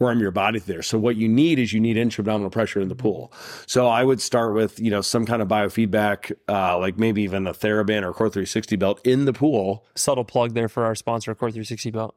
worm 0.00 0.18
your 0.18 0.30
body 0.30 0.58
there. 0.58 0.82
So 0.82 0.98
what 0.98 1.16
you 1.16 1.28
need 1.28 1.58
is 1.58 1.72
you 1.72 1.78
need 1.78 1.96
intra-abdominal 1.96 2.50
pressure 2.50 2.80
in 2.80 2.88
the 2.88 2.96
pool. 2.96 3.32
So 3.66 3.86
I 3.86 4.02
would 4.02 4.20
start 4.20 4.54
with, 4.54 4.80
you 4.80 4.90
know, 4.90 5.02
some 5.02 5.26
kind 5.26 5.42
of 5.42 5.48
biofeedback, 5.48 6.32
uh, 6.48 6.78
like 6.78 6.98
maybe 6.98 7.22
even 7.22 7.46
a 7.46 7.52
TheraBand 7.52 8.02
or 8.02 8.12
Core 8.12 8.30
360 8.30 8.76
belt 8.76 9.00
in 9.04 9.26
the 9.26 9.32
pool. 9.32 9.86
Subtle 9.94 10.24
plug 10.24 10.54
there 10.54 10.68
for 10.68 10.84
our 10.84 10.94
sponsor, 10.94 11.34
Core 11.34 11.50
360 11.50 11.90
belt. 11.90 12.16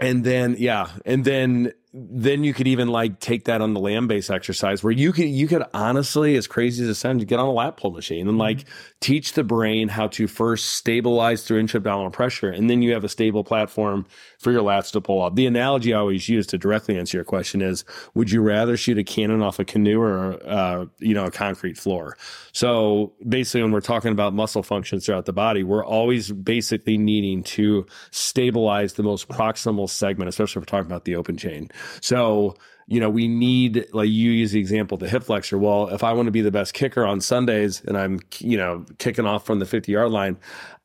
And 0.00 0.24
then, 0.24 0.56
yeah. 0.58 0.88
And 1.04 1.24
then 1.24 1.72
then 1.96 2.42
you 2.42 2.52
could 2.52 2.66
even 2.66 2.88
like 2.88 3.20
take 3.20 3.44
that 3.44 3.60
on 3.60 3.72
the 3.72 3.78
land 3.78 4.08
base 4.08 4.28
exercise 4.28 4.82
where 4.82 4.92
you 4.92 5.12
could 5.12 5.26
you 5.26 5.46
could 5.46 5.62
honestly 5.72 6.34
as 6.34 6.48
crazy 6.48 6.82
as 6.82 6.88
it 6.88 6.94
sounds 6.94 7.24
get 7.24 7.38
on 7.38 7.46
a 7.46 7.52
lat 7.52 7.76
pull 7.76 7.92
machine 7.92 8.26
and 8.26 8.36
like 8.36 8.58
mm-hmm. 8.58 8.68
teach 9.00 9.34
the 9.34 9.44
brain 9.44 9.86
how 9.86 10.08
to 10.08 10.26
first 10.26 10.70
stabilize 10.70 11.44
through 11.44 11.60
intra-abdominal 11.60 12.10
pressure 12.10 12.48
and 12.48 12.68
then 12.68 12.82
you 12.82 12.92
have 12.92 13.04
a 13.04 13.08
stable 13.08 13.44
platform 13.44 14.04
for 14.40 14.50
your 14.50 14.62
lats 14.62 14.90
to 14.90 15.00
pull 15.00 15.22
up 15.22 15.36
the 15.36 15.46
analogy 15.46 15.94
i 15.94 15.98
always 15.98 16.28
use 16.28 16.48
to 16.48 16.58
directly 16.58 16.98
answer 16.98 17.16
your 17.16 17.24
question 17.24 17.62
is 17.62 17.84
would 18.14 18.28
you 18.28 18.42
rather 18.42 18.76
shoot 18.76 18.98
a 18.98 19.04
cannon 19.04 19.40
off 19.40 19.60
a 19.60 19.64
canoe 19.64 20.00
or 20.00 20.38
uh, 20.44 20.86
you 20.98 21.14
know 21.14 21.26
a 21.26 21.30
concrete 21.30 21.78
floor? 21.78 22.16
So 22.52 23.12
basically 23.26 23.62
when 23.62 23.72
we're 23.72 23.80
talking 23.80 24.12
about 24.12 24.34
muscle 24.34 24.62
functions 24.62 25.06
throughout 25.06 25.26
the 25.26 25.32
body 25.32 25.62
we're 25.62 25.84
always 25.84 26.32
basically 26.32 26.98
needing 26.98 27.42
to 27.44 27.86
stabilize 28.10 28.94
the 28.94 29.02
most 29.02 29.28
proximal 29.28 29.88
segment 29.88 30.28
especially 30.28 30.60
if 30.60 30.62
we're 30.62 30.78
talking 30.78 30.90
about 30.90 31.04
the 31.04 31.16
open 31.16 31.36
chain 31.36 31.70
so, 32.00 32.56
you 32.86 33.00
know, 33.00 33.10
we 33.10 33.28
need, 33.28 33.86
like 33.92 34.08
you 34.08 34.30
use 34.30 34.52
the 34.52 34.60
example, 34.60 34.98
the 34.98 35.08
hip 35.08 35.24
flexor. 35.24 35.58
Well, 35.58 35.88
if 35.88 36.04
I 36.04 36.12
want 36.12 36.26
to 36.26 36.32
be 36.32 36.42
the 36.42 36.50
best 36.50 36.74
kicker 36.74 37.06
on 37.06 37.20
Sundays 37.20 37.82
and 37.84 37.96
I'm, 37.96 38.20
you 38.38 38.56
know, 38.56 38.84
kicking 38.98 39.26
off 39.26 39.46
from 39.46 39.58
the 39.58 39.66
50 39.66 39.90
yard 39.92 40.10
line, 40.10 40.36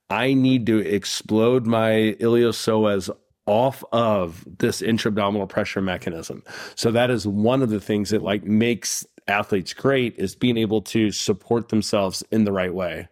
I 0.10 0.34
need 0.34 0.66
to 0.68 0.80
explode 0.80 1.66
my 1.66 2.16
iliopsoas 2.20 3.10
off 3.46 3.84
of 3.92 4.46
this 4.60 4.82
intra-abdominal 4.82 5.48
pressure 5.48 5.82
mechanism. 5.82 6.44
So 6.76 6.92
that 6.92 7.10
is 7.10 7.28
one 7.28 7.62
of 7.62 7.70
the 7.70 7.80
things 7.80 8.12
that 8.12 8.22
like 8.22 8.44
makes 8.44 9.06
athletes 9.28 9.74
great 9.74 10.16
is 10.18 10.36
being 10.36 10.58
able 10.58 10.82
to 10.82 11.12
support 11.12 11.70
themselves 11.70 12.24
in 12.32 12.46
the 12.46 12.52
right 12.52 12.74
way 12.74 13.08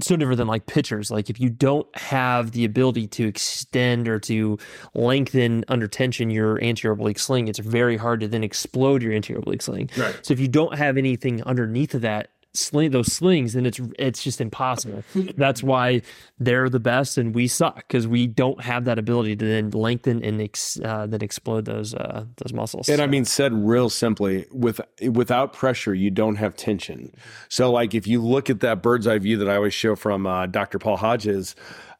so 0.00 0.16
different 0.16 0.38
than 0.38 0.46
like 0.46 0.66
pitchers. 0.66 1.10
Like 1.10 1.28
if 1.28 1.40
you 1.40 1.50
don't 1.50 1.88
have 1.96 2.52
the 2.52 2.64
ability 2.64 3.08
to 3.08 3.26
extend 3.26 4.08
or 4.08 4.20
to 4.20 4.58
lengthen 4.94 5.64
under 5.68 5.88
tension 5.88 6.30
your 6.30 6.62
anterior 6.62 6.92
oblique 6.92 7.18
sling, 7.18 7.48
it's 7.48 7.58
very 7.58 7.96
hard 7.96 8.20
to 8.20 8.28
then 8.28 8.44
explode 8.44 9.02
your 9.02 9.12
anterior 9.12 9.40
oblique 9.40 9.62
sling. 9.62 9.90
Right. 9.96 10.18
So 10.22 10.32
if 10.32 10.40
you 10.40 10.48
don't 10.48 10.76
have 10.76 10.96
anything 10.96 11.42
underneath 11.42 11.94
of 11.94 12.02
that, 12.02 12.30
sling 12.54 12.90
those 12.90 13.12
slings 13.12 13.54
and 13.54 13.66
it's 13.66 13.78
it's 13.98 14.22
just 14.22 14.40
impossible 14.40 15.04
that's 15.36 15.62
why 15.62 16.00
they're 16.38 16.68
the 16.68 16.80
best 16.80 17.18
and 17.18 17.34
we 17.34 17.46
suck 17.46 17.76
because 17.76 18.08
we 18.08 18.26
don't 18.26 18.62
have 18.62 18.86
that 18.86 18.98
ability 18.98 19.36
to 19.36 19.44
then 19.44 19.70
lengthen 19.70 20.24
and 20.24 20.40
ex, 20.40 20.80
uh, 20.82 21.06
then 21.06 21.20
explode 21.22 21.66
those 21.66 21.94
uh, 21.94 22.24
those 22.38 22.52
muscles 22.52 22.88
and 22.88 22.98
so. 22.98 23.04
i 23.04 23.06
mean 23.06 23.24
said 23.24 23.52
real 23.52 23.90
simply 23.90 24.46
with 24.50 24.80
without 25.12 25.52
pressure 25.52 25.94
you 25.94 26.10
don't 26.10 26.36
have 26.36 26.56
tension 26.56 27.12
so 27.48 27.70
like 27.70 27.94
if 27.94 28.06
you 28.06 28.22
look 28.22 28.48
at 28.48 28.60
that 28.60 28.82
bird's 28.82 29.06
eye 29.06 29.18
view 29.18 29.36
that 29.36 29.48
i 29.48 29.56
always 29.56 29.74
show 29.74 29.94
from 29.94 30.26
uh, 30.26 30.46
dr 30.46 30.78
paul 30.78 30.96
hodges 30.96 31.54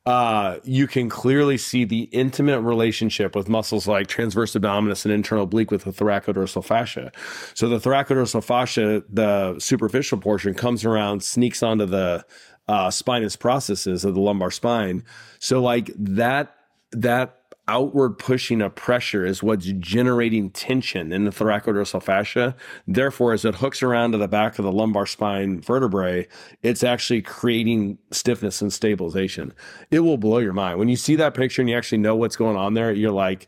uh, 0.09 0.59
you 0.65 0.87
can 0.87 1.11
clearly 1.11 1.59
see 1.59 1.85
the 1.85 2.05
intimate 2.13 2.63
relationship 2.63 3.37
with 3.37 3.47
muscles 3.47 3.87
like 3.87 4.07
transverse 4.07 4.55
abdominis 4.55 5.05
and 5.05 5.13
internal 5.13 5.45
oblique 5.45 5.71
with 5.71 5.85
the 5.85 5.93
thoracodorsal 5.93 6.65
fascia. 6.65 7.13
So 7.53 7.69
the 7.69 7.77
thoracodorsal 7.77 8.43
fascia, 8.43 9.05
the 9.11 9.61
superficial 9.61 10.17
portion, 10.17 10.55
comes 10.55 10.87
around, 10.87 11.23
sneaks 11.23 11.63
onto 11.63 11.85
the 11.85 12.25
uh, 12.69 12.91
spinous 12.91 13.37
processes 13.37 14.03
of 14.03 14.15
the 14.15 14.21
lumbar 14.21 14.51
spine. 14.51 15.05
So 15.41 15.61
like 15.61 15.91
that 15.99 16.55
that 16.93 17.38
outward 17.69 18.19
pushing 18.19 18.61
of 18.63 18.75
pressure 18.75 19.25
is 19.25 19.43
what's 19.43 19.67
generating 19.79 20.51
tension 20.51 21.13
in 21.13 21.25
the 21.25 21.31
thoracodorsal 21.31 22.03
fascia. 22.03 22.57
Therefore, 22.87 23.33
as 23.33 23.45
it 23.45 23.57
hooks 23.57 23.83
around 23.83 24.13
to 24.13 24.19
the 24.19 24.27
back 24.27 24.59
of 24.59 24.65
the 24.65 24.73
lumbar 24.73 25.07
spine 25.07 25.61
vertebrae, 25.61 26.27
it's 26.63 26.83
actually 26.83 27.23
creating 27.23 27.99
stiffness 28.11 28.61
and 28.63 28.73
stabilization. 28.73 29.53
It 29.91 30.01
will 30.01 30.17
blow 30.17 30.39
your 30.39 30.55
mind. 30.55 30.79
When 30.79 30.89
you 30.89 30.97
see 30.97 31.15
that 31.17 31.35
picture 31.35 31.63
and 31.63 31.69
you 31.69 31.77
actually 31.77 31.99
know 31.99 32.17
what's 32.17 32.37
going 32.37 32.57
on 32.57 32.75
there, 32.75 32.93
you're 32.93 33.13
like, 33.13 33.47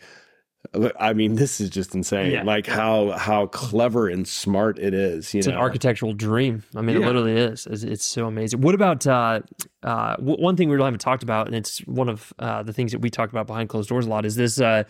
I 0.73 1.14
mean, 1.14 1.35
this 1.35 1.61
is 1.61 1.68
just 1.68 1.97
insane. 1.97 2.31
Yeah. 2.31 2.45
Like 2.45 2.66
how 2.66 3.11
how 3.11 3.47
clever 3.47 4.09
and 4.09 4.27
smart 4.27 4.79
it 4.79 4.95
is. 4.95 5.35
it's 5.35 5.49
know? 5.49 5.55
an 5.55 5.59
architectural 5.59 6.12
dream. 6.12 6.62
I 6.77 6.81
mean, 6.81 6.97
yeah. 6.97 7.03
it 7.03 7.07
literally 7.07 7.37
is. 7.37 7.66
It's, 7.66 7.83
it's, 7.83 8.05
so 8.05 8.27
amazing. 8.27 8.61
What 8.61 8.77
about 8.77 9.05
uh, 9.05 9.41
uh, 9.83 10.16
one 10.18 10.57
thing 10.57 10.68
we 10.68 10.77
really 10.77 10.87
haven't 10.87 11.01
talked 11.01 11.25
about, 11.25 11.49
and 11.49 11.57
it's 11.57 11.81
one 11.87 12.09
of 12.09 12.33
uh, 12.39 12.62
the 12.62 12.73
things 12.73 12.93
that 12.93 13.01
we 13.01 13.11
talk 13.11 13.31
about 13.31 13.49
behind 13.49 13.68
closed 13.68 13.89
doors 13.89 14.07
a 14.07 14.09
lot, 14.09 14.25
is 14.25 14.37
this. 14.37 14.61
Uh, 14.61 14.85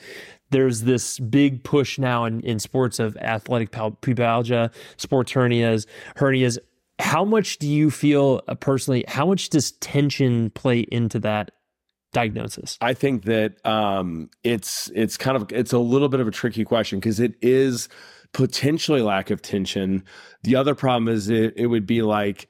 there's 0.51 0.83
this 0.83 1.19
big 1.19 1.63
push 1.65 1.99
now 1.99 2.25
in, 2.25 2.41
in 2.41 2.59
sports 2.59 2.99
of 2.99 3.17
athletic 3.19 3.71
pubalgia, 3.71 4.71
sports 4.99 5.33
hernias, 5.33 5.87
hernias. 6.17 6.59
How 6.99 7.25
much 7.25 7.57
do 7.57 7.67
you 7.67 7.91
feel 7.91 8.43
uh, 8.49 8.55
personally? 8.55 9.05
How 9.09 9.25
much 9.25 9.49
does 9.49 9.73
tension 9.73 10.51
play 10.51 10.81
into 10.81 11.19
that 11.21 11.53
diagnosis? 12.13 12.79
I 12.81 12.95
think 12.95 13.25
that 13.25 13.65
um, 13.67 14.31
it's 14.45 14.91
it's 14.95 15.17
kind 15.17 15.37
of 15.37 15.51
it's 15.53 15.73
a 15.73 15.79
little 15.79 16.09
bit 16.09 16.21
of 16.21 16.29
a 16.29 16.31
tricky 16.31 16.65
question 16.65 16.99
because 16.99 17.21
it 17.21 17.35
is 17.41 17.89
potentially 18.33 19.03
lack 19.03 19.31
of 19.31 19.43
tension. 19.43 20.05
The 20.43 20.57
other 20.57 20.75
problem 20.75 21.09
is 21.09 21.29
it 21.29 21.55
it 21.57 21.67
would 21.67 21.87
be 21.87 22.03
like 22.03 22.49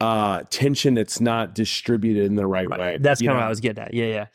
uh, 0.00 0.42
tension 0.50 0.94
that's 0.94 1.20
not 1.20 1.54
distributed 1.54 2.24
in 2.24 2.34
the 2.34 2.46
right, 2.46 2.68
right. 2.68 2.80
way. 2.80 2.98
That's 3.00 3.20
kind 3.20 3.32
of 3.32 3.36
what 3.38 3.44
I 3.44 3.48
was 3.48 3.60
getting 3.60 3.82
at. 3.82 3.94
Yeah, 3.94 4.06
yeah. 4.06 4.26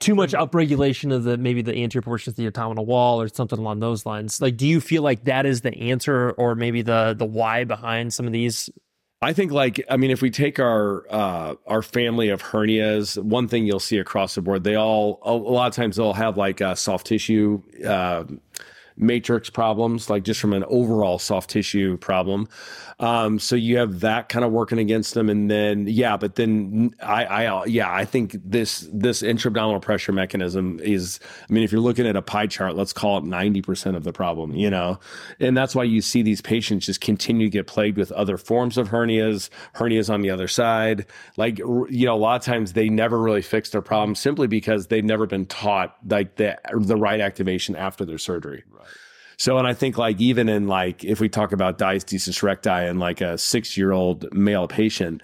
Too 0.00 0.14
much 0.14 0.32
upregulation 0.32 1.12
of 1.12 1.24
the 1.24 1.36
maybe 1.36 1.60
the 1.60 1.74
anterior 1.82 2.02
portions 2.02 2.34
of 2.34 2.36
the 2.36 2.46
abdominal 2.46 2.86
wall 2.86 3.20
or 3.20 3.26
something 3.28 3.58
along 3.58 3.80
those 3.80 4.06
lines. 4.06 4.40
Like, 4.40 4.56
do 4.56 4.66
you 4.66 4.80
feel 4.80 5.02
like 5.02 5.24
that 5.24 5.44
is 5.44 5.62
the 5.62 5.76
answer, 5.76 6.30
or 6.32 6.54
maybe 6.54 6.82
the 6.82 7.14
the 7.18 7.24
why 7.24 7.64
behind 7.64 8.14
some 8.14 8.26
of 8.26 8.32
these 8.32 8.70
I 9.20 9.32
think 9.32 9.50
like 9.50 9.84
I 9.90 9.96
mean 9.96 10.10
if 10.10 10.22
we 10.22 10.30
take 10.30 10.60
our 10.60 11.04
uh 11.10 11.54
our 11.66 11.82
family 11.82 12.28
of 12.28 12.42
hernias, 12.42 13.20
one 13.22 13.48
thing 13.48 13.66
you'll 13.66 13.80
see 13.80 13.98
across 13.98 14.36
the 14.36 14.42
board, 14.42 14.62
they 14.62 14.76
all 14.76 15.18
a, 15.22 15.32
lot 15.32 15.66
of 15.66 15.74
times 15.74 15.96
they'll 15.96 16.12
have 16.12 16.36
like 16.36 16.60
a 16.60 16.76
soft 16.76 17.06
tissue 17.06 17.60
uh 17.84 18.24
matrix 18.98 19.48
problems, 19.50 20.10
like 20.10 20.24
just 20.24 20.40
from 20.40 20.52
an 20.52 20.64
overall 20.64 21.18
soft 21.18 21.50
tissue 21.50 21.96
problem. 21.96 22.48
Um, 23.00 23.38
so 23.38 23.54
you 23.54 23.78
have 23.78 24.00
that 24.00 24.28
kind 24.28 24.44
of 24.44 24.50
working 24.50 24.78
against 24.78 25.14
them, 25.14 25.28
and 25.28 25.48
then 25.48 25.86
yeah, 25.86 26.16
but 26.16 26.34
then 26.34 26.94
I, 27.00 27.24
I 27.24 27.64
yeah, 27.66 27.92
I 27.92 28.04
think 28.04 28.36
this 28.44 28.88
this 28.92 29.22
intra-abdominal 29.22 29.80
pressure 29.80 30.12
mechanism 30.12 30.80
is. 30.82 31.20
I 31.48 31.52
mean, 31.52 31.62
if 31.62 31.70
you're 31.70 31.80
looking 31.80 32.08
at 32.08 32.16
a 32.16 32.22
pie 32.22 32.48
chart, 32.48 32.74
let's 32.74 32.92
call 32.92 33.18
it 33.18 33.24
ninety 33.24 33.62
percent 33.62 33.96
of 33.96 34.02
the 34.02 34.12
problem, 34.12 34.52
you 34.52 34.68
know, 34.68 34.98
and 35.38 35.56
that's 35.56 35.76
why 35.76 35.84
you 35.84 36.02
see 36.02 36.22
these 36.22 36.40
patients 36.40 36.86
just 36.86 37.00
continue 37.00 37.46
to 37.46 37.50
get 37.50 37.68
plagued 37.68 37.98
with 37.98 38.10
other 38.12 38.36
forms 38.36 38.76
of 38.76 38.88
hernias, 38.88 39.48
hernias 39.76 40.12
on 40.12 40.20
the 40.22 40.30
other 40.30 40.48
side. 40.48 41.06
Like 41.36 41.58
you 41.58 42.06
know, 42.06 42.14
a 42.14 42.16
lot 42.16 42.40
of 42.40 42.44
times 42.44 42.72
they 42.72 42.88
never 42.88 43.18
really 43.18 43.42
fix 43.42 43.70
their 43.70 43.82
problem 43.82 44.16
simply 44.16 44.48
because 44.48 44.88
they've 44.88 45.04
never 45.04 45.26
been 45.26 45.46
taught 45.46 45.96
like 46.04 46.34
the 46.34 46.58
the 46.74 46.96
right 46.96 47.20
activation 47.20 47.76
after 47.76 48.04
their 48.04 48.18
surgery. 48.18 48.64
Right. 48.70 48.87
So, 49.38 49.56
and 49.56 49.66
I 49.66 49.72
think 49.72 49.96
like 49.96 50.20
even 50.20 50.48
in 50.48 50.66
like 50.66 51.04
if 51.04 51.20
we 51.20 51.28
talk 51.28 51.52
about 51.52 51.78
diastasis 51.78 52.42
recti 52.42 52.86
in 52.86 52.98
like 52.98 53.20
a 53.20 53.38
six 53.38 53.76
year 53.76 53.92
old 53.92 54.32
male 54.34 54.66
patient, 54.66 55.22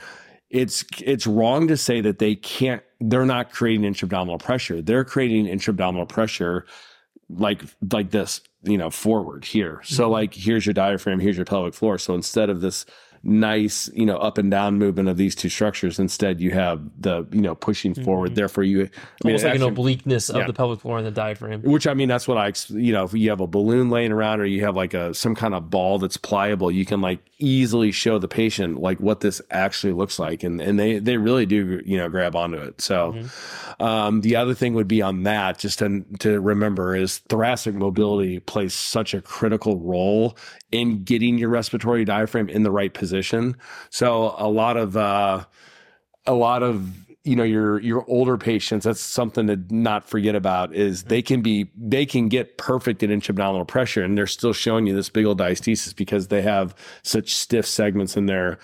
it's 0.50 0.84
it's 1.02 1.26
wrong 1.26 1.66
to 1.68 1.76
say 1.76 2.00
that 2.00 2.20
they 2.20 2.36
can't. 2.36 2.82
They're 3.00 3.26
not 3.26 3.50
creating 3.50 3.84
intra-abdominal 3.84 4.38
pressure. 4.38 4.80
They're 4.80 5.04
creating 5.04 5.46
intra-abdominal 5.46 6.06
pressure 6.06 6.64
like 7.28 7.62
like 7.92 8.10
this, 8.10 8.40
you 8.62 8.78
know, 8.78 8.90
forward 8.90 9.44
here. 9.44 9.80
So 9.82 10.04
mm-hmm. 10.04 10.12
like 10.12 10.34
here's 10.34 10.64
your 10.64 10.74
diaphragm, 10.74 11.18
here's 11.18 11.36
your 11.36 11.44
pelvic 11.44 11.74
floor. 11.74 11.98
So 11.98 12.14
instead 12.14 12.50
of 12.50 12.60
this 12.60 12.86
nice, 13.24 13.88
you 13.94 14.06
know, 14.06 14.16
up 14.16 14.38
and 14.38 14.50
down 14.50 14.78
movement 14.78 15.08
of 15.08 15.16
these 15.16 15.34
two 15.34 15.48
structures. 15.48 15.98
Instead, 15.98 16.40
you 16.40 16.50
have 16.50 16.82
the, 17.00 17.26
you 17.32 17.40
know, 17.40 17.54
pushing 17.54 17.94
mm-hmm. 17.94 18.04
forward. 18.04 18.34
Therefore, 18.34 18.64
you, 18.64 18.80
I 18.80 18.82
mean, 18.82 18.90
almost 19.24 19.44
like 19.44 19.54
actually, 19.54 19.66
an 19.66 19.74
obliqueness 19.74 20.30
yeah. 20.32 20.40
of 20.40 20.46
the 20.46 20.52
pelvic 20.52 20.80
floor 20.80 20.98
and 20.98 21.06
the 21.06 21.10
diaphragm. 21.10 21.62
Which 21.62 21.86
I 21.86 21.94
mean, 21.94 22.08
that's 22.08 22.28
what 22.28 22.38
I, 22.38 22.52
you 22.68 22.92
know, 22.92 23.04
if 23.04 23.14
you 23.14 23.30
have 23.30 23.40
a 23.40 23.46
balloon 23.46 23.90
laying 23.90 24.12
around 24.12 24.40
or 24.40 24.44
you 24.44 24.64
have 24.64 24.76
like 24.76 24.94
a 24.94 25.14
some 25.14 25.34
kind 25.34 25.54
of 25.54 25.70
ball 25.70 25.98
that's 25.98 26.16
pliable, 26.16 26.70
you 26.70 26.84
can 26.84 27.00
like 27.00 27.20
easily 27.38 27.90
show 27.90 28.18
the 28.18 28.28
patient 28.28 28.80
like 28.80 29.00
what 29.00 29.20
this 29.20 29.40
actually 29.50 29.92
looks 29.92 30.18
like, 30.18 30.42
and 30.42 30.60
and 30.60 30.78
they 30.78 30.98
they 30.98 31.16
really 31.16 31.46
do, 31.46 31.82
you 31.84 31.96
know, 31.96 32.08
grab 32.08 32.36
onto 32.36 32.58
it. 32.58 32.80
So, 32.80 33.12
mm-hmm. 33.12 33.82
um, 33.82 34.20
the 34.20 34.36
other 34.36 34.54
thing 34.54 34.74
would 34.74 34.88
be 34.88 35.02
on 35.02 35.22
that, 35.24 35.58
just 35.58 35.78
to 35.80 36.04
to 36.20 36.40
remember, 36.40 36.94
is 36.94 37.18
thoracic 37.18 37.74
mobility 37.74 38.40
plays 38.40 38.74
such 38.74 39.14
a 39.14 39.20
critical 39.20 39.78
role 39.78 40.36
in 40.70 41.04
getting 41.04 41.38
your 41.38 41.48
respiratory 41.48 42.04
diaphragm 42.04 42.48
in 42.48 42.64
the 42.64 42.70
right 42.70 42.92
position. 42.92 43.13
So 43.90 44.34
a 44.38 44.48
lot 44.48 44.76
of 44.76 44.96
uh, 44.96 45.44
a 46.26 46.34
lot 46.34 46.62
of 46.62 46.92
you 47.24 47.36
know 47.36 47.42
your 47.42 47.80
your 47.80 48.04
older 48.08 48.36
patients 48.36 48.84
that's 48.84 49.00
something 49.00 49.46
to 49.46 49.58
not 49.70 50.08
forget 50.08 50.34
about 50.34 50.74
is 50.74 51.04
they 51.04 51.22
can 51.22 51.40
be 51.40 51.70
they 51.76 52.04
can 52.04 52.28
get 52.28 52.58
perfect 52.58 53.02
at 53.02 53.10
intra-abdominal 53.10 53.64
pressure 53.64 54.02
and 54.02 54.16
they're 54.16 54.26
still 54.26 54.52
showing 54.52 54.86
you 54.86 54.94
this 54.94 55.08
big 55.08 55.24
old 55.24 55.38
diastasis 55.38 55.96
because 55.96 56.28
they 56.28 56.42
have 56.42 56.74
such 57.02 57.34
stiff 57.34 57.66
segments 57.66 58.16
in 58.16 58.26
their 58.26 58.58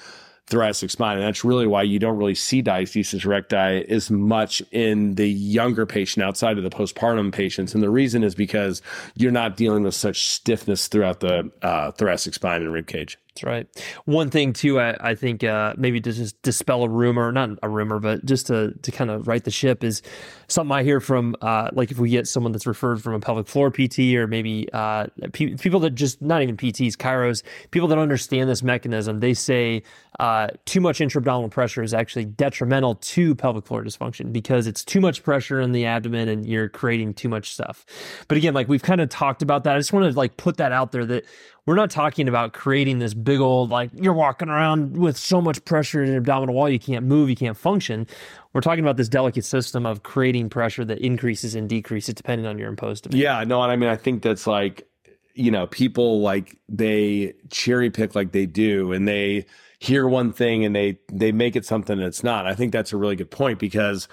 thoracic 0.51 0.91
spine. 0.91 1.17
And 1.17 1.27
that's 1.27 1.45
really 1.45 1.67
why 1.67 1.83
you 1.83 1.99
don't 1.99 2.19
really 2.19 2.35
see 2.35 2.63
diastasis 2.63 3.25
recti 3.25 3.89
as 3.89 4.11
much 4.11 4.61
in 4.73 5.15
the 5.15 5.29
younger 5.29 5.87
patient 5.87 6.25
outside 6.25 6.59
of 6.59 6.65
the 6.65 6.71
postpartum 6.71 7.33
patients. 7.33 7.73
And 7.73 7.83
the 7.83 7.91
reason 7.91 8.23
is 8.23 8.35
because 8.35 8.83
you're 9.15 9.31
not 9.31 9.57
dealing 9.57 9.85
with 9.85 9.95
such 9.95 10.27
stiffness 10.27 10.89
throughout 10.89 11.21
the 11.21 11.51
uh, 11.63 11.93
thoracic 11.93 12.35
spine 12.35 12.63
and 12.63 12.73
rib 12.73 12.87
cage. 12.87 13.17
That's 13.35 13.45
right. 13.45 13.67
One 14.07 14.29
thing 14.29 14.53
too, 14.53 14.81
I, 14.81 15.11
I 15.11 15.15
think 15.15 15.45
uh, 15.45 15.75
maybe 15.77 16.01
to 16.01 16.13
just 16.13 16.41
dispel 16.43 16.83
a 16.83 16.89
rumor, 16.89 17.31
not 17.31 17.51
a 17.63 17.69
rumor, 17.69 18.01
but 18.01 18.25
just 18.25 18.49
to 18.49 18.73
to 18.83 18.91
kind 18.91 19.09
of 19.09 19.29
right 19.29 19.43
the 19.43 19.53
ship 19.53 19.85
is 19.85 20.03
something 20.49 20.73
I 20.73 20.83
hear 20.83 21.01
from 21.01 21.37
uh, 21.41 21.71
like 21.73 21.93
if 21.93 21.99
we 21.99 22.11
get 22.11 22.27
someone 22.27 22.51
that's 22.51 22.67
referred 22.67 23.03
from 23.03 23.15
a 23.15 23.21
pelvic 23.21 23.47
floor 23.47 23.71
PT 23.71 24.01
or 24.17 24.27
maybe 24.27 24.69
uh, 24.73 25.07
pe- 25.33 25.55
people 25.55 25.79
that 25.81 25.91
just 25.91 26.21
not 26.21 26.43
even 26.43 26.57
PTs, 26.57 26.97
chiros, 26.97 27.43
people 27.71 27.87
that 27.89 27.99
understand 27.99 28.51
this 28.51 28.65
mechanism, 28.65 29.21
they 29.21 29.35
say 29.35 29.85
uh, 30.19 30.49
too 30.67 30.81
much 30.81 31.01
intra-abdominal 31.01 31.49
pressure 31.49 31.83
is 31.83 31.95
actually 31.95 32.25
detrimental 32.25 32.97
to 32.97 33.35
pelvic 33.35 33.65
floor 33.65 33.85
dysfunction 33.85 34.33
because 34.33 34.67
it's 34.67 34.85
too 34.85 35.01
much 35.01 35.23
pressure 35.23 35.61
in 35.61 35.73
the 35.73 35.87
abdomen 35.87 36.29
and 36.29 36.47
you're 36.47 36.69
creating 36.69 37.15
too 37.15 37.29
much 37.29 37.53
stuff. 37.53 37.87
But 38.27 38.37
again, 38.37 38.53
like 38.53 38.69
we've 38.69 38.83
kind 38.83 39.01
of 39.01 39.09
talked 39.09 39.41
about 39.41 39.65
that. 39.65 39.77
I 39.77 39.79
just 39.79 39.93
want 39.93 40.11
to 40.11 40.19
like 40.19 40.37
put 40.37 40.57
that 40.57 40.73
out 40.73 40.93
there 40.93 41.07
that 41.07 41.25
we're 41.67 41.75
not 41.75 41.91
talking 41.91 42.29
about 42.29 42.53
creating 42.53 42.99
this 42.99 43.15
big 43.15 43.41
old 43.41 43.71
like 43.71 43.91
you're 43.95 44.13
walking 44.13 44.49
around 44.49 44.97
with 44.97 45.17
so 45.17 45.41
much 45.41 45.65
pressure 45.65 46.03
in 46.03 46.09
your 46.09 46.19
abdominal 46.19 46.55
wall 46.55 46.69
you 46.69 46.79
can't 46.79 47.05
move, 47.05 47.31
you 47.31 47.37
can't 47.37 47.57
function. 47.57 48.07
We're 48.53 48.61
talking 48.61 48.83
about 48.83 48.97
this 48.97 49.09
delicate 49.09 49.45
system 49.45 49.87
of 49.87 50.03
creating 50.03 50.51
pressure 50.51 50.85
that 50.85 50.99
increases 50.99 51.55
and 51.55 51.69
decreases 51.69 52.15
depending 52.15 52.47
on 52.47 52.59
your 52.59 52.69
imposed 52.69 53.05
demand. 53.05 53.21
Yeah, 53.21 53.45
no, 53.45 53.63
and 53.63 53.71
I 53.71 53.77
mean 53.77 53.89
I 53.89 53.97
think 53.97 54.23
that's 54.23 54.47
like 54.47 54.87
you 55.35 55.51
know, 55.51 55.67
people 55.67 56.21
like 56.21 56.59
they 56.69 57.35
cherry 57.51 57.91
pick 57.91 58.15
like 58.15 58.33
they 58.33 58.47
do 58.47 58.93
and 58.93 59.07
they 59.07 59.47
hear 59.79 60.07
one 60.07 60.33
thing 60.33 60.65
and 60.65 60.77
they 60.77 60.99
they 61.11 61.33
make 61.33 61.57
it 61.57 61.65
something 61.65 61.99
that's 61.99 62.23
not. 62.23 62.47
I 62.47 62.55
think 62.55 62.73
that's 62.73 62.93
a 62.93 62.97
really 62.97 63.17
good 63.17 63.31
point 63.31 63.59
because 63.59 64.09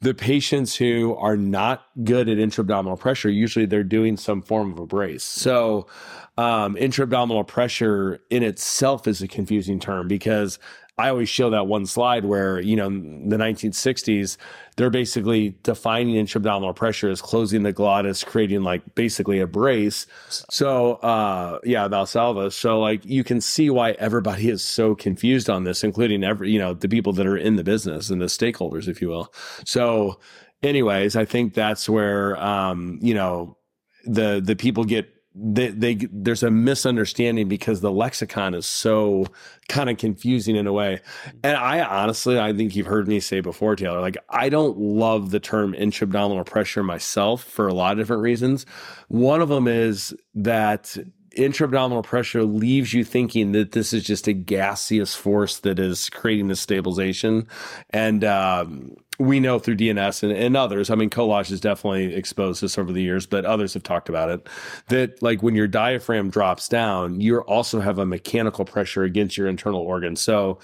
the 0.00 0.14
patients 0.14 0.76
who 0.76 1.16
are 1.16 1.36
not 1.36 1.84
good 2.04 2.28
at 2.28 2.38
intra-abdominal 2.38 2.96
pressure, 2.96 3.28
usually 3.28 3.66
they're 3.66 3.82
doing 3.82 4.16
some 4.16 4.42
form 4.42 4.72
of 4.72 4.78
a 4.78 4.86
brace. 4.86 5.24
So, 5.24 5.88
um, 6.36 6.76
intra-abdominal 6.76 7.44
pressure 7.44 8.20
in 8.30 8.44
itself 8.44 9.08
is 9.08 9.22
a 9.22 9.28
confusing 9.28 9.80
term 9.80 10.06
because 10.06 10.60
I 10.98 11.10
always 11.10 11.28
show 11.28 11.50
that 11.50 11.68
one 11.68 11.86
slide 11.86 12.24
where, 12.24 12.60
you 12.60 12.74
know, 12.74 12.88
the 12.88 13.36
1960s, 13.36 14.36
they're 14.76 14.90
basically 14.90 15.54
defining 15.62 16.16
intra-abdominal 16.16 16.74
pressure 16.74 17.08
as 17.08 17.22
closing 17.22 17.62
the 17.62 17.72
glottis, 17.72 18.24
creating 18.24 18.62
like 18.62 18.82
basically 18.96 19.38
a 19.38 19.46
brace. 19.46 20.06
So, 20.28 20.94
uh, 20.94 21.60
yeah, 21.62 21.86
Valsalva. 21.88 22.52
So 22.52 22.80
like 22.80 23.04
you 23.04 23.22
can 23.22 23.40
see 23.40 23.70
why 23.70 23.92
everybody 23.92 24.48
is 24.48 24.62
so 24.64 24.96
confused 24.96 25.48
on 25.48 25.64
this, 25.64 25.84
including 25.84 26.24
every, 26.24 26.50
you 26.50 26.58
know, 26.58 26.74
the 26.74 26.88
people 26.88 27.12
that 27.12 27.26
are 27.26 27.36
in 27.36 27.56
the 27.56 27.64
business 27.64 28.10
and 28.10 28.20
the 28.20 28.26
stakeholders, 28.26 28.88
if 28.88 29.00
you 29.00 29.08
will. 29.08 29.32
So 29.64 30.18
anyways, 30.64 31.14
I 31.14 31.24
think 31.24 31.54
that's 31.54 31.88
where, 31.88 32.36
um, 32.42 32.98
you 33.00 33.14
know, 33.14 33.56
the, 34.04 34.40
the 34.44 34.56
people 34.56 34.84
get 34.84 35.12
they, 35.40 35.68
they 35.68 35.94
there's 36.10 36.42
a 36.42 36.50
misunderstanding 36.50 37.48
because 37.48 37.80
the 37.80 37.92
lexicon 37.92 38.54
is 38.54 38.66
so 38.66 39.26
kind 39.68 39.88
of 39.88 39.96
confusing 39.96 40.56
in 40.56 40.66
a 40.66 40.72
way. 40.72 41.00
Mm-hmm. 41.24 41.38
And 41.44 41.56
I 41.56 41.80
honestly, 41.80 42.38
I 42.38 42.52
think 42.52 42.74
you've 42.74 42.86
heard 42.86 43.06
me 43.06 43.20
say 43.20 43.40
before, 43.40 43.76
Taylor, 43.76 44.00
like 44.00 44.16
I 44.30 44.48
don't 44.48 44.76
love 44.78 45.30
the 45.30 45.40
term 45.40 45.74
intra-abdominal 45.74 46.44
pressure 46.44 46.82
myself 46.82 47.44
for 47.44 47.68
a 47.68 47.74
lot 47.74 47.92
of 47.92 47.98
different 47.98 48.22
reasons. 48.22 48.66
One 49.08 49.40
of 49.40 49.48
them 49.48 49.68
is 49.68 50.14
that 50.34 50.96
intra-abdominal 51.38 52.02
pressure 52.02 52.44
leaves 52.44 52.92
you 52.92 53.04
thinking 53.04 53.52
that 53.52 53.72
this 53.72 53.92
is 53.92 54.04
just 54.04 54.26
a 54.26 54.32
gaseous 54.32 55.14
force 55.14 55.60
that 55.60 55.78
is 55.78 56.10
creating 56.10 56.48
the 56.48 56.56
stabilization. 56.56 57.46
And 57.90 58.24
um, 58.24 58.96
we 59.18 59.40
know 59.40 59.58
through 59.58 59.76
DNS 59.76 60.22
and, 60.22 60.32
and 60.32 60.56
others, 60.56 60.90
I 60.90 60.94
mean, 60.94 61.10
Kolar 61.10 61.44
has 61.44 61.60
definitely 61.60 62.14
exposed 62.14 62.62
this 62.62 62.76
over 62.78 62.92
the 62.92 63.02
years, 63.02 63.26
but 63.26 63.44
others 63.44 63.74
have 63.74 63.82
talked 63.82 64.08
about 64.08 64.30
it, 64.30 64.48
that 64.88 65.22
like 65.22 65.42
when 65.42 65.54
your 65.54 65.68
diaphragm 65.68 66.30
drops 66.30 66.68
down, 66.68 67.20
you 67.20 67.38
also 67.40 67.80
have 67.80 67.98
a 67.98 68.06
mechanical 68.06 68.64
pressure 68.64 69.04
against 69.04 69.36
your 69.36 69.48
internal 69.48 69.80
organs. 69.80 70.20
So 70.20 70.58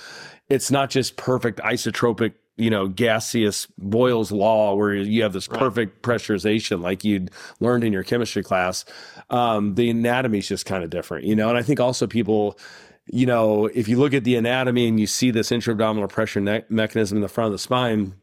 it's 0.48 0.70
not 0.70 0.90
just 0.90 1.16
perfect 1.16 1.60
isotropic 1.60 2.34
you 2.56 2.70
know, 2.70 2.86
gaseous 2.86 3.66
Boyle's 3.78 4.30
law 4.30 4.74
where 4.74 4.94
you 4.94 5.22
have 5.22 5.32
this 5.32 5.48
perfect 5.48 6.02
pressurization 6.02 6.80
like 6.80 7.04
you'd 7.04 7.30
learned 7.60 7.84
in 7.84 7.92
your 7.92 8.04
chemistry 8.04 8.42
class. 8.42 8.84
Um, 9.30 9.74
the 9.74 9.90
anatomy 9.90 10.38
is 10.38 10.48
just 10.48 10.66
kind 10.66 10.84
of 10.84 10.90
different, 10.90 11.24
you 11.24 11.34
know, 11.34 11.48
and 11.48 11.58
I 11.58 11.62
think 11.62 11.80
also 11.80 12.06
people, 12.06 12.58
you 13.06 13.26
know, 13.26 13.66
if 13.66 13.88
you 13.88 13.98
look 13.98 14.14
at 14.14 14.24
the 14.24 14.36
anatomy 14.36 14.86
and 14.86 15.00
you 15.00 15.06
see 15.06 15.30
this 15.30 15.50
intra-abdominal 15.50 16.08
pressure 16.08 16.40
ne- 16.40 16.64
mechanism 16.68 17.18
in 17.18 17.22
the 17.22 17.28
front 17.28 17.46
of 17.46 17.52
the 17.52 17.58
spine, 17.58 18.14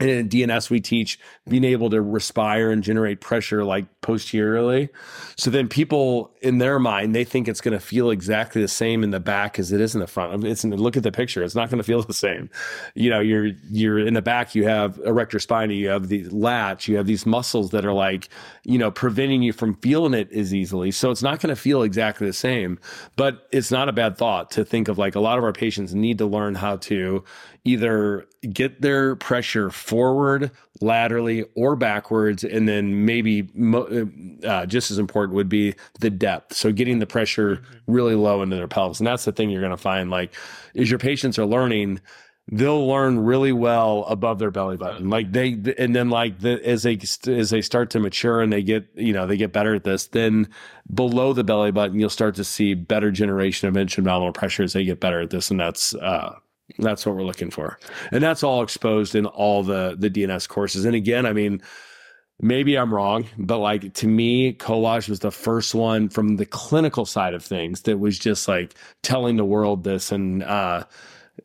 and 0.00 0.10
in 0.10 0.28
DNS, 0.28 0.70
we 0.70 0.80
teach 0.80 1.18
being 1.48 1.64
able 1.64 1.90
to 1.90 2.00
respire 2.00 2.70
and 2.70 2.82
generate 2.82 3.20
pressure 3.20 3.64
like 3.64 3.86
posteriorly. 4.02 4.90
So 5.36 5.50
then 5.50 5.68
people 5.68 6.30
in 6.42 6.58
their 6.58 6.78
mind, 6.78 7.14
they 7.14 7.24
think 7.24 7.48
it's 7.48 7.60
going 7.60 7.72
to 7.72 7.80
feel 7.80 8.10
exactly 8.10 8.60
the 8.60 8.68
same 8.68 9.02
in 9.02 9.10
the 9.10 9.20
back 9.20 9.58
as 9.58 9.72
it 9.72 9.80
is 9.80 9.94
in 9.94 10.00
the 10.00 10.06
front. 10.06 10.44
It's 10.44 10.64
look 10.64 10.96
at 10.96 11.02
the 11.02 11.12
picture. 11.12 11.42
It's 11.42 11.54
not 11.54 11.70
going 11.70 11.78
to 11.78 11.84
feel 11.84 12.02
the 12.02 12.12
same. 12.12 12.50
You 12.94 13.10
know, 13.10 13.20
you're, 13.20 13.46
you're 13.70 13.98
in 13.98 14.14
the 14.14 14.22
back, 14.22 14.54
you 14.54 14.64
have 14.64 15.00
erector 15.04 15.38
spinae, 15.38 15.76
you 15.76 15.88
have 15.88 16.08
the 16.08 16.24
latch, 16.28 16.88
you 16.88 16.96
have 16.96 17.06
these 17.06 17.24
muscles 17.24 17.70
that 17.70 17.84
are 17.86 17.92
like, 17.92 18.28
you 18.64 18.76
know, 18.76 18.90
preventing 18.90 19.42
you 19.42 19.52
from 19.52 19.76
feeling 19.76 20.14
it 20.14 20.30
as 20.32 20.52
easily. 20.52 20.90
So 20.90 21.10
it's 21.10 21.22
not 21.22 21.40
going 21.40 21.54
to 21.54 21.60
feel 21.60 21.82
exactly 21.82 22.26
the 22.26 22.32
same, 22.32 22.78
but 23.16 23.46
it's 23.52 23.70
not 23.70 23.88
a 23.88 23.92
bad 23.92 24.18
thought 24.18 24.50
to 24.52 24.64
think 24.64 24.88
of 24.88 24.98
like 24.98 25.14
a 25.14 25.20
lot 25.20 25.38
of 25.38 25.44
our 25.44 25.52
patients 25.52 25.94
need 25.94 26.18
to 26.18 26.26
learn 26.26 26.56
how 26.56 26.76
to 26.78 27.24
either 27.64 28.26
get 28.52 28.82
their 28.82 29.14
pressure 29.16 29.70
forward, 29.70 30.50
laterally, 30.82 31.44
or 31.54 31.76
backwards. 31.76 32.44
And 32.44 32.68
then 32.68 33.06
maybe 33.06 33.48
uh, 34.44 34.66
just 34.66 34.90
as 34.90 34.98
important 34.98 35.36
would 35.36 35.48
be 35.48 35.74
the 36.00 36.10
depth. 36.10 36.54
So 36.54 36.72
getting 36.72 36.98
the 36.98 37.06
pressure 37.06 37.56
mm-hmm. 37.56 37.92
really 37.92 38.14
low 38.14 38.42
into 38.42 38.56
their 38.56 38.68
pelvis. 38.68 39.00
And 39.00 39.06
that's 39.06 39.24
the 39.24 39.32
thing 39.32 39.50
you're 39.50 39.62
going 39.62 39.70
to 39.70 39.76
find 39.76 40.10
like, 40.10 40.34
is 40.74 40.90
your 40.90 40.98
patients 40.98 41.38
are 41.38 41.46
learning 41.46 42.00
they'll 42.50 42.86
learn 42.86 43.20
really 43.20 43.52
well 43.52 44.04
above 44.04 44.38
their 44.38 44.50
belly 44.50 44.76
button. 44.76 45.08
Like 45.08 45.32
they, 45.32 45.58
and 45.78 45.94
then 45.94 46.10
like 46.10 46.40
the, 46.40 46.64
as 46.66 46.82
they 46.82 46.98
as 47.26 47.50
they 47.50 47.62
start 47.62 47.90
to 47.90 48.00
mature 48.00 48.40
and 48.40 48.52
they 48.52 48.62
get 48.62 48.88
you 48.94 49.12
know 49.12 49.26
they 49.26 49.36
get 49.36 49.52
better 49.52 49.74
at 49.74 49.84
this, 49.84 50.08
then 50.08 50.48
below 50.92 51.32
the 51.32 51.44
belly 51.44 51.70
button 51.70 51.98
you'll 51.98 52.10
start 52.10 52.34
to 52.36 52.44
see 52.44 52.74
better 52.74 53.10
generation 53.10 53.68
of 53.68 53.76
intra-abdominal 53.76 54.32
pressure 54.32 54.62
as 54.62 54.72
they 54.72 54.84
get 54.84 55.00
better 55.00 55.20
at 55.20 55.30
this, 55.30 55.50
and 55.50 55.60
that's 55.60 55.94
uh, 55.94 56.34
that's 56.78 57.06
what 57.06 57.14
we're 57.14 57.24
looking 57.24 57.50
for. 57.50 57.78
And 58.10 58.22
that's 58.22 58.42
all 58.42 58.62
exposed 58.62 59.14
in 59.14 59.26
all 59.26 59.62
the 59.62 59.96
the 59.98 60.10
DNS 60.10 60.48
courses. 60.48 60.84
And 60.84 60.94
again, 60.94 61.26
I 61.26 61.32
mean, 61.32 61.62
maybe 62.40 62.76
I'm 62.76 62.92
wrong, 62.92 63.26
but 63.38 63.58
like 63.58 63.94
to 63.94 64.06
me, 64.06 64.52
Kolar 64.54 65.02
was 65.08 65.20
the 65.20 65.30
first 65.30 65.74
one 65.74 66.08
from 66.08 66.36
the 66.36 66.46
clinical 66.46 67.06
side 67.06 67.34
of 67.34 67.44
things 67.44 67.82
that 67.82 67.98
was 67.98 68.18
just 68.18 68.48
like 68.48 68.74
telling 69.02 69.36
the 69.36 69.44
world 69.44 69.84
this 69.84 70.12
and 70.12 70.42
uh 70.42 70.84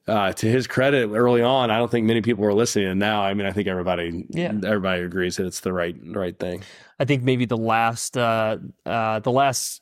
uh, 0.08 0.32
to 0.34 0.48
his 0.48 0.68
credit, 0.68 1.10
early 1.10 1.42
on, 1.42 1.72
I 1.72 1.78
don't 1.78 1.90
think 1.90 2.06
many 2.06 2.22
people 2.22 2.44
were 2.44 2.54
listening, 2.54 2.88
and 2.88 3.00
now, 3.00 3.24
I 3.24 3.34
mean, 3.34 3.46
I 3.46 3.52
think 3.52 3.68
everybody, 3.68 4.26
yeah, 4.30 4.54
everybody 4.66 5.02
agrees 5.02 5.38
that 5.38 5.46
it's 5.46 5.62
the 5.62 5.74
right, 5.74 5.96
right 6.04 6.38
thing. 6.38 6.64
I 7.00 7.06
think 7.06 7.24
maybe 7.24 7.46
the 7.46 7.58
last, 7.58 8.18
uh, 8.18 8.58
uh, 8.86 9.20
the 9.20 9.32
last 9.32 9.82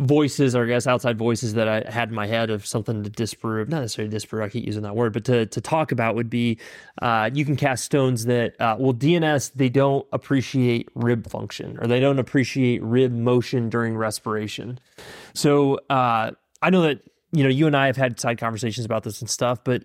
voices 0.00 0.56
or 0.56 0.64
I 0.64 0.66
guess 0.66 0.86
outside 0.86 1.18
voices 1.18 1.54
that 1.54 1.68
I 1.68 1.90
had 1.90 2.08
in 2.08 2.14
my 2.14 2.26
head 2.26 2.50
of 2.50 2.66
something 2.66 3.02
to 3.02 3.10
disprove, 3.10 3.68
not 3.68 3.80
necessarily 3.80 4.10
disprove, 4.10 4.42
I 4.42 4.48
keep 4.48 4.66
using 4.66 4.82
that 4.82 4.96
word, 4.96 5.12
but 5.12 5.24
to, 5.26 5.46
to 5.46 5.60
talk 5.60 5.92
about 5.92 6.14
would 6.14 6.30
be 6.30 6.58
uh, 7.02 7.30
you 7.32 7.44
can 7.44 7.54
cast 7.54 7.84
stones 7.84 8.24
that, 8.24 8.58
uh, 8.60 8.76
well, 8.78 8.94
DNS, 8.94 9.52
they 9.54 9.68
don't 9.68 10.06
appreciate 10.12 10.88
rib 10.94 11.28
function 11.28 11.78
or 11.80 11.86
they 11.86 12.00
don't 12.00 12.18
appreciate 12.18 12.82
rib 12.82 13.12
motion 13.12 13.68
during 13.68 13.96
respiration. 13.96 14.80
So 15.34 15.80
uh, 15.90 16.30
I 16.62 16.70
know 16.70 16.82
that, 16.82 17.02
you 17.32 17.44
know, 17.44 17.50
you 17.50 17.66
and 17.66 17.76
I 17.76 17.86
have 17.86 17.96
had 17.96 18.18
side 18.18 18.38
conversations 18.38 18.86
about 18.86 19.02
this 19.02 19.20
and 19.20 19.28
stuff, 19.28 19.62
but 19.62 19.84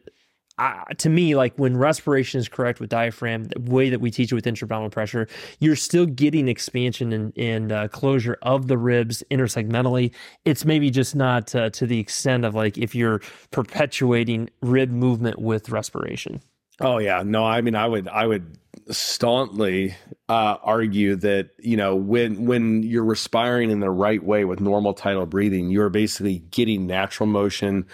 to 0.97 1.09
me, 1.09 1.35
like 1.35 1.55
when 1.57 1.75
respiration 1.75 2.39
is 2.39 2.47
correct 2.47 2.79
with 2.79 2.89
diaphragm, 2.89 3.45
the 3.45 3.59
way 3.59 3.89
that 3.89 3.99
we 3.99 4.09
teach 4.09 4.31
it 4.31 4.35
with 4.35 4.47
intra-abdominal 4.47 4.89
pressure, 4.89 5.27
you're 5.59 5.75
still 5.75 6.05
getting 6.05 6.47
expansion 6.47 7.11
and, 7.11 7.37
and 7.37 7.71
uh, 7.71 7.87
closure 7.89 8.37
of 8.41 8.67
the 8.67 8.77
ribs 8.77 9.23
intersegmentally. 9.29 10.13
It's 10.45 10.63
maybe 10.63 10.89
just 10.89 11.15
not 11.15 11.53
uh, 11.55 11.69
to 11.71 11.85
the 11.85 11.99
extent 11.99 12.45
of 12.45 12.55
like 12.55 12.77
if 12.77 12.95
you're 12.95 13.21
perpetuating 13.51 14.49
rib 14.61 14.89
movement 14.91 15.39
with 15.39 15.69
respiration. 15.69 16.41
Oh 16.81 16.97
yeah, 16.97 17.23
no, 17.25 17.45
I 17.45 17.61
mean, 17.61 17.75
I 17.75 17.87
would, 17.87 18.07
I 18.09 18.27
would 18.27 18.57
staunchly 18.89 19.95
uh, 20.27 20.57
argue 20.61 21.15
that 21.15 21.51
you 21.59 21.77
know 21.77 21.95
when 21.95 22.45
when 22.45 22.83
you're 22.83 23.05
respiring 23.05 23.71
in 23.71 23.79
the 23.79 23.89
right 23.89 24.23
way 24.23 24.45
with 24.45 24.59
normal 24.59 24.93
tidal 24.93 25.25
breathing, 25.25 25.69
you 25.69 25.81
are 25.81 25.89
basically 25.89 26.39
getting 26.51 26.85
natural 26.85 27.27
motion 27.27 27.85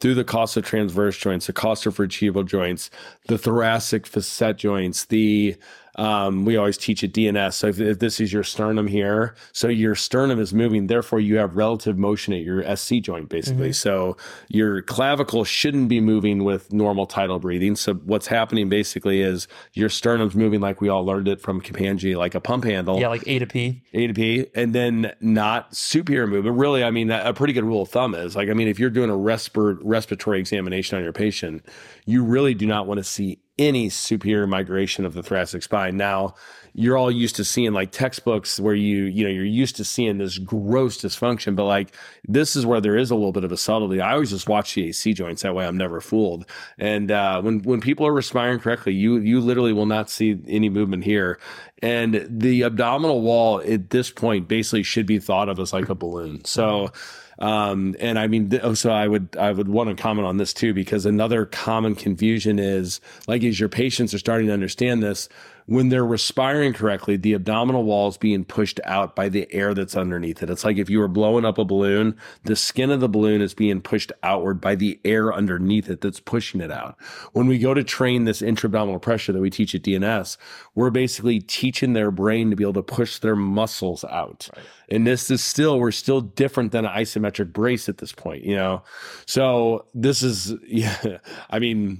through 0.00 0.14
the 0.14 0.24
costotransverse 0.24 1.18
joints, 1.18 1.46
the 1.46 1.52
costovertebral 1.52 2.46
joints, 2.46 2.90
the 3.26 3.38
thoracic 3.38 4.06
facet 4.06 4.56
joints, 4.56 5.06
the 5.06 5.56
um, 5.98 6.44
we 6.44 6.56
always 6.56 6.78
teach 6.78 7.02
at 7.02 7.10
DNS. 7.12 7.52
So 7.52 7.66
if, 7.66 7.80
if, 7.80 7.98
this 7.98 8.20
is 8.20 8.32
your 8.32 8.44
sternum 8.44 8.86
here, 8.86 9.34
so 9.52 9.66
your 9.66 9.96
sternum 9.96 10.38
is 10.38 10.54
moving, 10.54 10.86
therefore 10.86 11.18
you 11.18 11.36
have 11.38 11.56
relative 11.56 11.98
motion 11.98 12.32
at 12.32 12.42
your 12.42 12.64
SC 12.76 12.94
joint, 13.02 13.28
basically. 13.28 13.70
Mm-hmm. 13.70 13.72
So 13.72 14.16
your 14.48 14.80
clavicle 14.82 15.42
shouldn't 15.44 15.88
be 15.88 16.00
moving 16.00 16.44
with 16.44 16.72
normal 16.72 17.06
tidal 17.06 17.40
breathing. 17.40 17.74
So 17.74 17.94
what's 17.94 18.28
happening 18.28 18.68
basically 18.68 19.22
is 19.22 19.48
your 19.72 19.88
sternum's 19.88 20.36
moving 20.36 20.60
like 20.60 20.80
we 20.80 20.88
all 20.88 21.04
learned 21.04 21.26
it 21.26 21.40
from 21.40 21.60
Kapandji, 21.60 22.16
like 22.16 22.36
a 22.36 22.40
pump 22.40 22.62
handle. 22.62 23.00
Yeah, 23.00 23.08
like 23.08 23.26
A 23.26 23.40
to 23.40 23.46
P. 23.46 23.82
A 23.92 24.06
to 24.06 24.14
P, 24.14 24.46
and 24.54 24.72
then 24.72 25.12
not 25.20 25.74
superior 25.74 26.28
movement. 26.28 26.56
Really, 26.56 26.84
I 26.84 26.92
mean, 26.92 27.10
a 27.10 27.34
pretty 27.34 27.52
good 27.52 27.64
rule 27.64 27.82
of 27.82 27.88
thumb 27.88 28.14
is 28.14 28.36
like, 28.36 28.48
I 28.48 28.52
mean, 28.52 28.68
if 28.68 28.78
you're 28.78 28.88
doing 28.88 29.10
a 29.10 29.14
respir- 29.14 29.78
respiratory 29.82 30.38
examination 30.38 30.96
on 30.96 31.02
your 31.02 31.12
patient, 31.12 31.66
you 32.06 32.22
really 32.22 32.54
do 32.54 32.68
not 32.68 32.86
want 32.86 32.98
to 32.98 33.04
see 33.04 33.40
any 33.58 33.88
superior 33.88 34.46
migration 34.46 35.04
of 35.04 35.14
the 35.14 35.22
thoracic 35.22 35.62
spine. 35.62 35.96
Now, 35.96 36.34
you're 36.74 36.96
all 36.96 37.10
used 37.10 37.34
to 37.36 37.44
seeing 37.44 37.72
like 37.72 37.90
textbooks 37.90 38.60
where 38.60 38.74
you, 38.74 39.04
you 39.04 39.24
know, 39.24 39.30
you're 39.30 39.44
used 39.44 39.74
to 39.76 39.84
seeing 39.84 40.18
this 40.18 40.38
gross 40.38 40.98
dysfunction, 40.98 41.56
but 41.56 41.64
like 41.64 41.92
this 42.26 42.54
is 42.54 42.64
where 42.64 42.80
there 42.80 42.96
is 42.96 43.10
a 43.10 43.16
little 43.16 43.32
bit 43.32 43.42
of 43.42 43.50
a 43.50 43.56
subtlety. 43.56 44.00
I 44.00 44.12
always 44.12 44.30
just 44.30 44.48
watch 44.48 44.74
the 44.74 44.88
AC 44.88 45.12
joints. 45.12 45.42
That 45.42 45.54
way 45.54 45.66
I'm 45.66 45.76
never 45.76 46.00
fooled. 46.00 46.46
And, 46.78 47.10
uh, 47.10 47.42
when, 47.42 47.60
when 47.62 47.80
people 47.80 48.06
are 48.06 48.12
respiring 48.12 48.60
correctly, 48.60 48.94
you, 48.94 49.16
you 49.16 49.40
literally 49.40 49.72
will 49.72 49.86
not 49.86 50.08
see 50.08 50.38
any 50.46 50.68
movement 50.68 51.04
here. 51.04 51.40
And 51.82 52.26
the 52.28 52.62
abdominal 52.62 53.22
wall 53.22 53.60
at 53.60 53.90
this 53.90 54.10
point 54.10 54.46
basically 54.46 54.84
should 54.84 55.06
be 55.06 55.18
thought 55.18 55.48
of 55.48 55.58
as 55.58 55.72
like 55.72 55.88
a 55.88 55.94
balloon. 55.94 56.44
So, 56.44 56.92
um, 57.38 57.94
and 58.00 58.18
I 58.18 58.26
mean, 58.26 58.58
oh, 58.62 58.74
so 58.74 58.90
I 58.90 59.06
would 59.06 59.36
I 59.38 59.52
would 59.52 59.68
want 59.68 59.90
to 59.90 60.00
comment 60.00 60.26
on 60.26 60.38
this 60.38 60.52
too 60.52 60.74
because 60.74 61.06
another 61.06 61.46
common 61.46 61.94
confusion 61.94 62.58
is 62.58 63.00
like 63.26 63.44
as 63.44 63.60
your 63.60 63.68
patients 63.68 64.12
are 64.12 64.18
starting 64.18 64.48
to 64.48 64.52
understand 64.52 65.02
this, 65.02 65.28
when 65.68 65.90
they're 65.90 66.04
respiring 66.04 66.72
correctly, 66.72 67.18
the 67.18 67.34
abdominal 67.34 67.84
wall 67.84 68.08
is 68.08 68.16
being 68.16 68.42
pushed 68.42 68.80
out 68.84 69.14
by 69.14 69.28
the 69.28 69.46
air 69.52 69.74
that's 69.74 69.98
underneath 69.98 70.42
it. 70.42 70.48
It's 70.48 70.64
like 70.64 70.78
if 70.78 70.88
you 70.88 70.98
were 70.98 71.08
blowing 71.08 71.44
up 71.44 71.58
a 71.58 71.64
balloon, 71.64 72.16
the 72.44 72.56
skin 72.56 72.90
of 72.90 73.00
the 73.00 73.08
balloon 73.08 73.42
is 73.42 73.52
being 73.52 73.82
pushed 73.82 74.10
outward 74.22 74.62
by 74.62 74.76
the 74.76 74.98
air 75.04 75.30
underneath 75.30 75.90
it 75.90 76.00
that's 76.00 76.20
pushing 76.20 76.62
it 76.62 76.70
out. 76.70 76.96
When 77.34 77.48
we 77.48 77.58
go 77.58 77.74
to 77.74 77.84
train 77.84 78.24
this 78.24 78.40
intra-abdominal 78.40 78.98
pressure 78.98 79.30
that 79.30 79.42
we 79.42 79.50
teach 79.50 79.74
at 79.74 79.82
DNS, 79.82 80.38
we're 80.74 80.88
basically 80.88 81.38
teaching 81.38 81.92
their 81.92 82.10
brain 82.10 82.48
to 82.48 82.56
be 82.56 82.64
able 82.64 82.72
to 82.72 82.82
push 82.82 83.18
their 83.18 83.36
muscles 83.36 84.04
out. 84.04 84.48
Right. 84.56 84.64
And 84.88 85.06
this 85.06 85.30
is 85.30 85.44
still, 85.44 85.78
we're 85.78 85.90
still 85.90 86.22
different 86.22 86.72
than 86.72 86.86
an 86.86 86.92
isometric 86.96 87.52
brace 87.52 87.90
at 87.90 87.98
this 87.98 88.12
point, 88.12 88.42
you 88.42 88.56
know? 88.56 88.84
So 89.26 89.84
this 89.92 90.22
is, 90.22 90.54
yeah, 90.66 91.18
I 91.50 91.58
mean, 91.58 91.98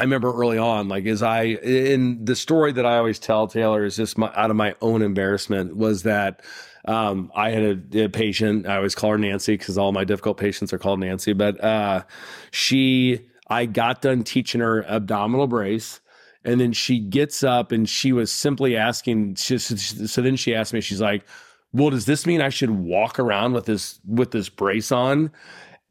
I 0.00 0.02
remember 0.04 0.32
early 0.32 0.56
on, 0.56 0.88
like 0.88 1.04
as 1.04 1.22
I 1.22 1.42
in 1.42 2.24
the 2.24 2.34
story 2.34 2.72
that 2.72 2.86
I 2.86 2.96
always 2.96 3.18
tell 3.18 3.46
Taylor 3.46 3.84
is 3.84 3.96
just 3.96 4.16
my, 4.16 4.32
out 4.34 4.50
of 4.50 4.56
my 4.56 4.74
own 4.80 5.02
embarrassment 5.02 5.76
was 5.76 6.04
that 6.04 6.40
um, 6.86 7.30
I 7.34 7.50
had 7.50 7.62
a, 7.94 8.04
a, 8.04 8.08
patient. 8.08 8.66
I 8.66 8.76
always 8.76 8.94
call 8.94 9.10
her 9.10 9.18
Nancy 9.18 9.58
because 9.58 9.76
all 9.76 9.92
my 9.92 10.04
difficult 10.04 10.38
patients 10.38 10.72
are 10.72 10.78
called 10.78 11.00
Nancy. 11.00 11.34
But 11.34 11.62
uh, 11.62 12.04
she, 12.50 13.28
I 13.48 13.66
got 13.66 14.00
done 14.00 14.22
teaching 14.24 14.62
her 14.62 14.86
abdominal 14.86 15.46
brace, 15.46 16.00
and 16.46 16.58
then 16.58 16.72
she 16.72 16.98
gets 16.98 17.44
up 17.44 17.70
and 17.70 17.86
she 17.86 18.12
was 18.12 18.32
simply 18.32 18.78
asking. 18.78 19.34
She, 19.34 19.58
so 19.58 20.22
then 20.22 20.36
she 20.36 20.54
asked 20.54 20.72
me, 20.72 20.80
she's 20.80 21.02
like, 21.02 21.26
"Well, 21.74 21.90
does 21.90 22.06
this 22.06 22.24
mean 22.24 22.40
I 22.40 22.48
should 22.48 22.70
walk 22.70 23.18
around 23.18 23.52
with 23.52 23.66
this 23.66 24.00
with 24.06 24.30
this 24.30 24.48
brace 24.48 24.90
on?" 24.90 25.30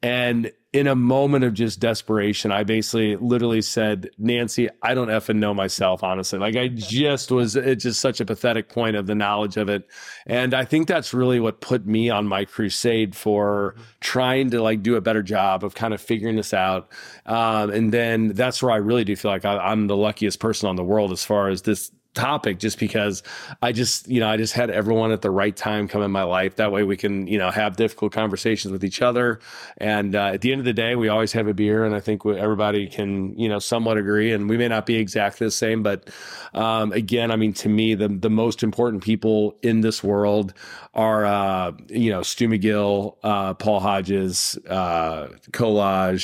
And 0.02 0.52
in 0.72 0.86
a 0.86 0.96
moment 0.96 1.44
of 1.44 1.56
just 1.56 1.80
desperation, 1.80 2.52
I 2.52 2.64
basically 2.64 3.16
literally 3.16 3.62
said, 3.62 4.12
Nancy, 4.20 4.70
I 4.84 4.94
don't 4.94 5.08
effing 5.08 5.38
know 5.38 5.52
myself, 5.52 6.04
honestly. 6.04 6.38
Like 6.38 6.56
I 6.56 6.68
just 6.68 7.32
was, 7.32 7.56
it's 7.56 7.84
just 7.84 8.00
such 8.00 8.22
a 8.22 8.26
pathetic 8.26 8.70
point 8.70 8.96
of 8.96 9.08
the 9.08 9.16
knowledge 9.16 9.58
of 9.58 9.68
it. 9.68 9.90
And 10.28 10.54
I 10.54 10.66
think 10.66 10.88
that's 10.88 11.12
really 11.12 11.40
what 11.40 11.62
put 11.62 11.88
me 11.88 12.12
on 12.12 12.28
my 12.28 12.46
crusade 12.46 13.16
for 13.16 13.76
trying 14.00 14.52
to 14.52 14.62
like 14.62 14.84
do 14.84 14.96
a 14.96 15.02
better 15.02 15.24
job 15.24 15.64
of 15.64 15.74
kind 15.74 15.92
of 15.92 16.00
figuring 16.00 16.36
this 16.36 16.54
out. 16.54 16.92
Um, 17.26 17.72
and 17.72 17.92
then 17.92 18.28
that's 18.34 18.62
where 18.62 18.72
I 18.72 18.78
really 18.78 19.04
do 19.04 19.16
feel 19.16 19.32
like 19.32 19.46
I, 19.46 19.58
I'm 19.58 19.88
the 19.88 19.98
luckiest 19.98 20.40
person 20.40 20.70
on 20.70 20.76
the 20.76 20.84
world 20.84 21.12
as 21.12 21.26
far 21.26 21.50
as 21.50 21.64
this 21.64 21.92
topic 22.14 22.60
just 22.60 22.80
because 22.80 23.24
I 23.62 23.72
just, 23.72 24.08
you 24.08 24.20
know, 24.20 24.28
I 24.28 24.38
just 24.38 24.54
had 24.54 24.70
everyone 24.70 25.12
at 25.12 25.22
the 25.22 25.30
right 25.30 25.56
time 25.56 25.88
come 25.88 26.02
in 26.02 26.12
my 26.12 26.24
life. 26.24 26.56
That 26.56 26.72
way 26.72 26.84
we 26.84 26.98
can, 26.98 27.28
you 27.28 27.38
know, 27.38 27.52
have 27.52 27.78
difficult 27.78 28.12
conversations 28.12 28.72
with 28.72 28.84
each 28.84 29.02
other. 29.02 29.40
And 29.78 30.16
uh, 30.16 30.32
at 30.34 30.42
the 30.42 30.52
end 30.52 30.60
of 30.60 30.66
the 30.66 30.74
day, 30.74 30.96
we 30.96 31.08
always 31.08 31.32
have 31.34 31.48
a 31.48 31.54
beer. 31.54 31.86
And 31.86 31.96
I 31.96 32.00
think 32.00 32.26
everybody 32.26 32.88
can, 32.88 33.38
you 33.38 33.48
know, 33.48 33.60
somewhat 33.60 33.98
agree. 33.98 34.32
And 34.32 34.50
we 34.50 34.58
may 34.58 34.68
not 34.68 34.86
be 34.86 34.96
exactly 34.96 35.46
the 35.46 35.52
same, 35.52 35.84
but 35.84 36.10
um, 36.54 36.92
again, 36.94 37.32
I 37.32 37.36
mean, 37.36 37.54
to 37.54 37.70
me, 37.70 37.96
the, 37.96 38.08
the 38.08 38.30
most 38.30 38.64
important 38.64 39.04
people 39.04 39.58
in 39.62 39.82
this 39.82 40.04
world 40.04 40.54
are, 40.94 41.26
uh, 41.26 41.72
you 41.88 42.10
know, 42.10 42.24
Stu 42.24 42.50
McGill, 42.50 43.16
uh, 43.24 43.54
Paul 43.54 43.80
Hodges, 43.80 44.58
uh, 44.68 45.30
Kolar. 45.54 46.18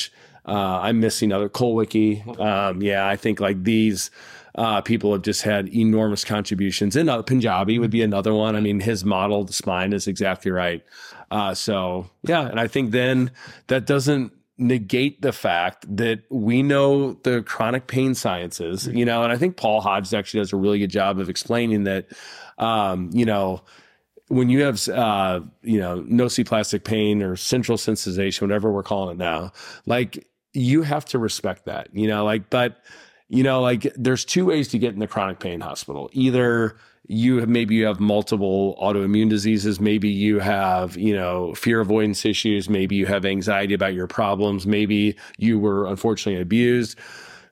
Uh, 0.48 0.80
I'm 0.82 1.00
missing 1.00 1.32
other 1.32 1.50
Cholewicki. 1.50 2.40
Um, 2.40 2.82
yeah, 2.82 3.08
I 3.08 3.16
think 3.16 3.40
like 3.40 3.64
these, 3.64 4.12
uh, 4.56 4.82
people 4.82 5.12
have 5.12 5.22
just 5.22 5.42
had 5.42 5.68
enormous 5.70 6.24
contributions. 6.24 6.96
And 6.96 7.10
uh, 7.10 7.22
Panjabi 7.24 7.80
would 7.80 7.92
be 7.92 8.02
another 8.02 8.34
one. 8.34 8.56
I 8.56 8.62
mean, 8.62 8.80
his 8.80 9.04
model, 9.04 9.44
the 9.44 9.54
spine 9.54 9.94
is 9.94 10.08
exactly 10.08 10.52
right. 10.52 10.84
Uh, 11.30 11.54
so 11.54 12.10
yeah, 12.24 12.48
and 12.48 12.60
I 12.60 12.68
think 12.68 12.92
then 12.92 13.32
that 13.68 13.86
doesn't 13.86 14.32
negate 14.58 15.22
the 15.22 15.34
fact 15.34 15.86
that 15.98 16.24
we 16.30 16.64
know 16.64 17.14
the 17.24 17.44
chronic 17.44 17.88
pain 17.88 18.16
sciences, 18.16 18.88
you 18.88 19.04
know, 19.04 19.24
and 19.24 19.32
I 19.32 19.38
think 19.38 19.58
Paul 19.58 19.82
Hodges 19.82 20.14
actually 20.14 20.40
does 20.40 20.54
a 20.54 20.58
really 20.58 20.80
good 20.80 20.90
job 20.90 21.20
of 21.20 21.30
explaining 21.30 21.84
that, 21.84 22.08
um, 22.58 23.10
you 23.12 23.26
know, 23.26 23.64
when 24.30 24.50
you 24.50 24.64
have, 24.64 24.88
uh, 24.88 25.42
you 25.62 25.80
know, 25.80 26.02
nociplastic 26.04 26.84
pain 26.84 27.22
or 27.22 27.36
central 27.36 27.78
sensitization, 27.78 28.42
whatever 28.42 28.72
we're 28.72 28.82
calling 28.82 29.16
it 29.16 29.18
now, 29.18 29.52
like 29.86 30.26
you 30.54 30.84
have 30.84 31.04
to 31.06 31.20
respect 31.20 31.66
that, 31.66 31.90
you 31.92 32.08
know, 32.08 32.24
like, 32.24 32.50
but 32.50 32.78
you 33.28 33.44
know, 33.44 33.62
like 33.62 33.92
there's 33.96 34.26
two 34.26 34.46
ways 34.46 34.68
to 34.70 34.80
get 34.80 34.94
in 34.94 35.00
the 35.00 35.08
chronic 35.08 35.40
pain 35.40 35.62
hospital. 35.62 36.10
Either 36.14 36.78
you 37.08 37.38
have, 37.38 37.50
maybe 37.50 37.76
you 37.76 37.86
have 37.86 38.00
multiple 38.00 38.78
autoimmune 38.82 39.30
diseases, 39.30 39.80
maybe 39.80 40.10
you 40.10 40.40
have, 40.40 40.98
you 40.98 41.14
know, 41.14 41.54
fear 41.54 41.80
avoidance 41.80 42.26
issues, 42.26 42.70
maybe 42.70 42.96
you 42.96 43.06
have 43.06 43.26
anxiety 43.26 43.74
about 43.74 43.94
your 43.94 44.08
problems, 44.08 44.66
maybe 44.66 45.16
you 45.38 45.60
were 45.60 45.88
unfortunately 45.88 46.42
abused. 46.42 46.98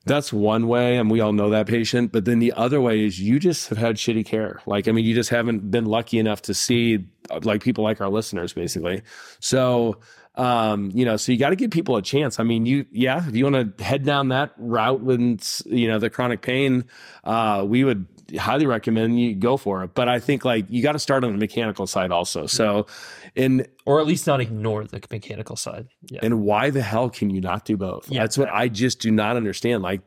That's 0.05 0.33
one 0.33 0.67
way, 0.67 0.97
and 0.97 1.09
we 1.09 1.21
all 1.21 1.31
know 1.31 1.49
that 1.51 1.65
patient. 1.65 2.11
But 2.11 2.25
then 2.25 2.39
the 2.39 2.51
other 2.53 2.81
way 2.81 3.05
is 3.05 3.21
you 3.21 3.39
just 3.39 3.69
have 3.69 3.77
had 3.77 3.95
shitty 3.95 4.25
care. 4.25 4.59
Like, 4.65 4.89
I 4.89 4.91
mean, 4.91 5.05
you 5.05 5.15
just 5.15 5.29
haven't 5.29 5.71
been 5.71 5.85
lucky 5.85 6.19
enough 6.19 6.41
to 6.43 6.53
see 6.53 7.07
like 7.43 7.63
people 7.63 7.85
like 7.85 8.01
our 8.01 8.09
listeners, 8.09 8.51
basically. 8.51 9.01
So, 9.39 9.99
um, 10.35 10.89
you 10.93 11.05
know, 11.05 11.17
so 11.17 11.31
you 11.31 11.37
got 11.37 11.51
to 11.51 11.55
give 11.55 11.71
people 11.71 11.95
a 11.95 12.01
chance. 12.01 12.39
I 12.39 12.43
mean, 12.43 12.65
you, 12.65 12.85
yeah, 12.91 13.27
if 13.27 13.35
you 13.35 13.45
want 13.45 13.77
to 13.77 13.83
head 13.83 14.03
down 14.03 14.29
that 14.29 14.53
route 14.57 15.01
with, 15.01 15.61
you 15.65 15.87
know, 15.87 15.99
the 15.99 16.09
chronic 16.09 16.41
pain, 16.41 16.85
uh, 17.23 17.63
we 17.67 17.83
would 17.83 18.07
highly 18.37 18.65
recommend 18.65 19.19
you 19.19 19.35
go 19.35 19.57
for 19.57 19.83
it. 19.83 19.93
But 19.93 20.09
I 20.09 20.19
think 20.19 20.43
like 20.43 20.65
you 20.69 20.81
got 20.81 20.93
to 20.93 20.99
start 20.99 21.23
on 21.23 21.31
the 21.31 21.37
mechanical 21.37 21.85
side 21.85 22.11
also. 22.11 22.47
So, 22.47 22.87
in 23.35 23.67
or 23.85 23.99
at 23.99 24.07
least 24.07 24.25
not 24.25 24.41
ignore 24.41 24.85
the 24.85 25.01
mechanical 25.11 25.55
side. 25.55 25.87
Yeah. 26.09 26.19
And 26.23 26.41
why 26.41 26.69
the 26.69 26.81
hell 26.81 27.09
can 27.09 27.29
you 27.29 27.41
not 27.41 27.65
do 27.65 27.77
both? 27.77 28.09
Yeah, 28.09 28.21
That's 28.21 28.37
what 28.37 28.49
I 28.49 28.69
just 28.69 28.99
do 28.99 29.11
not 29.11 29.35
understand. 29.35 29.83
Like, 29.83 30.01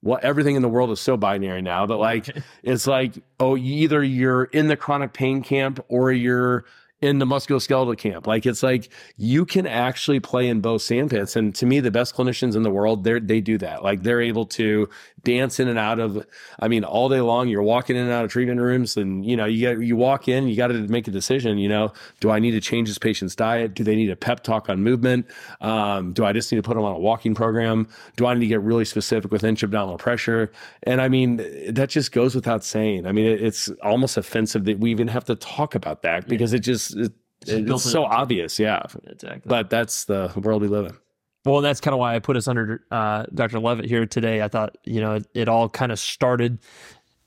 what 0.00 0.24
everything 0.24 0.56
in 0.56 0.62
the 0.62 0.68
world 0.68 0.90
is 0.90 1.00
so 1.00 1.16
binary 1.16 1.62
now 1.62 1.86
that 1.86 1.96
like 1.96 2.28
it's 2.62 2.86
like 2.86 3.14
oh 3.40 3.56
either 3.56 4.02
you're 4.02 4.44
in 4.44 4.68
the 4.68 4.76
chronic 4.76 5.12
pain 5.12 5.42
camp 5.42 5.82
or 5.88 6.12
you're 6.12 6.64
in 7.02 7.18
the 7.18 7.26
musculoskeletal 7.26 7.98
camp. 7.98 8.26
Like 8.26 8.46
it's 8.46 8.62
like 8.62 8.88
you 9.16 9.44
can 9.44 9.66
actually 9.66 10.20
play 10.20 10.48
in 10.48 10.60
both 10.60 10.82
sandpits. 10.82 11.34
And 11.34 11.54
to 11.56 11.66
me, 11.66 11.80
the 11.80 11.90
best 11.90 12.14
clinicians 12.14 12.54
in 12.54 12.62
the 12.62 12.70
world, 12.70 13.04
they 13.04 13.18
they 13.18 13.40
do 13.40 13.58
that. 13.58 13.82
Like 13.82 14.02
they're 14.04 14.22
able 14.22 14.46
to 14.46 14.88
dance 15.24 15.60
in 15.60 15.68
and 15.68 15.78
out 15.78 15.98
of. 15.98 16.26
I 16.58 16.68
mean, 16.68 16.84
all 16.84 17.08
day 17.08 17.20
long, 17.20 17.48
you're 17.48 17.62
walking 17.62 17.96
in 17.96 18.02
and 18.02 18.12
out 18.12 18.24
of 18.24 18.30
treatment 18.30 18.60
rooms, 18.60 18.96
and 18.96 19.24
you 19.24 19.36
know, 19.36 19.44
you 19.44 19.60
get 19.60 19.80
you 19.80 19.96
walk 19.96 20.28
in, 20.28 20.48
you 20.48 20.56
got 20.56 20.68
to 20.68 20.74
make 20.88 21.08
a 21.08 21.10
decision. 21.10 21.58
You 21.58 21.68
know, 21.68 21.92
do 22.20 22.30
I 22.30 22.38
need 22.38 22.52
to 22.52 22.60
change 22.60 22.88
this 22.88 22.98
patient's 22.98 23.34
diet? 23.34 23.74
Do 23.74 23.84
they 23.84 23.96
need 23.96 24.10
a 24.10 24.16
pep 24.16 24.42
talk 24.42 24.68
on 24.68 24.82
movement? 24.82 25.26
Um, 25.60 26.12
do 26.12 26.24
I 26.24 26.32
just 26.32 26.50
need 26.50 26.56
to 26.56 26.62
put 26.62 26.74
them 26.74 26.84
on 26.84 26.94
a 26.94 26.98
walking 26.98 27.34
program? 27.34 27.88
Do 28.16 28.26
I 28.26 28.34
need 28.34 28.40
to 28.40 28.46
get 28.46 28.62
really 28.62 28.84
specific 28.84 29.30
with 29.30 29.44
intra-abdominal 29.44 29.98
pressure? 29.98 30.52
And 30.84 31.00
I 31.00 31.08
mean, 31.08 31.36
that 31.68 31.88
just 31.88 32.12
goes 32.12 32.34
without 32.34 32.64
saying. 32.64 33.06
I 33.06 33.12
mean, 33.12 33.26
it, 33.26 33.42
it's 33.42 33.68
almost 33.82 34.16
offensive 34.16 34.64
that 34.64 34.78
we 34.78 34.90
even 34.90 35.08
have 35.08 35.24
to 35.24 35.34
talk 35.36 35.74
about 35.74 36.02
that 36.02 36.28
because 36.28 36.52
it 36.52 36.60
just 36.60 36.96
it's, 36.96 37.14
it's 37.46 37.82
so 37.82 38.04
obvious, 38.04 38.58
yeah. 38.58 38.82
Exactly. 39.06 39.42
But 39.44 39.70
that's 39.70 40.04
the 40.04 40.32
world 40.36 40.62
we 40.62 40.68
live 40.68 40.86
in. 40.86 40.96
Well, 41.44 41.56
and 41.56 41.64
that's 41.64 41.80
kind 41.80 41.92
of 41.92 41.98
why 41.98 42.14
I 42.14 42.20
put 42.20 42.36
us 42.36 42.46
under 42.46 42.84
uh, 42.90 43.24
Dr. 43.34 43.58
Lewit 43.58 43.84
here 43.86 44.06
today. 44.06 44.42
I 44.42 44.48
thought, 44.48 44.76
you 44.84 45.00
know, 45.00 45.14
it, 45.14 45.26
it 45.34 45.48
all 45.48 45.68
kind 45.68 45.90
of 45.90 45.98
started 45.98 46.58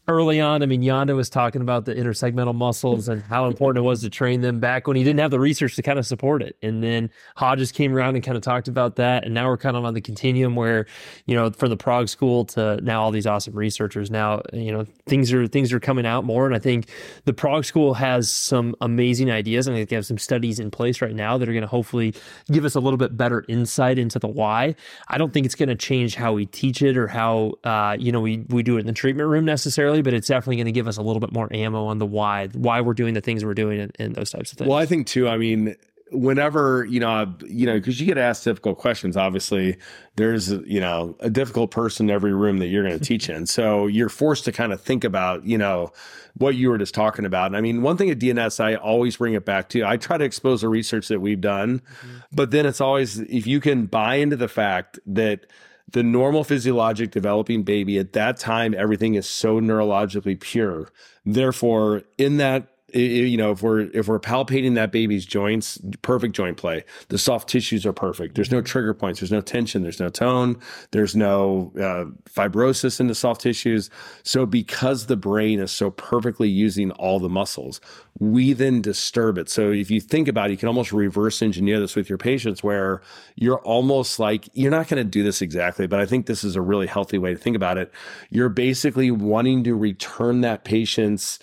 early 0.08 0.40
on, 0.40 0.62
I 0.62 0.66
mean, 0.68 0.82
Yanda 0.82 1.16
was 1.16 1.30
talking 1.30 1.62
about 1.62 1.86
the 1.86 1.96
intersegmental 1.96 2.54
muscles 2.54 3.08
and 3.08 3.24
how 3.24 3.48
important 3.48 3.84
it 3.84 3.88
was 3.88 4.02
to 4.02 4.10
train 4.10 4.42
them 4.42 4.60
back 4.60 4.88
when 4.88 4.96
he 4.96 5.04
didn't 5.04 5.20
have 5.20 5.32
the 5.32 5.40
research 5.40 5.76
to 5.78 5.82
kind 5.82 5.98
of 5.98 6.06
support 6.06 6.44
it. 6.44 6.56
And 6.62 6.84
then 6.84 7.10
Hodges 7.36 7.72
came 7.72 7.94
around 7.96 8.16
and 8.16 8.24
kind 8.24 8.38
of 8.38 8.44
talked 8.44 8.68
about 8.68 8.98
that. 8.98 9.26
And 9.26 9.34
now 9.34 9.48
we're 9.48 9.58
kind 9.58 9.76
of 9.76 9.84
on 9.84 9.94
the 9.94 10.02
continuum 10.02 10.56
where, 10.56 10.86
you 11.26 11.36
know, 11.36 11.50
from 11.50 11.70
the 11.70 11.78
Prague 11.78 12.08
school 12.08 12.46
to 12.46 12.80
now 12.82 13.02
all 13.02 13.12
these 13.12 13.26
awesome 13.26 13.56
researchers. 13.56 14.12
Now, 14.12 14.42
you 14.54 14.72
know, 14.72 14.86
things 15.08 15.34
are 15.34 15.48
things 15.48 15.74
are 15.74 15.80
coming 15.80 16.06
out 16.06 16.24
more. 16.24 16.46
And 16.46 16.56
I 16.56 16.60
think 16.60 16.90
the 17.26 17.34
Prague 17.34 17.66
school 17.66 17.96
has 17.96 18.30
some 18.30 18.76
amazing 18.82 19.32
ideas. 19.32 19.68
And 19.68 19.76
they 19.76 19.96
have 19.96 20.06
some 20.06 20.20
studies 20.20 20.60
in 20.60 20.70
place 20.70 21.02
right 21.02 21.16
now 21.16 21.38
that 21.38 21.50
are 21.50 21.54
going 21.54 21.62
to 21.62 21.68
hopefully 21.68 22.14
give 22.52 22.64
us 22.64 22.76
a 22.76 22.80
little 22.80 22.98
bit 22.98 23.18
better 23.18 23.44
insight 23.48 23.98
into 23.98 24.20
the 24.20 24.28
why. 24.28 24.76
I 25.08 25.18
don't 25.18 25.34
think 25.34 25.46
it's 25.46 25.56
going 25.56 25.70
to 25.70 25.76
change 25.76 26.16
how 26.16 26.34
we 26.34 26.46
teach 26.46 26.82
it 26.82 26.96
or 26.96 27.08
how 27.08 27.54
uh, 27.64 27.98
you 28.00 28.12
know, 28.12 28.22
we 28.22 28.46
we 28.50 28.62
do 28.62 28.78
it 28.78 28.82
in 28.82 28.86
the 28.86 28.94
treatment 28.94 29.30
room 29.30 29.46
necessarily 29.46 29.95
necessarily, 29.96 30.02
but 30.02 30.18
it's 30.18 30.28
definitely 30.28 30.58
going 30.58 30.66
to 30.66 30.72
give 30.72 30.88
us 30.88 30.98
a 30.98 31.02
little 31.02 31.20
bit 31.20 31.32
more 31.32 31.52
ammo 31.52 31.86
on 31.86 32.00
the 32.00 32.06
why, 32.06 32.48
why 32.48 32.82
we're 32.82 32.94
doing 32.94 33.14
the 33.14 33.22
things 33.22 33.44
we're 33.44 33.54
doing 33.54 33.80
and, 33.80 33.96
and 34.00 34.16
those 34.16 34.32
types 34.32 34.52
of 34.52 34.58
things. 34.58 34.70
Well, 34.70 34.78
I 34.78 34.86
think 34.86 35.08
too, 35.08 35.28
I 35.28 35.38
mean, 35.38 35.76
whenever 36.12 36.86
you 36.86 37.00
know 37.00 37.34
you 37.48 37.66
know 37.66 37.74
because 37.74 38.00
you 38.00 38.06
get 38.06 38.18
asked 38.18 38.44
difficult 38.44 38.78
questions 38.78 39.18
obviously 39.18 39.76
there's 40.18 40.52
you 40.52 40.80
know 40.80 41.16
a 41.20 41.32
difficult 41.32 41.72
person 41.72 42.08
in 42.08 42.14
every 42.14 42.32
room 42.32 42.60
that 42.60 42.68
you're 42.68 42.84
going 42.84 42.98
to 43.00 43.04
teach 43.04 43.28
in 43.28 43.48
so 43.48 43.88
you're 43.88 44.08
forced 44.08 44.46
to 44.46 44.52
kind 44.52 44.72
of 44.72 44.80
think 44.80 45.04
about 45.04 45.44
you 45.46 45.58
know 45.58 45.92
what 46.36 46.54
you 46.54 46.70
were 46.70 46.78
just 46.78 46.94
talking 46.94 47.26
about 47.26 47.48
and 47.48 47.58
i 47.58 47.62
mean 47.62 47.82
one 47.82 47.98
thing 47.98 48.12
at 48.12 48.20
dns 48.20 48.64
i 48.64 48.76
always 48.76 49.18
bring 49.18 49.34
it 49.34 49.46
back 49.46 49.68
to 49.68 49.84
i 49.84 49.98
try 49.98 50.16
to 50.16 50.24
expose 50.24 50.62
the 50.62 50.70
research 50.70 51.08
that 51.08 51.22
we've 51.22 51.42
done 51.42 51.80
mm-hmm. 51.80 52.18
but 52.32 52.52
then 52.52 52.68
it's 52.68 52.80
always 52.80 53.20
if 53.22 53.48
you 53.48 53.60
can 53.60 53.88
buy 53.88 54.16
into 54.16 54.36
the 54.36 54.48
fact 54.48 55.00
that 55.08 55.48
the 55.92 56.04
normal 56.04 56.44
physiologic 56.44 57.12
developing 57.12 57.64
baby 57.64 57.98
at 57.98 58.14
that 58.14 58.38
time 58.38 58.74
everything 58.74 59.16
is 59.16 59.28
so 59.28 59.60
neurologically 59.60 60.40
pure. 60.40 60.90
Therefore 61.26 62.04
in 62.18 62.38
that 62.38 62.75
you 62.94 63.36
know 63.38 63.52
if 63.52 63.62
we're 63.62 63.82
if 63.94 64.08
we're 64.08 64.20
palpating 64.20 64.76
that 64.76 64.92
baby's 64.92 65.26
joints 65.26 65.80
perfect 66.02 66.36
joint 66.36 66.58
play. 66.58 66.84
The 67.10 67.18
soft 67.18 67.50
tissues 67.50 67.86
are 67.86 67.94
perfect. 67.94 68.36
There's 68.36 68.52
no 68.52 68.62
trigger 68.62 68.94
points. 68.94 69.20
There's 69.20 69.32
no 69.32 69.42
tension. 69.42 69.82
There's 69.82 70.00
no 70.00 70.10
tone. 70.10 70.58
There's 70.92 71.16
no 71.16 71.72
uh, 71.76 72.06
fibrosis 72.30 73.00
in 73.00 73.08
the 73.08 73.16
soft 73.16 73.42
tissues. 73.42 73.90
So 74.24 74.46
because 74.46 75.08
the 75.08 75.18
brain 75.18 75.60
is 75.60 75.72
so 75.72 75.92
perfectly 75.92 76.50
using 76.50 76.92
all 76.92 77.20
the 77.20 77.30
muscles 77.30 77.82
we 78.20 78.54
then 78.54 78.82
disturb 78.82 79.38
it. 79.38 79.50
So 79.50 79.72
if 79.72 79.92
you 79.92 80.00
think 80.00 80.28
about 80.28 80.50
it 80.50 80.52
you 80.52 80.58
can 80.58 80.70
almost 80.70 80.94
reverse 80.94 81.42
engineer 81.42 81.80
this 81.80 81.96
with 81.96 82.08
your 82.08 82.18
patients 82.18 82.64
where 82.64 83.02
you're 83.36 83.60
almost 83.60 84.20
like 84.20 84.48
you're 84.54 84.72
not 84.72 84.88
going 84.88 85.04
to 85.04 85.10
do 85.10 85.24
this 85.24 85.42
exactly 85.42 85.88
but 85.88 86.00
i 86.00 86.06
think 86.06 86.26
this 86.26 86.44
is 86.44 86.56
a 86.56 86.62
really 86.62 86.88
healthy 86.88 87.18
way 87.18 87.34
to 87.34 87.40
think 87.40 87.56
about 87.56 87.78
it. 87.78 87.92
You're 88.30 88.50
basically 88.50 89.12
wanting 89.12 89.64
to 89.66 89.76
return 89.76 90.42
that 90.42 90.64
patient's 90.64 91.40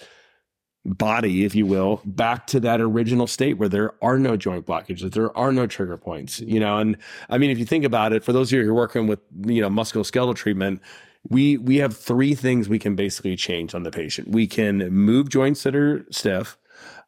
body, 0.85 1.45
if 1.45 1.55
you 1.55 1.66
will, 1.66 2.01
back 2.05 2.47
to 2.49 2.61
that 2.61 2.80
original 2.80 3.26
state 3.26 3.55
where 3.55 3.68
there 3.68 3.93
are 4.03 4.18
no 4.18 4.37
joint 4.37 4.66
blockages, 4.66 5.12
there 5.12 5.37
are 5.37 5.53
no 5.53 5.66
trigger 5.66 5.97
points, 5.97 6.41
you 6.41 6.59
know. 6.59 6.78
And 6.78 6.97
I 7.30 7.39
mean, 7.39 7.51
if 7.51 7.59
you 7.59 7.64
think 7.64 7.85
about 7.85 8.12
it, 8.12 8.24
for 8.24 8.33
those 8.33 8.53
of 8.53 8.59
you 8.59 8.64
who 8.64 8.70
are 8.70 8.74
working 8.74 9.07
with, 9.07 9.20
you 9.47 9.61
know, 9.61 9.70
musculoskeletal 9.70 10.35
treatment, 10.35 10.80
we 11.28 11.57
we 11.57 11.76
have 11.76 11.97
three 11.97 12.35
things 12.35 12.68
we 12.68 12.78
can 12.78 12.97
basically 12.97 13.37
change 13.37 13.74
on 13.74 13.85
the 13.85 13.91
patient. 13.91 14.28
We 14.28 14.47
can 14.47 14.78
move 14.91 15.28
joints 15.28 15.62
that 15.62 15.76
are 15.76 16.05
stiff. 16.11 16.59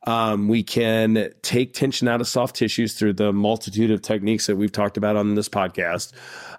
Um, 0.06 0.48
we 0.48 0.62
can 0.62 1.32
take 1.40 1.72
tension 1.72 2.08
out 2.08 2.20
of 2.20 2.28
soft 2.28 2.56
tissues 2.56 2.92
through 2.94 3.14
the 3.14 3.32
multitude 3.32 3.90
of 3.90 4.02
techniques 4.02 4.46
that 4.46 4.56
we've 4.56 4.70
talked 4.70 4.98
about 4.98 5.16
on 5.16 5.34
this 5.34 5.48
podcast. 5.48 6.12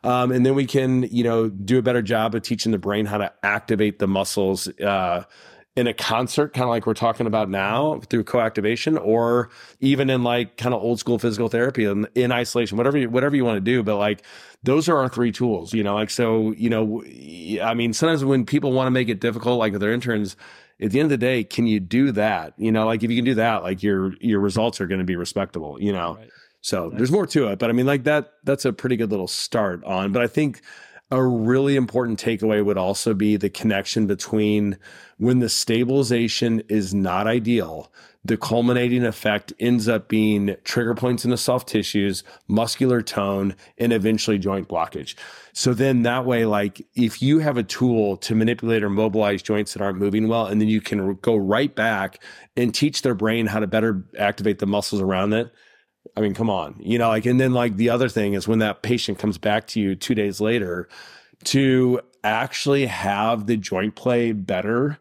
Um, 0.04 0.32
and 0.32 0.44
then 0.46 0.56
we 0.56 0.66
can, 0.66 1.04
you 1.04 1.24
know, 1.24 1.50
do 1.50 1.78
a 1.78 1.82
better 1.84 2.02
job 2.02 2.34
of 2.34 2.42
teaching 2.42 2.72
the 2.72 2.80
brain 2.80 3.06
how 3.06 3.20
to 3.20 3.32
activate 3.44 4.00
the 4.00 4.08
muscles 4.08 4.68
uh, 4.80 5.24
in 5.76 5.88
a 5.88 5.94
concert, 5.94 6.54
kind 6.54 6.64
of 6.64 6.70
like 6.70 6.86
we're 6.86 6.94
talking 6.94 7.28
about 7.28 7.50
now 7.50 8.00
through 8.10 8.24
co-activation, 8.24 8.98
or 8.98 9.50
even 9.82 10.10
in 10.10 10.24
like 10.24 10.56
kind 10.58 10.74
of 10.74 10.82
old 10.82 11.00
school 11.00 11.20
physical 11.20 11.50
therapy 11.50 11.84
in, 11.84 12.08
in 12.16 12.32
isolation, 12.32 12.78
whatever 12.78 12.98
you, 12.98 13.10
whatever 13.10 13.36
you 13.36 13.44
want 13.44 13.58
to 13.58 13.62
do. 13.62 13.84
But 13.84 13.98
like 13.98 14.22
those 14.64 14.88
are 14.88 14.98
our 14.98 15.10
three 15.10 15.32
tools, 15.32 15.74
you 15.74 15.84
know. 15.84 15.96
Like 15.96 16.10
so, 16.10 16.52
you 16.54 16.70
know, 16.70 17.04
I 17.62 17.74
mean, 17.74 17.92
sometimes 17.92 18.24
when 18.24 18.46
people 18.46 18.72
want 18.72 18.88
to 18.88 18.92
make 18.92 19.10
it 19.10 19.20
difficult, 19.20 19.60
like 19.60 19.74
with 19.74 19.82
their 19.82 19.92
interns, 19.92 20.38
at 20.82 20.92
the 20.92 21.00
end 21.00 21.08
of 21.08 21.12
the 21.12 21.18
day, 21.18 21.44
can 21.44 21.68
you 21.68 21.80
do 21.80 22.12
that? 22.14 22.54
You 22.58 22.72
know, 22.72 22.86
like 22.86 23.04
if 23.04 23.12
you 23.12 23.18
can 23.18 23.26
do 23.26 23.36
that, 23.36 23.64
like 23.64 23.84
your 23.84 24.14
your 24.22 24.40
results 24.40 24.80
are 24.80 24.88
going 24.88 25.00
to 25.00 25.06
be 25.06 25.16
respectable. 25.16 25.82
You 25.82 25.92
know. 25.92 26.16
Right. 26.16 26.30
So 26.62 26.88
nice. 26.88 26.98
there's 26.98 27.12
more 27.12 27.28
to 27.28 27.50
it, 27.50 27.60
but 27.60 27.70
I 27.70 27.74
mean, 27.74 27.86
like 27.86 28.06
that, 28.06 28.34
that's 28.44 28.66
a 28.66 28.74
pretty 28.74 28.96
good 28.96 29.12
little 29.12 29.28
start 29.28 29.84
on. 29.84 30.12
But 30.12 30.24
I 30.24 30.28
think 30.28 30.62
a 31.12 31.24
really 31.24 31.76
important 31.76 32.20
takeaway 32.20 32.66
would 32.66 32.78
also 32.78 33.14
be 33.14 33.38
the 33.38 33.52
connection 33.52 34.08
between 34.08 34.78
when 35.18 35.40
the 35.40 35.50
stabilization 35.50 36.62
is 36.68 36.94
not 36.94 37.28
ideal, 37.28 37.92
the 38.24 38.38
culminating 38.38 39.06
effect 39.06 39.54
ends 39.60 39.88
up 39.88 40.08
being 40.08 40.56
trigger 40.64 40.96
points 40.96 41.24
in 41.24 41.32
the 41.32 41.38
soft 41.38 41.68
tissues, 41.68 42.24
muscular 42.48 43.02
tone, 43.02 43.56
and 43.78 43.94
eventually 43.94 44.38
joint 44.38 44.68
blockage. 44.68 45.16
So 45.54 45.74
then 45.74 46.02
that 46.04 46.26
way, 46.26 46.46
like 46.46 46.86
if 46.96 47.22
you 47.22 47.40
have 47.40 47.58
a 47.58 47.64
tool 47.64 48.18
to 48.18 48.36
manipulate 48.36 48.84
or 48.84 48.90
mobilize 48.90 49.42
joints 49.42 49.74
that 49.74 49.82
aren't 49.82 50.00
moving 50.00 50.28
well, 50.28 50.48
and 50.48 50.60
then 50.60 50.68
you 50.68 50.82
can 50.82 51.16
go 51.16 51.36
right 51.36 51.74
back 51.74 52.22
and 52.58 52.74
teach 52.74 53.04
their 53.04 53.16
brain 53.16 53.46
how 53.46 53.60
to 53.60 53.68
better 53.68 54.04
activate 54.18 54.60
the 54.60 54.68
muscles 54.68 55.02
around 55.02 55.34
it 55.34 55.54
I 56.16 56.22
mean, 56.22 56.34
come 56.34 56.50
on, 56.50 56.76
you 56.80 56.98
know, 56.98 57.10
like, 57.10 57.26
and 57.26 57.40
then 57.40 57.54
like 57.54 57.78
the 57.78 57.90
other 57.90 58.10
thing 58.10 58.34
is 58.34 58.48
when 58.48 58.60
that 58.60 58.84
patient 58.84 59.20
comes 59.20 59.38
back 59.38 59.68
to 59.68 59.80
you 59.80 59.96
two 59.96 60.16
days 60.16 60.40
later 60.40 60.88
to 61.46 62.00
actually 62.24 62.86
have 62.86 63.48
the 63.48 63.58
joint 63.58 63.96
play 63.96 64.32
better 64.32 65.00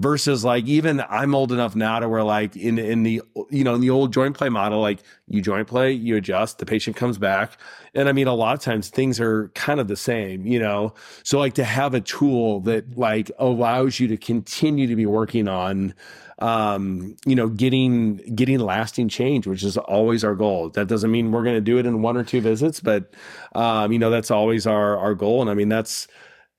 versus 0.00 0.44
like 0.46 0.64
even 0.64 1.04
I'm 1.10 1.34
old 1.34 1.52
enough 1.52 1.76
now 1.76 2.00
to 2.00 2.08
where 2.08 2.24
like 2.24 2.56
in 2.56 2.78
in 2.78 3.02
the 3.02 3.22
you 3.50 3.62
know 3.62 3.74
in 3.74 3.82
the 3.82 3.90
old 3.90 4.12
joint 4.14 4.36
play 4.36 4.48
model 4.48 4.80
like 4.80 5.00
you 5.28 5.42
joint 5.42 5.68
play 5.68 5.92
you 5.92 6.16
adjust 6.16 6.58
the 6.58 6.64
patient 6.64 6.96
comes 6.96 7.18
back 7.18 7.58
and 7.94 8.08
I 8.08 8.12
mean 8.12 8.26
a 8.26 8.34
lot 8.34 8.54
of 8.54 8.60
times 8.60 8.88
things 8.88 9.20
are 9.20 9.48
kind 9.50 9.78
of 9.78 9.88
the 9.88 9.96
same 9.96 10.46
you 10.46 10.58
know 10.58 10.94
so 11.22 11.38
like 11.38 11.52
to 11.54 11.64
have 11.64 11.92
a 11.92 12.00
tool 12.00 12.60
that 12.60 12.96
like 12.96 13.30
allows 13.38 14.00
you 14.00 14.08
to 14.08 14.16
continue 14.16 14.86
to 14.86 14.96
be 14.96 15.06
working 15.06 15.46
on 15.46 15.94
um, 16.38 17.16
you 17.26 17.34
know, 17.34 17.50
getting 17.50 18.16
getting 18.34 18.60
lasting 18.60 19.10
change, 19.10 19.46
which 19.46 19.62
is 19.62 19.76
always 19.76 20.24
our 20.24 20.34
goal. 20.34 20.70
That 20.70 20.88
doesn't 20.88 21.10
mean 21.10 21.32
we're 21.32 21.42
going 21.42 21.56
to 21.56 21.60
do 21.60 21.76
it 21.76 21.84
in 21.84 22.00
one 22.00 22.16
or 22.16 22.24
two 22.24 22.40
visits, 22.40 22.80
but 22.80 23.12
um, 23.54 23.92
you 23.92 23.98
know, 23.98 24.08
that's 24.08 24.30
always 24.30 24.66
our 24.66 24.96
our 24.96 25.14
goal. 25.14 25.42
And 25.42 25.50
I 25.50 25.54
mean, 25.54 25.68
that's 25.68 26.08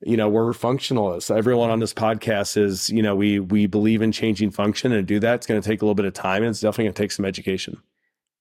you 0.03 0.17
know, 0.17 0.27
we're 0.27 0.51
functionalists. 0.51 1.35
Everyone 1.35 1.69
on 1.69 1.79
this 1.79 1.93
podcast 1.93 2.57
is, 2.57 2.89
you 2.89 3.01
know, 3.01 3.15
we 3.15 3.39
we 3.39 3.67
believe 3.67 4.01
in 4.01 4.11
changing 4.11 4.51
function, 4.51 4.91
and 4.91 5.07
do 5.07 5.19
that, 5.19 5.35
it's 5.35 5.47
going 5.47 5.61
to 5.61 5.67
take 5.67 5.81
a 5.81 5.85
little 5.85 5.95
bit 5.95 6.05
of 6.05 6.13
time, 6.13 6.43
and 6.43 6.49
it's 6.49 6.61
definitely 6.61 6.85
going 6.85 6.93
to 6.93 7.01
take 7.01 7.11
some 7.11 7.25
education. 7.25 7.77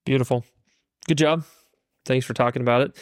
Beautiful, 0.05 0.43
good 1.07 1.17
job. 1.17 1.43
Thanks 2.05 2.25
for 2.25 2.33
talking 2.33 2.61
about 2.61 2.81
it. 2.81 2.97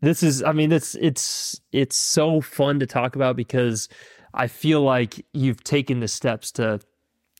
This 0.00 0.22
is, 0.22 0.42
I 0.42 0.52
mean, 0.52 0.72
it's 0.72 0.94
it's 0.96 1.60
it's 1.72 1.98
so 1.98 2.40
fun 2.40 2.78
to 2.80 2.86
talk 2.86 3.16
about 3.16 3.34
because 3.34 3.88
I 4.34 4.46
feel 4.46 4.82
like 4.82 5.24
you've 5.32 5.64
taken 5.64 6.00
the 6.00 6.08
steps 6.08 6.52
to 6.52 6.80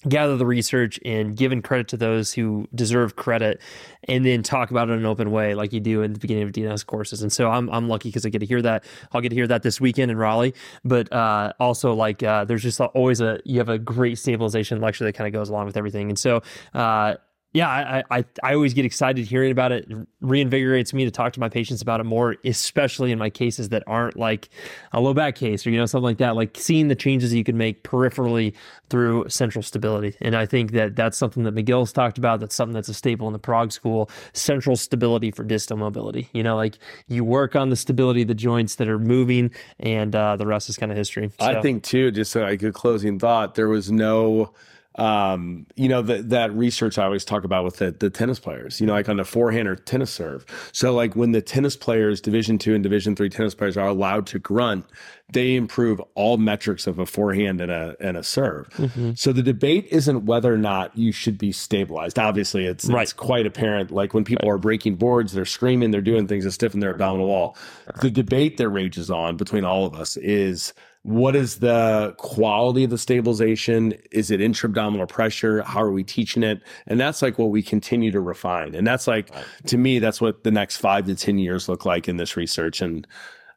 gather 0.09 0.36
the 0.36 0.46
research 0.46 1.00
and 1.04 1.36
giving 1.36 1.62
credit 1.62 1.88
to 1.88 1.96
those 1.96 2.32
who 2.32 2.66
deserve 2.74 3.16
credit 3.16 3.61
and 4.04 4.24
then 4.24 4.42
talk 4.42 4.70
about 4.70 4.88
it 4.88 4.92
in 4.92 5.00
an 5.00 5.07
open 5.07 5.30
way 5.30 5.54
like 5.54 5.72
you 5.72 5.80
do 5.80 6.02
in 6.02 6.12
the 6.12 6.18
beginning 6.18 6.44
of 6.44 6.52
DNS 6.52 6.84
courses. 6.86 7.22
And 7.22 7.32
so 7.32 7.50
I'm, 7.50 7.68
I'm 7.70 7.88
lucky 7.88 8.09
because 8.09 8.24
I 8.24 8.28
get 8.28 8.38
to 8.40 8.46
hear 8.46 8.62
that. 8.62 8.84
I'll 9.12 9.20
get 9.20 9.30
to 9.30 9.34
hear 9.34 9.46
that 9.48 9.62
this 9.62 9.80
weekend 9.80 10.11
in 10.11 10.16
Raleigh. 10.16 10.54
But 10.84 11.12
uh, 11.12 11.52
also 11.59 11.94
like 11.94 12.22
uh, 12.22 12.44
there's 12.44 12.62
just 12.62 12.80
always 12.80 13.20
a, 13.20 13.40
you 13.44 13.59
have 13.59 13.68
a 13.68 13.78
great 13.78 14.18
stabilization 14.18 14.80
lecture 14.80 15.04
that 15.04 15.14
kind 15.14 15.26
of 15.26 15.32
goes 15.32 15.48
along 15.48 15.66
with 15.66 15.76
everything. 15.76 16.09
And 16.09 16.18
so 16.18 16.42
uh, 16.74 17.16
yeah, 17.57 18.02
I, 18.11 18.18
I 18.18 18.24
I 18.42 18.54
always 18.54 18.74
get 18.74 18.84
excited 18.84 19.24
hearing 19.26 19.50
about 19.50 19.72
it. 19.72 19.90
it. 19.90 20.07
Reinvigorates 20.22 20.92
me 20.92 21.07
to 21.07 21.11
talk 21.11 21.32
to 21.32 21.40
my 21.40 21.48
patients 21.48 21.80
about 21.80 22.00
it 22.00 22.04
more, 22.04 22.36
especially 22.44 23.12
in 23.12 23.18
my 23.18 23.30
cases 23.30 23.70
that 23.70 23.82
aren't 23.86 24.14
like 24.18 24.50
a 24.92 25.00
low 25.00 25.14
back 25.14 25.36
case 25.36 25.66
or 25.66 25.70
you 25.70 25.78
know 25.78 25.86
something 25.86 26.04
like 26.04 26.18
that. 26.18 26.36
Like 26.36 26.59
seeing 26.59 26.88
the 26.88 26.94
changes 26.94 27.32
you 27.32 27.44
can 27.44 27.57
make 27.57 27.82
peripherally 27.82 28.52
through 28.90 29.30
central 29.30 29.62
stability, 29.62 30.14
and 30.20 30.36
I 30.36 30.44
think 30.44 30.72
that 30.72 30.96
that's 30.96 31.16
something 31.16 31.44
that 31.44 31.54
McGill's 31.54 31.94
talked 31.94 32.18
about. 32.18 32.40
That's 32.40 32.54
something 32.54 32.74
that's 32.74 32.90
a 32.90 32.94
staple 32.94 33.26
in 33.26 33.32
the 33.32 33.38
Prague 33.38 33.72
school: 33.72 34.11
central 34.34 34.76
stability 34.76 35.30
for 35.30 35.42
distal 35.42 35.78
mobility. 35.78 36.28
You 36.34 36.42
know, 36.42 36.57
like 36.57 36.76
you 37.09 37.24
work 37.24 37.57
on 37.57 37.70
the 37.70 37.76
stability 37.76 38.20
of 38.22 38.28
the 38.28 38.34
joints 38.34 38.74
that 38.74 38.88
are 38.88 38.98
moving, 38.98 39.50
and 39.80 40.14
uh, 40.14 40.36
the 40.36 40.46
rest 40.46 40.68
is 40.68 40.76
kind 40.76 40.92
of 40.92 40.98
history. 40.98 41.30
So. 41.40 41.46
I 41.46 41.62
think 41.62 41.84
too, 41.84 42.11
just 42.11 42.36
like 42.36 42.62
a 42.62 42.70
closing 42.70 43.18
thought, 43.18 43.54
there 43.54 43.68
was 43.68 43.90
no 43.90 44.52
um, 44.97 45.66
you 45.74 45.88
know, 45.88 46.03
that 46.03 46.30
that 46.30 46.53
research 46.55 46.99
I 46.99 47.05
always 47.05 47.24
talk 47.24 47.44
about 47.44 47.64
with 47.64 47.76
the, 47.76 47.90
the 47.92 48.11
tennis 48.11 48.38
players, 48.38 48.80
you 48.80 48.86
know, 48.86 48.94
like 48.94 49.09
on 49.09 49.16
the 49.16 49.24
forehand 49.24 49.68
or 49.68 49.76
tennis 49.76 50.11
serve. 50.11 50.47
So 50.72 50.94
like 50.94 51.14
when 51.14 51.32
the 51.32 51.42
tennis 51.42 51.76
players, 51.76 52.20
division 52.20 52.59
two 52.59 52.74
and 52.74 52.82
division 52.82 53.14
three 53.14 53.28
tennis 53.28 53.55
players 53.55 53.76
are 53.76 53.86
allowed 53.86 54.26
to 54.28 54.38
grunt, 54.38 54.86
they 55.30 55.55
improve 55.55 56.01
all 56.14 56.38
metrics 56.38 56.86
of 56.86 56.99
a 56.99 57.07
forehand 57.07 57.61
and 57.61 57.70
a 57.70 57.97
and 58.01 58.16
a 58.16 58.22
serve. 58.22 58.68
Mm-hmm. 58.70 59.12
So 59.16 59.32
the 59.32 59.42
debate 59.42 59.86
isn't 59.90 60.24
whether 60.24 60.53
or 60.53 60.59
not 60.59 60.97
you 60.97 61.12
should 61.12 61.36
be 61.36 61.53
stabilized. 61.53 62.18
Obviously, 62.18 62.64
it's 62.64 62.86
right. 62.86 63.03
it's 63.03 63.12
quite 63.12 63.44
apparent. 63.44 63.90
Like 63.90 64.14
when 64.14 64.24
people 64.24 64.49
right. 64.49 64.55
are 64.55 64.59
breaking 64.59 64.97
boards, 64.97 65.32
they're 65.32 65.44
screaming, 65.44 65.90
they're 65.90 66.01
doing 66.01 66.26
things 66.26 66.44
to 66.44 66.53
stiffen 66.53 66.80
their 66.80 66.90
abdominal 66.90 67.26
wall. 67.26 67.57
The 68.01 68.11
debate 68.11 68.57
that 68.57 68.68
rages 68.68 69.11
on 69.11 69.36
between 69.36 69.64
all 69.64 69.84
of 69.84 69.94
us 69.94 70.16
is 70.16 70.72
what 71.07 71.36
is 71.36 71.61
the 71.61 72.16
quality 72.18 72.82
of 72.82 72.90
the 72.90 72.98
stabilization? 72.98 73.92
Is 74.11 74.32
it 74.32 74.40
intra-abdominal 74.40 75.07
pressure? 75.07 75.62
How 75.62 75.80
are 75.80 75.92
we 75.92 76.02
teaching 76.02 76.42
it? 76.42 76.61
And 76.88 76.98
that's 76.98 77.22
like 77.22 77.38
what 77.38 77.50
we 77.50 77.62
continue 77.62 78.11
to 78.11 78.20
refine. 78.20 78.74
And 78.74 78.84
that's 78.84 79.07
like, 79.07 79.30
to 79.66 79.78
me, 79.78 80.00
that's 80.00 80.20
what 80.20 80.42
the 80.42 80.50
next 80.50 80.78
five 80.78 81.07
to 81.07 81.14
10 81.14 81.38
years 81.38 81.68
look 81.68 81.84
like 81.84 82.09
in 82.09 82.16
this 82.16 82.36
research. 82.36 82.80
And 82.80 83.07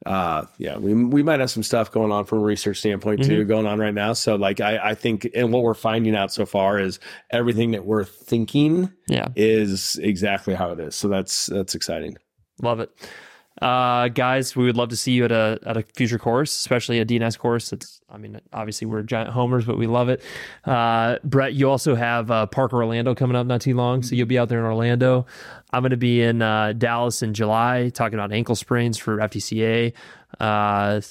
uh, 0.05 0.45
yeah, 0.59 0.77
we, 0.77 0.93
we 0.93 1.23
might 1.23 1.39
have 1.39 1.49
some 1.49 1.63
stuff 1.63 1.91
going 1.91 2.11
on 2.11 2.25
from 2.25 2.37
a 2.37 2.43
research 2.43 2.77
standpoint 2.77 3.23
too, 3.23 3.39
mm-hmm. 3.39 3.49
going 3.49 3.65
on 3.65 3.79
right 3.79 3.95
now. 3.95 4.13
So 4.13 4.35
like, 4.35 4.61
I, 4.61 4.77
I 4.77 4.93
think, 4.93 5.27
and 5.33 5.51
what 5.51 5.63
we're 5.63 5.73
finding 5.73 6.15
out 6.15 6.31
so 6.31 6.45
far 6.45 6.77
is 6.77 6.99
everything 7.31 7.71
that 7.71 7.83
we're 7.83 8.05
thinking 8.05 8.93
yeah. 9.07 9.29
is 9.35 9.95
exactly 10.03 10.53
how 10.53 10.71
it 10.71 10.79
is. 10.79 10.95
So 10.95 11.07
that's, 11.07 11.47
that's 11.47 11.73
exciting. 11.73 12.15
Love 12.61 12.79
it. 12.79 12.91
Uh, 13.61 14.07
guys, 14.07 14.55
we 14.55 14.65
would 14.65 14.77
love 14.77 14.89
to 14.89 14.95
see 14.95 15.11
you 15.11 15.25
at 15.25 15.31
a 15.31 15.59
at 15.65 15.77
a 15.77 15.83
future 15.95 16.17
course, 16.17 16.51
especially 16.57 16.99
a 16.99 17.05
DNS 17.05 17.37
course. 17.37 17.73
It's, 17.73 17.99
I 18.09 18.17
mean, 18.17 18.39
obviously 18.53 18.87
we're 18.87 19.03
giant 19.03 19.29
homers, 19.29 19.65
but 19.65 19.77
we 19.77 19.87
love 19.87 20.09
it. 20.09 20.21
Uh, 20.65 21.17
Brett, 21.23 21.53
you 21.53 21.69
also 21.69 21.95
have 21.95 22.31
uh, 22.31 22.45
Parker 22.45 22.77
Orlando 22.77 23.13
coming 23.15 23.35
up 23.35 23.45
not 23.45 23.61
too 23.61 23.75
long, 23.75 24.03
so 24.03 24.15
you'll 24.15 24.27
be 24.27 24.39
out 24.39 24.49
there 24.49 24.59
in 24.59 24.65
Orlando. 24.65 25.25
I'm 25.71 25.81
going 25.81 25.91
to 25.91 25.97
be 25.97 26.21
in 26.21 26.41
uh, 26.41 26.73
Dallas 26.73 27.21
in 27.21 27.33
July, 27.33 27.89
talking 27.89 28.17
about 28.17 28.31
ankle 28.31 28.55
sprains 28.55 28.97
for 28.97 29.17
FTCA. 29.17 29.93
Uh, 30.39 31.01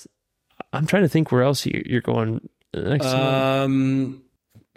I'm 0.73 0.87
trying 0.87 1.03
to 1.03 1.09
think 1.09 1.31
where 1.31 1.43
else 1.43 1.67
you're 1.67 2.01
going 2.01 2.49
next. 2.75 3.07
Um, 3.07 4.23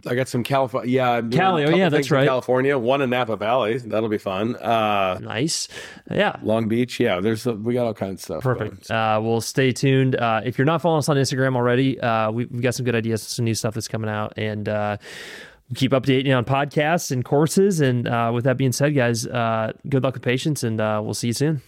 I 0.06 0.16
got 0.16 0.28
some 0.28 0.43
California. 0.43 0.91
Yeah, 0.91 1.22
Cali. 1.22 1.66
Oh, 1.66 1.70
yeah, 1.70 1.89
that's 1.89 2.12
right. 2.12 2.26
California. 2.28 2.78
One 2.78 3.02
in 3.02 3.10
Napa 3.10 3.36
Valley. 3.38 3.78
That'll 3.78 4.10
be 4.10 4.18
fun. 4.18 4.56
Uh, 4.56 5.20
nice. 5.22 5.68
Yeah. 6.10 6.38
Long 6.43 6.68
Beach. 6.68 6.99
Yeah. 6.99 7.20
There's 7.20 7.45
a, 7.45 7.54
we 7.54 7.74
got 7.74 7.86
all 7.86 7.93
kinds 7.93 8.22
of 8.22 8.24
stuff. 8.24 8.43
Perfect. 8.43 8.89
Uh, 8.89 9.20
well, 9.24 9.41
stay 9.41 9.72
tuned. 9.72 10.16
Uh, 10.16 10.41
if 10.43 10.58
you're 10.58 10.66
not 10.66 10.82
following 10.82 10.99
us 10.99 11.10
on 11.10 11.18
Instagram 11.18 11.56
already, 11.56 11.99
uh, 11.99 12.32
we, 12.32 12.43
have 12.43 12.62
got 12.62 12.76
some 12.76 12.86
good 12.86 12.95
ideas, 12.95 13.22
some 13.22 13.45
new 13.45 13.56
stuff 13.56 13.74
that's 13.74 13.88
coming 13.88 14.10
out, 14.10 14.34
and 14.38 14.68
uh, 14.68 14.97
keep 15.76 15.91
updating 15.91 16.36
on 16.36 16.45
podcasts 16.45 17.12
and 17.12 17.24
courses. 17.24 17.80
And 17.80 18.08
uh, 18.08 18.32
with 18.34 18.43
that 18.45 18.58
being 18.58 18.72
said, 18.72 18.95
guys, 18.95 19.28
uh, 19.28 19.74
good 19.88 20.04
luck 20.04 20.16
with 20.16 20.24
patience, 20.24 20.64
and 20.64 20.82
uh, 20.82 21.02
we'll 21.04 21.14
see 21.14 21.28
you 21.28 21.34
soon. 21.34 21.62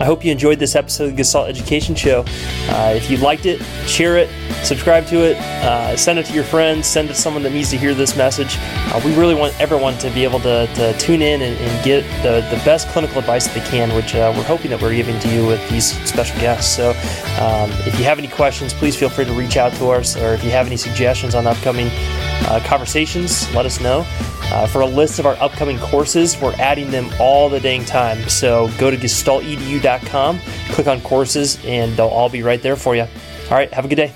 I 0.00 0.06
hope 0.06 0.24
you 0.24 0.32
enjoyed 0.32 0.58
this 0.58 0.76
episode 0.76 1.04
of 1.04 1.10
the 1.10 1.16
Gestalt 1.16 1.50
Education 1.50 1.94
Show. 1.94 2.24
Uh, 2.70 2.94
if 2.96 3.10
you 3.10 3.18
liked 3.18 3.44
it, 3.44 3.60
share 3.86 4.16
it, 4.16 4.30
subscribe 4.64 5.06
to 5.08 5.16
it, 5.18 5.36
uh, 5.36 5.94
send 5.94 6.18
it 6.18 6.24
to 6.24 6.32
your 6.32 6.42
friends, 6.42 6.86
send 6.86 7.10
it 7.10 7.14
to 7.14 7.20
someone 7.20 7.42
that 7.42 7.52
needs 7.52 7.68
to 7.68 7.76
hear 7.76 7.92
this 7.92 8.16
message. 8.16 8.56
Uh, 8.58 9.00
we 9.04 9.14
really 9.14 9.34
want 9.34 9.60
everyone 9.60 9.98
to 9.98 10.08
be 10.12 10.24
able 10.24 10.40
to, 10.40 10.66
to 10.74 10.96
tune 10.98 11.20
in 11.20 11.42
and, 11.42 11.54
and, 11.54 11.84
get 11.84 12.02
the, 12.22 12.40
the 12.48 12.62
best 12.64 12.88
clinical 12.88 13.18
advice 13.18 13.46
that 13.46 13.54
they 13.54 13.68
can, 13.68 13.94
which 13.94 14.14
uh, 14.14 14.32
we're 14.34 14.42
hoping 14.42 14.70
that 14.70 14.80
we're 14.80 14.94
giving 14.94 15.20
to 15.20 15.28
you 15.28 15.46
with 15.46 15.68
these 15.68 15.92
special 16.08 16.40
guests. 16.40 16.74
So 16.74 16.92
um, 17.38 17.70
if 17.86 17.98
you 17.98 18.04
have 18.06 18.18
any 18.18 18.28
questions, 18.28 18.72
please 18.72 18.96
feel 18.96 19.10
free 19.10 19.26
to 19.26 19.32
reach 19.34 19.58
out 19.58 19.74
to 19.74 19.90
us, 19.90 20.16
or 20.16 20.32
if 20.32 20.42
you 20.42 20.50
have 20.50 20.66
any 20.66 20.78
suggestions 20.78 21.34
on 21.34 21.46
upcoming 21.46 21.88
uh, 22.48 22.62
conversations, 22.64 23.52
let 23.54 23.66
us 23.66 23.82
know. 23.82 24.06
Uh, 24.52 24.66
for 24.66 24.80
a 24.80 24.86
list 24.86 25.20
of 25.20 25.26
our 25.26 25.36
upcoming 25.36 25.78
courses, 25.78 26.36
we're 26.40 26.54
adding 26.54 26.90
them 26.90 27.08
all 27.20 27.48
the 27.48 27.60
dang 27.60 27.84
time. 27.84 28.28
So 28.28 28.68
go 28.78 28.90
to 28.90 28.96
gestaltedu.com, 28.96 29.89
click 29.98 30.86
on 30.86 31.00
courses, 31.00 31.58
and 31.64 31.96
they'll 31.96 32.06
all 32.06 32.28
be 32.28 32.42
right 32.42 32.62
there 32.62 32.76
for 32.76 32.94
you. 32.94 33.02
All 33.02 33.56
right, 33.56 33.72
have 33.72 33.84
a 33.84 33.88
good 33.88 33.96
day. 33.96 34.12